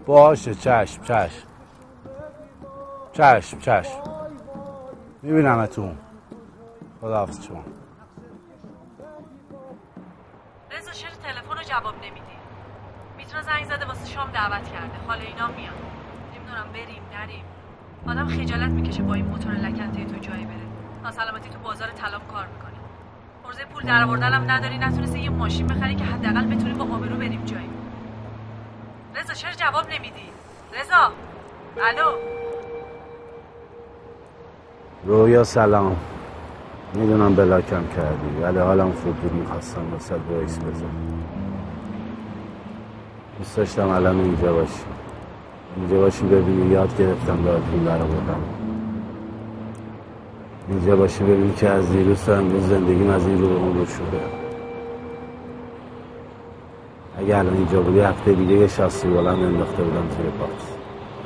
باشه 0.06 0.54
چشم 0.54 1.02
چشم. 1.02 1.46
چشم 3.12 3.58
چشم. 3.58 4.02
میبینمتون. 5.22 5.98
خداحافظ 7.00 7.46
شما. 7.46 7.64
رضا 10.70 10.90
چرا 10.90 11.10
تلفن 11.10 11.56
رو 11.58 11.62
جواب 11.62 11.94
نمیدی؟ 11.96 12.36
می‌تونه 13.16 13.42
زنگ 13.42 13.64
زده 13.64 13.86
واسه 13.86 14.06
شام 14.06 14.30
دعوت 14.30 14.68
کرده. 14.68 14.96
حالا 15.08 15.20
اینا 15.20 15.46
میان 15.46 15.74
نمی‌دونم 16.36 16.72
بریم 16.72 17.02
نریم. 17.14 17.44
آدم 18.06 18.28
خجالت 18.28 18.70
می‌کشه 18.70 19.02
با 19.02 19.14
این 19.14 19.26
موتور 19.26 19.52
لکنته 19.52 20.04
تو 20.04 20.18
جایی 20.18 20.44
بره. 20.44 20.56
ناسلامتی 21.02 21.50
تو 21.50 21.58
بازار 21.58 21.88
طلام 21.88 22.22
کار 22.32 22.46
می‌کنی 22.46 22.72
عرضه 23.44 23.64
پول 23.64 23.82
در 23.82 24.04
آوردنم 24.04 24.50
نداری 24.50 24.78
نتونستی 24.78 25.18
یه 25.18 25.30
ماشین 25.30 25.66
بخری 25.66 25.94
که 25.94 26.04
حداقل 26.04 26.46
بتونیم 26.46 26.78
با 26.78 26.84
آبرو 26.84 27.16
بریم 27.16 27.44
جایی. 27.44 27.70
رضا 29.20 29.34
چرا 29.34 29.52
جواب 29.52 29.84
نمیدی؟ 29.86 30.28
رضا 30.80 31.12
الو. 31.89 32.10
رویا 35.05 35.44
سلام. 35.44 35.97
می‌دونم 36.94 37.34
بلاکم 37.34 37.84
کردی 37.97 38.43
ولی 38.43 38.59
حالم 38.59 38.93
خوب 38.93 39.14
بود 39.14 39.32
می‌خواستم 39.32 39.93
واسه 39.93 40.14
وایس 40.14 40.59
بزنم. 40.59 41.24
دوست 43.39 43.56
داشتم 43.56 43.89
الان 43.89 44.20
اینجا 44.20 44.52
باشی. 44.52 44.84
اینجا 45.76 45.98
باشی 45.98 46.22
ببینی 46.22 46.72
یاد 46.72 46.98
گرفتم 46.98 47.47
راه 47.47 47.60
پول 47.60 47.84
در 47.84 47.98
بودم. 47.98 48.43
اینجا 50.68 50.97
باشی 50.97 51.24
ببینی 51.24 51.55
که 51.55 51.68
از 51.68 51.93
دیروز 51.93 52.24
تا 52.24 52.34
امروز 52.34 52.62
زندگیم 52.62 53.10
از 53.10 53.26
این 53.26 53.40
رو 53.40 53.48
به 53.48 53.55
اون 53.55 53.78
رو 53.78 53.86
شده. 53.86 54.41
اگه 57.22 57.38
الان 57.38 57.56
اینجا 57.56 57.80
بودی 57.82 58.00
هفته 58.00 58.32
دیگه 58.32 58.54
یه 58.54 58.66
شاسی 58.66 59.08
بلند 59.08 59.42
انداخته 59.42 59.82
بودم 59.82 60.08
توی 60.16 60.26
پات 60.30 60.48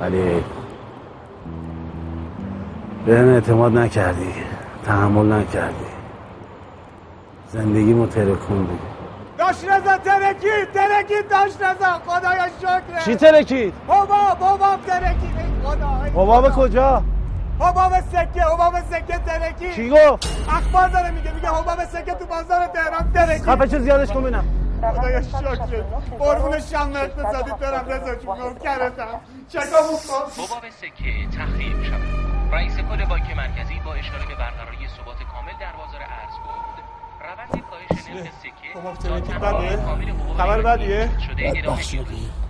ولی 0.00 0.42
به 3.06 3.18
هم 3.18 3.28
اعتماد 3.28 3.78
نکردی 3.78 4.32
تحمل 4.84 5.32
نکردی. 5.32 5.74
زندگی 7.48 8.06
ترکوندی. 8.06 8.78
داشت 9.38 9.64
رزا 9.64 9.96
ترکید 9.98 10.72
ترکید 10.74 11.28
داشت 11.30 11.62
رزا 11.62 12.00
خدایا 12.06 12.44
شکره 12.58 13.04
چی 13.04 13.16
ترکید؟ 13.16 13.74
حباب 13.88 14.36
حباب 14.40 14.80
ترکید 14.86 15.36
خدا 15.64 16.20
حباب 16.22 16.50
کجا؟ 16.50 17.02
حباب 17.60 17.92
سکه 18.12 18.42
حباب 18.42 18.74
سکه 18.90 19.18
ترکید 19.26 19.72
کی 19.72 19.90
گفت؟ 19.90 20.46
اخبار 20.48 20.88
داره 20.88 21.10
میگه 21.10 21.34
میگه 21.34 21.48
حباب 21.48 21.84
سکه 21.84 22.14
تو 22.14 22.26
بازار 22.26 22.66
تهران 22.66 23.12
ترکید 23.14 23.42
خفه 23.42 23.68
چه 23.68 23.78
زیادش 23.78 24.08
کن 24.08 24.22
ببینم. 24.22 24.44
خدایا 24.82 25.22
شکر. 25.22 25.82
قربون 26.18 26.60
شم 26.60 26.92
اقتصادی 26.96 27.50
برم 27.60 27.88
رضا 27.88 28.14
جون 28.14 28.38
نوکرتم. 28.38 29.20
چکامو 29.48 29.96
کن. 30.08 30.42
حباب 30.42 30.70
سکه 30.70 31.12
تخریب 31.38 31.82
شود. 31.82 32.26
رئیس 32.52 32.76
کل 32.76 33.04
بانک 33.04 33.36
مرکزی 33.36 33.80
با 33.84 33.94
اشاره 33.94 34.26
به 34.26 34.34
برقراری 34.34 34.88
ثبات 34.96 35.16
کامل 35.32 35.52
در 35.60 35.72
بازار 35.72 36.00
ارز 36.00 36.34
گفت. 36.44 36.76
روند 37.26 37.64
کاهش 37.70 38.10
نرخ 38.10 38.32
سکه 38.40 38.78
حباب 38.78 38.94
ترکید 38.94 39.38
بده 39.38 39.78
خبر 40.38 40.62
بدیه 40.62 41.10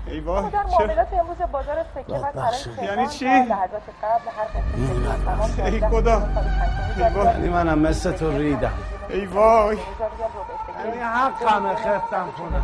ای 0.07 0.20
وای 0.20 0.51
در 0.51 0.62
معاملات 0.62 1.12
امروز 1.12 1.36
بازار 1.53 1.85
سکه 1.94 2.15
و 2.15 2.32
طلای 2.32 2.86
یعنی 2.89 3.07
چی؟ 3.07 3.27
ای 5.65 5.81
خدا. 5.81 6.28
یعنی 6.98 7.48
منم 7.48 7.78
مثل 7.78 8.12
تو 8.12 8.39
ریدم. 8.39 8.73
ای 9.11 9.27
وای. 9.27 9.77
یعنی 10.85 10.98
حقمه 10.98 11.74
خفتم 11.74 12.27
کنم 12.39 12.62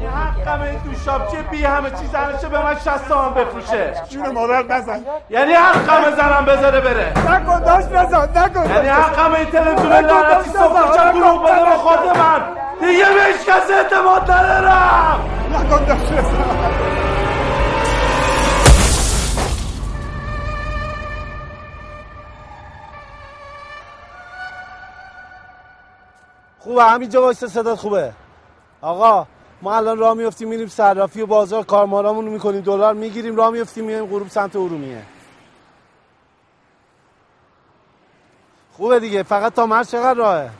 این 0.00 0.08
حقمه 0.10 0.64
این 0.68 0.78
دوشابچه 0.78 1.42
بی 1.50 1.64
همه 1.64 1.90
چیز 1.90 2.14
همیشه 2.14 2.48
به 2.48 2.62
من 2.62 2.74
60 2.74 3.08
تومن 3.08 3.34
بفروشه. 3.34 3.92
جون 4.08 4.30
مادر 4.30 4.62
نزن 4.62 5.00
یعنی 5.30 5.52
حقمه 5.52 6.16
زنم 6.16 6.44
بذاره 6.44 6.80
بره. 6.80 7.12
نکن 7.30 7.60
داشت 7.60 7.88
رضا 7.92 8.24
نکن. 8.24 8.70
یعنی 8.70 8.88
حقمه 8.88 9.38
این 9.38 9.50
تلویزیون 9.50 9.92
لعنتی 9.92 10.50
صبح 10.50 10.96
چند 10.96 11.14
دروغ 11.14 11.42
بده 11.44 11.64
به 11.64 11.76
خود 11.76 12.16
من 12.18 12.40
دیگه 12.80 13.04
به 13.04 13.24
هیچ 13.32 13.46
کس 13.46 13.70
اعتماد 13.70 14.30
ندارم. 14.30 15.20
نکن 15.52 15.84
داشت 15.84 16.12
رضا 16.12 16.97
خوبه؟ 26.68 26.84
همینجا 26.84 27.22
وایسه 27.22 27.46
صدات 27.46 27.78
خوبه؟ 27.78 28.12
آقا 28.80 29.26
ما 29.62 29.76
الان 29.76 29.98
راه 29.98 30.14
میفتیم 30.14 30.48
میریم 30.48 30.68
صرافی 30.68 31.20
و 31.22 31.26
بازار 31.26 31.64
کارمارامون 31.64 32.26
رو 32.26 32.32
می‌کنیم. 32.32 32.60
دلار 32.60 32.94
می‌گیریم 32.94 33.36
راه 33.36 33.50
میفتیم 33.50 33.84
میایم 33.84 34.06
غروب 34.06 34.28
سمت 34.28 34.56
ارومیه. 34.56 35.02
خوبه 38.72 39.00
دیگه 39.00 39.22
فقط 39.22 39.54
تا 39.54 39.66
مرز 39.66 39.90
چقدر 39.90 40.14
راهه؟ 40.14 40.50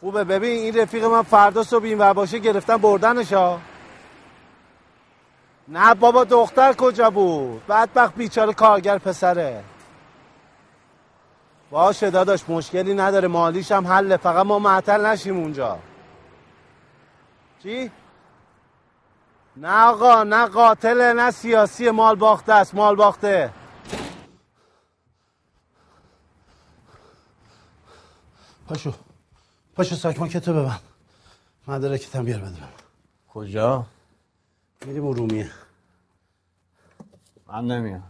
خوبه 0.00 0.24
ببین 0.24 0.58
این 0.58 0.78
رفیق 0.78 1.04
من 1.04 1.22
فردا 1.22 1.62
صبح 1.62 1.84
این 1.84 1.98
ور 1.98 2.12
باشه 2.12 2.38
گرفتن 2.38 2.76
بردنش 2.76 3.32
ها. 3.32 3.60
نه 5.68 5.94
بابا 5.94 6.24
دختر 6.24 6.72
کجا 6.72 7.10
بود؟ 7.10 7.66
بدبخت 7.66 8.14
بیچاره 8.14 8.52
کارگر 8.52 8.98
پسره. 8.98 9.64
باشه 11.70 12.10
داداش 12.10 12.48
مشکلی 12.48 12.94
نداره. 12.94 13.28
مالیش 13.28 13.72
هم 13.72 13.86
حله. 13.86 14.16
فقط 14.16 14.46
ما 14.46 14.58
معطل 14.58 15.06
نشیم 15.06 15.36
اونجا. 15.36 15.78
چی؟ 17.62 17.90
نه 19.56 19.84
آقا 19.84 20.22
نه 20.22 20.46
قاتله 20.46 21.12
نه 21.12 21.30
سیاسی. 21.30 21.90
مال 21.90 22.16
باخته 22.16 22.52
است. 22.52 22.74
مال 22.74 22.96
باخته. 22.96 23.52
پاشو. 28.68 28.92
پاشو 29.74 29.94
ساکماکتو 29.94 30.52
ببند. 30.52 30.80
مدرکتم 31.68 32.24
بیار 32.24 32.40
بده 32.40 32.62
کجا؟ 33.28 33.86
میریم 34.86 35.06
ارومیه 35.06 35.50
من 37.46 37.64
نمیام. 37.64 38.02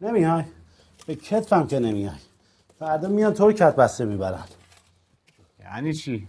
نمیای؟ 0.00 0.44
به 1.06 1.14
کتفم 1.14 1.66
که 1.66 1.78
نمیای. 1.78 2.27
فردا 2.78 3.08
میان 3.08 3.34
تو 3.34 3.46
رو 3.46 3.52
کت 3.52 3.76
بسته 3.76 4.04
می‌برن. 4.04 4.44
یعنی 5.60 5.94
چی؟ 5.94 6.28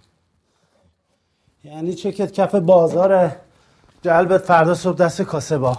یعنی 1.64 1.94
چه 1.94 2.12
کت 2.12 2.32
کف 2.32 2.56
بازاره 2.56 3.40
جلبت 4.02 4.42
فردا 4.42 4.74
صبح 4.74 4.98
دست 4.98 5.22
کاسه 5.22 5.58
با 5.58 5.78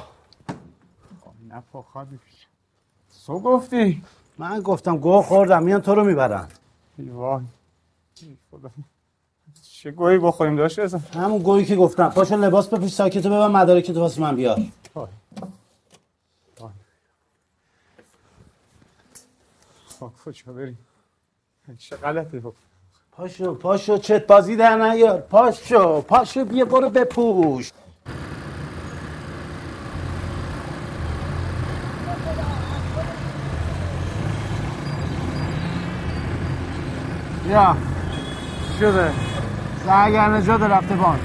نه 1.48 1.62
پاخا 1.72 2.04
میپیچم 2.04 2.48
تو 3.26 3.40
گفتی؟ 3.40 4.02
من 4.38 4.60
گفتم 4.60 4.96
گوه 4.96 5.22
خوردم 5.22 5.62
میان 5.62 5.80
تو 5.80 5.94
رو 5.94 6.04
می‌برن. 6.04 6.48
وای. 6.98 7.44
خدا. 8.50 8.70
چه 9.62 9.90
گویی 9.90 10.18
بخوریم 10.18 10.56
داشت؟ 10.56 10.78
ازم 10.78 11.02
همون 11.14 11.42
گویی 11.42 11.64
که 11.64 11.76
گفتم. 11.76 12.08
پاشو 12.08 12.36
لباس 12.36 12.68
بپوش 12.68 12.92
ساکتو 12.92 13.28
ببن 13.30 13.46
مدارکتو 13.46 14.00
واسه 14.00 14.20
من 14.20 14.36
بیار. 14.36 14.62
خب 20.00 20.12
کجا 20.24 20.52
بریم. 20.52 20.78
چه 21.78 21.96
غلطی 21.96 22.38
بکن 22.38 22.54
پاشو 23.12 23.54
پاشو 23.54 23.98
چت 23.98 24.26
بازی 24.26 24.56
در 24.56 24.76
نیار. 24.76 25.20
پاشو 25.20 26.00
پاشو 26.00 26.44
بیا 26.44 26.64
برو 26.64 26.90
بپوش. 26.90 27.72
بیا. 37.44 37.76
شده. 38.80 39.12
سرگر 39.86 40.28
نجات 40.28 40.62
رفته 40.62 40.96
بانک. 40.96 41.20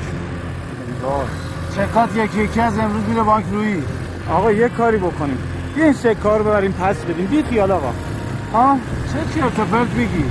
چکات 1.76 2.16
یکی 2.16 2.44
یکی 2.44 2.60
از 2.62 2.80
امروز 2.80 3.04
میره 3.04 3.24
بانک 3.24 3.46
روی. 3.52 3.84
آقا 4.30 4.52
یه 4.52 4.70
کاری 4.70 4.98
بکنیم. 4.98 5.38
بیا 5.76 5.84
این 5.84 5.94
سکه 5.94 6.30
رو 6.30 6.44
ببریم 6.44 6.72
پس 6.72 7.06
بدیم. 7.06 7.26
بی 7.26 7.44
خیال 7.44 7.72
آقا. 7.72 8.15
ها 8.54 8.78
چه 9.14 9.40
چرت 9.40 9.60
و 9.60 9.66
پرت 9.66 9.90
میگی؟ 9.90 10.24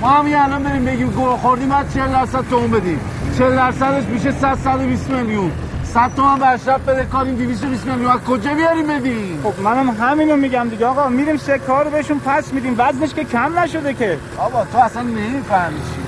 ما 0.00 0.08
همین 0.08 0.36
الان 0.36 0.62
بریم 0.62 0.84
بگیم 0.84 1.10
گوه 1.10 1.36
خوردیم 1.36 1.68
بعد 1.68 1.94
40 1.94 2.08
درصد 2.08 2.44
تومون 2.50 2.70
بدیم. 2.70 3.00
40 3.38 3.56
درصدش 3.56 4.04
میشه 4.04 4.32
100 4.32 4.58
120 4.64 5.10
میلیون. 5.10 5.52
100 5.84 6.10
تومن 6.16 6.38
به 6.38 6.46
اشرف 6.46 6.80
بده 6.80 7.04
کاریم 7.04 7.34
220 7.34 7.86
میلیون. 7.86 8.10
از 8.10 8.20
کجا 8.20 8.54
بیاریم 8.54 8.86
بدیم 8.86 9.40
خب 9.42 9.62
منم 9.62 9.90
همینو 10.00 10.36
میگم 10.36 10.68
دیگه. 10.68 10.86
آقا 10.86 11.08
میریم 11.08 11.36
سکه 11.36 11.72
رو 11.84 11.90
بهشون 11.90 12.18
پس 12.18 12.52
میدیم. 12.52 12.74
وزنش 12.78 13.14
که 13.14 13.24
کم 13.24 13.58
نشده 13.58 13.94
که. 13.94 14.18
آقا 14.38 14.64
تو 14.64 14.78
اصلا 14.78 15.02
نمی‌فهمی 15.02 15.78
چی؟ 15.78 16.07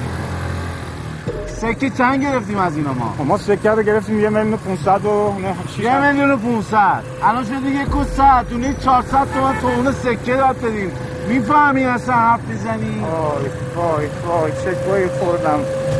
سکه 1.60 1.90
چند 1.90 2.22
گرفتیم 2.22 2.58
از 2.58 2.76
اینا 2.76 2.92
ما؟ 2.92 3.14
خب 3.18 3.26
ما 3.26 3.38
سکه 3.38 3.70
رو 3.70 3.82
گرفتیم 3.82 4.20
یه 4.20 4.28
میلیون 4.28 4.54
و 4.54 4.56
500 4.56 5.04
و 5.04 5.34
یه 5.82 6.00
میلیون 6.00 6.30
و 6.30 6.36
500 6.36 7.02
الان 7.22 7.44
شده 7.44 7.70
یک 7.70 7.96
و 7.96 8.04
100 8.04 8.46
اون 8.50 8.74
400 8.74 9.26
تومن 9.34 9.58
تو 9.60 9.66
اون 9.66 9.92
سکه 9.92 10.34
داد 10.34 10.56
بدیم. 10.56 10.92
می‌فهمی 11.28 11.84
اصلا 11.84 12.14
حرف 12.14 12.40
می‌زنی؟ 12.48 13.00
وای 13.00 13.50
وای 13.76 14.06
وای 14.26 14.52
چه 14.64 14.72
گویی 14.86 15.06
خوردم. 15.06 15.58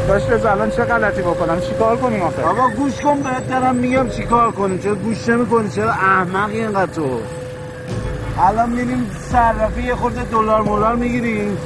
داشت 0.09 0.31
از 0.31 0.47
الان 0.47 0.71
چه 0.71 0.85
غلطی 0.85 1.23
بکنم؟ 1.23 1.61
چیکار 1.61 1.97
کنیم 1.97 2.23
آخه؟ 2.23 2.43
آقا 2.43 2.69
گوش 2.69 3.01
کن 3.01 3.23
بهت 3.23 3.49
دارم 3.49 3.75
میگم 3.75 4.09
چیکار 4.09 4.51
کنیم. 4.51 4.79
چرا 4.79 4.95
گوش 4.95 5.29
نمی‌کنی؟ 5.29 5.69
چرا 5.69 5.91
احمقی 5.91 6.61
اینقدر 6.61 6.93
تو؟ 6.93 7.21
الان 8.39 8.71
میریم 8.71 9.11
صرافی 9.31 9.83
یه 9.83 9.95
خورده 9.95 10.25
دلار 10.25 10.63
مولار 10.63 10.97
می‌گیریم. 10.97 11.59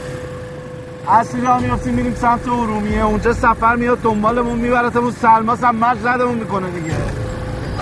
اصلی 1.09 1.40
را 1.40 1.59
میفتیم 1.59 1.94
میریم 1.94 2.14
سمت 2.14 2.48
ارومیه. 2.48 3.05
اونجا 3.05 3.32
سفر 3.32 3.76
میاد 3.76 3.98
دنبالمون 3.98 4.59
میبرتمون 4.59 5.12
سلماس 5.12 5.64
هم 5.64 5.76
مرز 5.76 6.06
ردمون 6.06 6.35
می‌کنه 6.35 6.70
دیگه. 6.70 6.94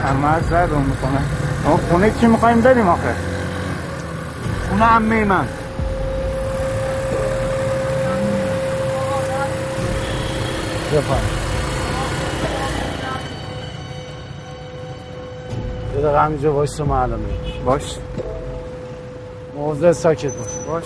هم 0.04 0.16
مرز 0.16 0.52
ردمون 0.52 0.84
می‌کنه. 0.84 1.22
ما 1.64 1.76
خونه 1.76 2.10
کی 2.10 2.26
می‌خوایم 2.26 2.60
بریم 2.60 2.88
آخه؟ 2.88 3.14
خونه 4.68 4.84
عمه 4.84 5.24
من. 5.24 5.48
بفرم 10.92 11.20
یه 15.94 16.02
دقیقه 16.02 16.20
همینجا 16.20 16.52
وایس 16.52 16.76
تو 16.76 16.84
معلومه 16.84 17.24
باش. 17.64 17.96
موضع 19.56 19.92
ساکت 19.92 20.32
باش. 20.32 20.82
باش. 20.82 20.84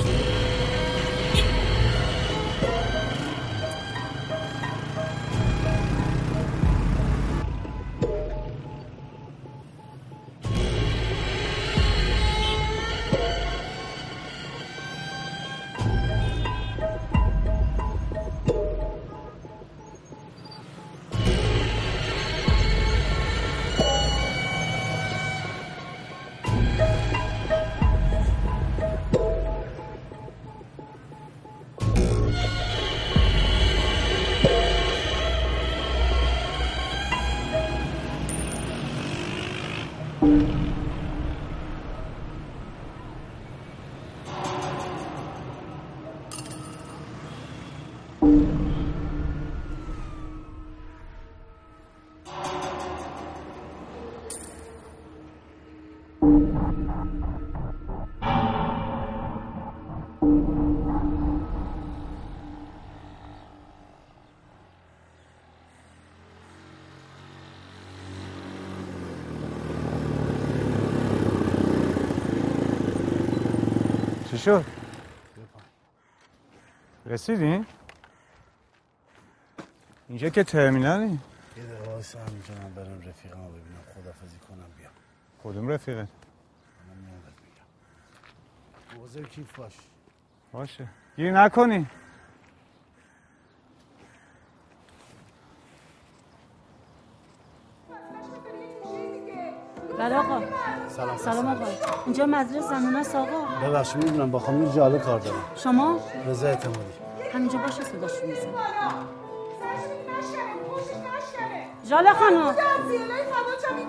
شد؟ 74.47 74.65
رسیدین؟ 77.07 77.67
اینجا 80.09 80.29
که 80.29 80.45
ترمینالی. 80.45 81.05
یه 81.57 81.63
دقیقه 81.65 81.91
وایسا 81.91 82.19
همینجا 82.19 82.55
من 82.55 82.75
برم 82.75 83.09
رفیقمو 83.09 83.49
ببینم. 83.49 83.83
خدافزی 83.95 84.39
کنم 84.39 84.71
بیام 84.79 84.93
کدوم 85.45 85.69
رفیقه؟ 85.69 86.01
من 86.01 86.09
میام 86.97 87.23
میگم. 87.45 89.01
موضع 89.01 89.23
کیف 89.23 89.57
باش. 89.57 89.75
باشه. 90.53 90.89
گیر 91.17 91.33
نکنی. 91.33 91.87
بله 99.99 100.15
آقا. 100.15 100.56
سلام. 100.97 101.17
سلام 101.17 101.47
آقا. 101.47 101.65
اینجا 102.07 102.27
مدرسه 102.27 102.61
زنونه 102.61 102.99
است 102.99 103.15
آقا. 103.15 103.67
ببخشید 103.69 104.05
می‌دونم 104.05 104.31
با 104.31 104.39
خانم 104.39 104.73
جاله 104.73 104.99
کار 104.99 105.21
دارم. 105.21 105.37
شما؟ 105.57 105.99
رضا 106.27 106.47
اعتمادی. 106.47 106.79
همینجا 107.35 107.59
باشه 107.59 107.83
صداشو 107.85 108.27
میزن. 108.27 108.47
جاله 111.91 112.11
خانم. 112.13 112.55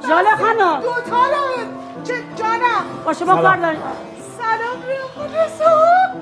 جاله 0.09 0.35
خانم. 0.35 0.81
دو 0.81 0.93
تا 1.09 1.25
رو 1.25 1.65
چه 2.03 2.13
جانم. 2.35 2.85
با 3.05 3.13
شما 3.13 3.41
کار 3.41 3.57
داریم. 3.57 3.81
سلام 4.37 4.83
روی 4.85 4.97
خود 5.15 5.35
رسول 5.35 6.21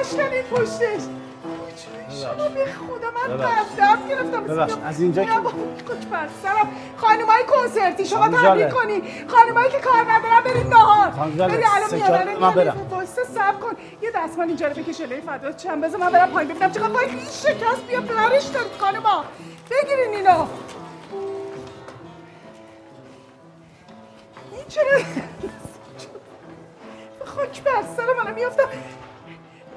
نشکنید 0.00 0.44
پشتش 0.44 1.02
شما 1.02 1.18
به 1.18 1.27
خدا 2.36 3.10
من. 3.10 3.36
درد 3.76 4.08
گرفتم. 4.08 4.44
ببخشید، 4.44 4.78
از 4.86 5.00
اینجا 5.00 5.24
که- 5.24 5.30
بر 6.10 6.28
سرم. 6.42 6.68
خانمای 6.96 7.42
کنسرتی 7.48 8.04
شما 8.06 8.28
جاله. 8.42 8.70
کنی. 8.70 9.02
خانمایی 9.28 9.70
که 9.70 9.78
کار 9.78 10.04
ندارن 10.12 10.40
برید 10.44 10.66
نهار. 10.66 11.10
خانم 11.10 11.36
جاله، 11.36 11.54
بری 11.54 11.64
الان 11.64 12.12
الان 12.20 12.38
من. 12.38 12.50
برم. 12.54 12.86
وایسا 12.90 13.24
صبر 13.24 13.52
کن. 13.60 13.76
یه 14.02 14.10
دستمال 14.14 14.46
اینجا 14.48 14.66
رو 14.68 14.74
بکش 14.74 15.00
الی 15.00 15.20
فدا 15.20 15.52
چند؟ 15.52 15.84
بذار 15.84 16.00
من 16.00 16.12
برم 16.12 16.30
پایین 16.30 16.50
ببینم 16.50 16.72
چقدر 16.72 16.88
پای 16.88 17.08
شکست 17.20 17.82
بیا 17.88 18.00
برش 18.00 18.44
دارید 18.44 18.72
خانما. 18.80 19.24
بگیرین 19.70 20.14
اینو. 20.14 20.46
این 24.52 24.64
چرا 24.68 24.98
خاک 27.36 27.62
بر 27.62 27.82
سر 27.96 28.12
منم 28.24 28.34
میافتم. 28.34 28.68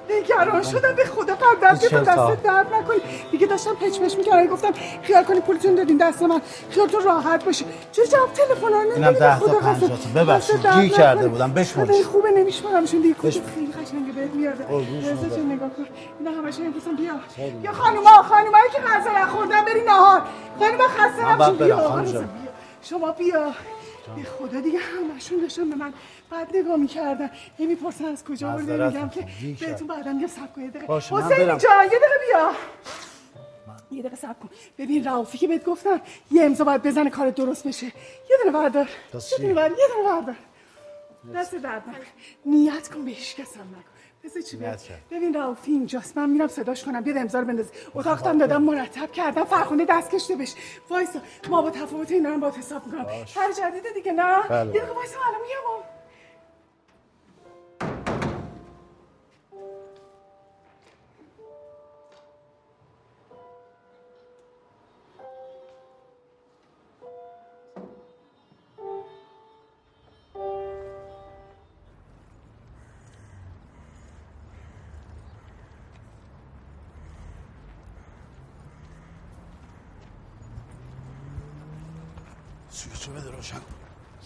نگران 0.10 0.64
شدم 0.64 0.95
به 0.95 1.06
خدا 1.06 1.36
قبل 1.36 1.68
دست 1.68 1.82
تا. 1.90 1.99
دست 1.99 2.44
درد 2.44 2.73
نکنی 2.73 2.98
دیگه 3.32 3.48
داشتم 3.48 3.76
پچ 3.76 3.99
پچ 3.99 4.15
می‌کردم 4.18 4.48
گفتم 4.48 4.72
خیال 5.02 5.23
کنی 5.23 5.40
پولتون 5.40 5.76
دادین 5.76 5.98
دست 5.98 6.22
من 6.23 6.41
خیالتون 6.69 7.03
راحت 7.03 7.45
باشه 7.45 7.65
چرا 7.91 8.06
جواب 8.06 8.34
تلفن 8.34 8.68
رو 8.68 8.82
نمیدی 8.82 9.19
تا 9.19 9.53
پنجاه 9.53 9.90
تا. 9.90 10.23
ببخشید، 10.23 10.68
گیر 10.68 10.90
کرده 10.90 11.28
بودم. 11.28 11.53
بشمرش. 11.53 12.03
خوبه 12.03 12.32
نمیشمارمشون 12.32 13.02
دیگه. 13.02 13.15
خیلی 13.22 13.41
قشنگه 13.72 14.11
بهت 14.15 14.32
شما 14.34 14.52
رضا. 14.52 15.36
جون 15.36 15.52
نگاه 15.52 15.69
کن 15.69 15.86
اینا 16.19 16.32
همش 16.32 16.60
می‌پرسن 16.60 16.95
بیا. 16.95 17.14
بیا 17.61 17.72
خانوما 17.72 18.10
خانومایی 18.10 18.69
که 18.73 18.80
غذا 18.80 19.11
نخوردن 19.11 19.65
بری 19.65 19.82
نهار 19.82 20.22
خانوما 20.60 20.84
خسته 20.88 21.32
نباشین. 21.32 21.57
بیا 21.57 22.23
شما 22.84 23.11
بیا 23.11 23.52
به 24.15 24.23
خدا 24.23 24.61
دیگه 24.61 24.80
همشون 24.80 25.40
داشتن 25.40 25.69
به 25.69 25.76
من 25.76 25.94
بعد 26.30 26.56
نگاه 26.56 26.76
می‌کردن. 26.76 27.32
هی 27.57 27.65
می‌پرسن 27.65 28.06
از 28.06 28.23
کجا 28.23 28.52
آورده 28.52 28.88
میگم 28.88 29.10
که. 29.10 29.28
بهتون 29.60 29.88
بعدا 29.88 30.14
میگم 30.14 30.28
سب 30.28 30.53
کن. 30.56 30.61
یه 30.61 30.69
دقیقه. 30.69 30.88
باشه، 30.88 31.15
من 31.15 31.23
حسین 31.23 31.38
برم. 31.38 31.57
جان 31.57 31.84
یه 31.84 31.90
دقیقه 31.90 32.19
بیا. 32.28 32.52
یه 33.91 34.02
دقیقه 34.02 34.15
سب 34.15 34.40
کن. 34.40 34.49
ببین 34.78 35.06
رافی 35.06 35.38
که 35.38 35.48
بهت 35.48 35.65
گفتم 35.65 36.02
یه 36.32 36.44
امضا 36.44 36.64
باید 36.64 36.84
بزنه 36.84 37.10
کار 37.10 37.30
درست 37.30 37.68
بشه. 37.68 37.86
یه 37.86 38.38
دونه 38.44 38.52
بردار. 38.52 38.90
یه؟ 39.14 39.38
دونه 39.38 39.53
بردار 39.53 39.78
یه 39.80 39.88
دونه 39.88 40.10
بردار. 40.10 40.36
دست 41.36 41.56
درد. 41.56 41.84
نیت 42.45 42.88
کن 42.88 43.06
به 43.06 43.11
هیچ 43.11 43.36
کس 43.36 43.57
هم 43.57 43.61
نکن. 43.61 43.90
بذار 44.23 44.41
چی. 44.41 44.57
ببین 45.11 45.34
رافی 45.34 45.72
اینجاست. 45.72 46.18
من 46.18 46.30
میرم 46.30 46.48
صداش 46.48 46.84
کنم. 46.84 47.02
بیاد 47.02 47.18
امضا 47.18 47.39
رو 47.39 47.45
بنداز. 47.45 47.72
اتاقتم 47.95 48.38
دادم 48.38 48.64
مرتب 48.64 49.11
کردم. 49.11 49.43
فرخونده 49.43 49.85
دست 49.89 50.11
کشته 50.11 50.35
بش 50.35 50.53
وایسا. 50.89 51.19
ما 51.49 51.61
با 51.61 51.69
تفاوت 51.69 52.11
اینا 52.11 52.30
هم 52.30 52.39
با 52.39 52.52
حساب 52.52 52.85
می‌کنم. 52.85 53.06
هر 53.35 53.52
جدیده 53.52 53.89
دیگه 53.95 54.11
نه؟ 54.11 54.48
بله. 54.49 54.76
یه 54.76 54.81
دقیقه 54.81 54.95
وایسا 54.95 55.19
الان 55.27 55.41
میام. 55.41 55.90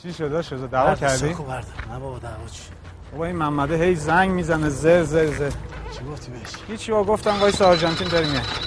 چی 0.05 0.13
شده؟ 0.13 0.41
شده 0.41 0.67
دعوا 0.67 0.95
کردی؟ 0.95 1.17
ساکو 1.17 1.43
بردار 1.43 1.63
نه 1.93 1.99
بابا 1.99 2.19
دعوا 2.19 2.47
چی؟ 2.51 2.61
بابا 3.11 3.25
این 3.25 3.35
محمده 3.35 3.75
هی 3.83 3.95
زنگ 3.95 4.31
می‌زنه 4.31 4.69
زر 4.69 5.03
زر 5.03 5.25
زر. 5.25 5.49
چی 5.49 6.05
گفتی 6.11 6.31
بهش؟ 6.31 6.49
هیچی 6.67 6.91
با 6.91 7.03
گفتم 7.03 7.39
وایس 7.41 7.61
آرژانتین 7.61 8.07
داریم 8.07 8.29
میاد. 8.29 8.64